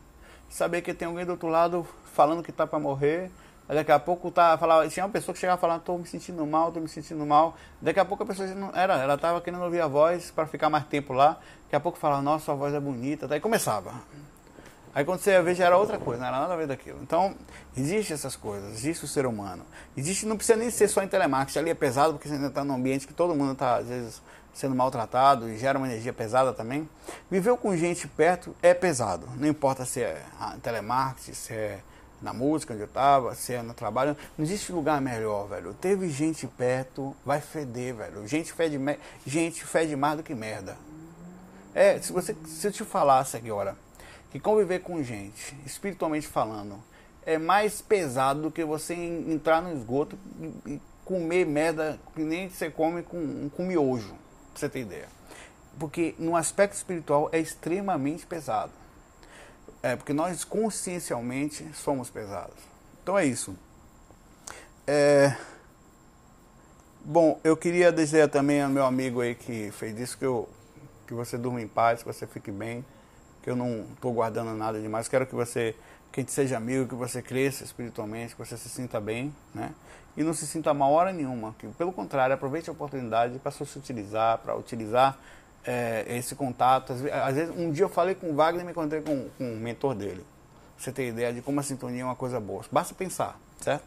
Saber 0.47 0.81
que 0.81 0.93
tem 0.93 1.07
alguém 1.07 1.25
do 1.25 1.31
outro 1.31 1.47
lado 1.47 1.85
falando 2.13 2.43
que 2.43 2.51
tá 2.51 2.65
para 2.65 2.79
morrer, 2.79 3.31
daqui 3.67 3.91
a 3.91 3.99
pouco 3.99 4.31
tá 4.31 4.57
falava, 4.57 4.87
tinha 4.87 5.05
uma 5.05 5.11
pessoa 5.11 5.33
que 5.33 5.39
chegava 5.39 5.59
falando, 5.59 5.81
tô 5.81 5.97
me 5.97 6.05
sentindo 6.05 6.45
mal, 6.45 6.71
tô 6.71 6.79
me 6.79 6.87
sentindo 6.87 7.25
mal. 7.25 7.57
Daqui 7.81 7.99
a 7.99 8.05
pouco 8.05 8.23
a 8.23 8.25
pessoa 8.25 8.47
não 8.49 8.71
era, 8.73 8.95
ela 8.95 9.17
tava 9.17 9.41
querendo 9.41 9.63
ouvir 9.63 9.81
a 9.81 9.87
voz 9.87 10.31
para 10.31 10.45
ficar 10.45 10.69
mais 10.69 10.85
tempo 10.85 11.13
lá. 11.13 11.39
Daqui 11.63 11.75
a 11.75 11.79
pouco 11.79 11.97
falava, 11.97 12.21
nossa, 12.21 12.45
sua 12.45 12.55
voz 12.55 12.73
é 12.73 12.79
bonita, 12.79 13.27
daí 13.27 13.39
começava. 13.39 13.93
Aí 14.97 15.05
quando 15.05 15.19
você 15.19 15.29
ia 15.29 15.43
ver 15.43 15.53
já 15.53 15.65
era 15.65 15.77
outra 15.77 15.99
coisa, 15.99 16.21
não 16.21 16.27
era 16.27 16.39
nada 16.39 16.55
a 16.55 16.57
ver 16.57 16.65
daquilo. 16.65 16.97
Então, 17.03 17.35
existe 17.77 18.13
essas 18.13 18.35
coisas, 18.35 18.73
existe 18.73 19.05
o 19.05 19.07
ser 19.07 19.27
humano. 19.27 19.63
Existe, 19.95 20.25
não 20.25 20.35
precisa 20.35 20.57
nem 20.57 20.71
ser 20.71 20.87
só 20.87 21.03
em 21.03 21.07
telemarketing, 21.07 21.59
ali 21.59 21.69
é 21.69 21.75
pesado 21.75 22.13
porque 22.13 22.27
você 22.27 22.33
ainda 22.33 22.47
está 22.47 22.63
num 22.63 22.73
ambiente 22.73 23.05
que 23.05 23.13
todo 23.13 23.35
mundo 23.35 23.51
está, 23.51 23.75
às 23.75 23.85
vezes, 23.89 24.19
sendo 24.55 24.73
maltratado 24.73 25.47
e 25.49 25.55
gera 25.55 25.77
uma 25.77 25.85
energia 25.85 26.11
pesada 26.11 26.51
também. 26.51 26.89
Viver 27.29 27.55
com 27.57 27.77
gente 27.77 28.07
perto 28.07 28.55
é 28.59 28.73
pesado. 28.73 29.29
Não 29.35 29.47
importa 29.47 29.85
se 29.85 30.01
é 30.01 30.19
telemarketing, 30.63 31.33
se 31.33 31.53
é 31.53 31.79
na 32.19 32.33
música 32.33 32.73
onde 32.73 32.81
eu 32.81 32.87
estava, 32.87 33.35
se 33.35 33.53
é 33.53 33.61
no 33.61 33.75
trabalho. 33.75 34.17
Não 34.35 34.43
existe 34.43 34.71
lugar 34.71 34.99
melhor, 34.99 35.47
velho. 35.47 35.75
Teve 35.75 36.09
gente 36.09 36.47
perto, 36.47 37.15
vai 37.23 37.39
feder, 37.39 37.93
velho. 37.93 38.27
Gente 38.27 38.51
fede, 38.51 38.79
gente 39.27 39.63
fede 39.63 39.95
mais 39.95 40.17
do 40.17 40.23
que 40.23 40.33
merda. 40.33 40.75
É, 41.75 41.99
se, 41.99 42.11
você, 42.11 42.35
se 42.47 42.65
eu 42.65 42.71
te 42.71 42.83
falasse 42.83 43.37
agora 43.37 43.77
que 44.31 44.39
conviver 44.39 44.79
com 44.79 45.01
gente, 45.01 45.55
espiritualmente 45.65 46.27
falando, 46.27 46.81
é 47.25 47.37
mais 47.37 47.81
pesado 47.81 48.43
do 48.43 48.51
que 48.51 48.63
você 48.63 48.93
entrar 48.93 49.61
no 49.61 49.71
esgoto 49.73 50.17
e 50.65 50.79
comer 51.03 51.45
merda 51.45 51.99
que 52.15 52.21
nem 52.21 52.49
você 52.49 52.69
come 52.69 53.03
com, 53.03 53.49
com 53.49 53.65
miojo 53.65 54.15
pra 54.51 54.59
você 54.59 54.69
ter 54.69 54.81
ideia. 54.81 55.07
Porque 55.79 56.15
no 56.17 56.35
aspecto 56.35 56.75
espiritual 56.75 57.29
é 57.31 57.39
extremamente 57.39 58.25
pesado. 58.25 58.71
É, 59.81 59.95
porque 59.95 60.11
nós 60.11 60.43
consciencialmente 60.43 61.69
somos 61.73 62.09
pesados. 62.09 62.57
Então 63.03 63.17
é 63.17 63.25
isso. 63.25 63.55
É... 64.85 65.35
Bom, 67.03 67.39
eu 67.43 67.55
queria 67.55 67.91
dizer 67.91 68.29
também 68.29 68.61
ao 68.61 68.69
meu 68.69 68.85
amigo 68.85 69.21
aí 69.21 69.35
que 69.35 69.71
fez 69.71 69.97
isso 69.97 70.17
que, 70.17 70.25
eu, 70.25 70.49
que 71.05 71.13
você 71.13 71.37
durma 71.37 71.61
em 71.61 71.67
paz, 71.67 72.03
que 72.03 72.05
você 72.05 72.27
fique 72.27 72.51
bem, 72.51 72.83
que 73.47 73.51
eu 73.51 73.55
não 73.55 73.85
estou 73.93 74.11
guardando 74.11 74.53
nada 74.57 74.77
demais. 74.77 75.07
Quero 75.07 75.25
que 75.25 75.33
você, 75.33 75.73
que 76.11 76.19
a 76.19 76.21
gente 76.21 76.33
seja 76.33 76.57
amigo, 76.57 76.85
que 76.85 76.95
você 76.95 77.21
cresça 77.21 77.63
espiritualmente, 77.63 78.35
que 78.35 78.45
você 78.45 78.57
se 78.57 78.67
sinta 78.67 78.99
bem, 78.99 79.33
né? 79.55 79.73
e 80.17 80.21
não 80.21 80.33
se 80.33 80.45
sinta 80.45 80.73
mal 80.73 80.91
hora 80.91 81.13
nenhuma. 81.13 81.55
Que, 81.57 81.65
pelo 81.69 81.93
contrário, 81.93 82.35
aproveite 82.35 82.69
a 82.69 82.73
oportunidade 82.73 83.39
para 83.39 83.49
se 83.49 83.63
utilizar, 83.79 84.39
para 84.39 84.53
utilizar 84.53 85.17
é, 85.63 86.03
esse 86.09 86.35
contato. 86.35 86.91
Às, 86.91 87.35
vezes, 87.35 87.55
um 87.57 87.71
dia 87.71 87.85
eu 87.85 87.89
falei 87.89 88.15
com 88.15 88.31
o 88.31 88.35
Wagner 88.35 88.63
e 88.63 88.65
me 88.65 88.71
encontrei 88.71 88.99
com, 88.99 89.29
com 89.37 89.45
um 89.45 89.55
mentor 89.57 89.95
dele. 89.95 90.25
Você 90.77 90.91
tem 90.91 91.07
ideia 91.07 91.31
de 91.31 91.41
como 91.41 91.61
a 91.61 91.63
sintonia 91.63 92.01
é 92.01 92.05
uma 92.05 92.17
coisa 92.17 92.41
boa. 92.41 92.65
Basta 92.69 92.93
pensar, 92.93 93.39
certo? 93.61 93.85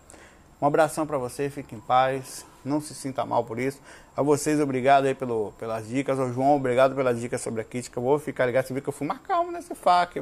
Um 0.59 0.65
abração 0.67 1.07
para 1.07 1.19
você, 1.19 1.51
fique 1.51 1.75
em 1.75 1.81
paz, 1.81 2.47
não 2.65 2.81
se 2.81 2.95
sinta 2.95 3.25
mal 3.25 3.45
por 3.45 3.59
isso. 3.59 3.81
A 4.17 4.23
vocês, 4.23 4.61
obrigado 4.61 5.07
aí 5.07 5.15
pelo, 5.15 5.53
pelas 5.59 5.89
dicas. 5.89 6.19
Ao 6.19 6.33
João, 6.33 6.57
obrigado 6.57 6.95
pelas 6.95 7.21
dicas 7.21 7.41
sobre 7.41 7.61
a 7.61 7.65
crítica. 7.65 7.99
Eu 7.99 8.05
vou 8.05 8.19
ficar 8.19 8.47
ligado, 8.47 8.67
você 8.67 8.75
viu 8.75 8.83
que 8.83 8.89
eu 8.89 8.93
fui 8.93 9.07
mais 9.07 9.21
calmo 9.21 9.51
nesse 9.51 9.75
fac. 9.75 10.17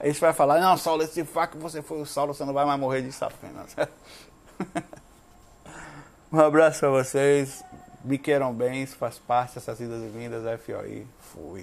Aí 0.00 0.12
você 0.12 0.20
vai 0.20 0.32
falar, 0.32 0.60
não, 0.60 0.76
Saulo, 0.76 1.02
esse 1.02 1.24
fac 1.24 1.56
você 1.56 1.82
foi 1.82 2.00
o 2.00 2.06
Saulo, 2.06 2.34
você 2.34 2.44
não 2.44 2.52
vai 2.52 2.64
mais 2.64 2.78
morrer 2.80 3.02
de 3.02 3.12
safena. 3.12 3.64
Um 6.34 6.40
abraço 6.40 6.84
a 6.84 6.90
vocês. 6.90 7.62
Me 8.04 8.18
queiram 8.18 8.52
bem, 8.52 8.82
isso 8.82 8.96
faz 8.96 9.20
parte 9.20 9.54
dessas 9.54 9.78
idas 9.78 10.02
e 10.02 10.08
vindas 10.08 10.42
FOI. 10.62 11.06
Fui. 11.20 11.44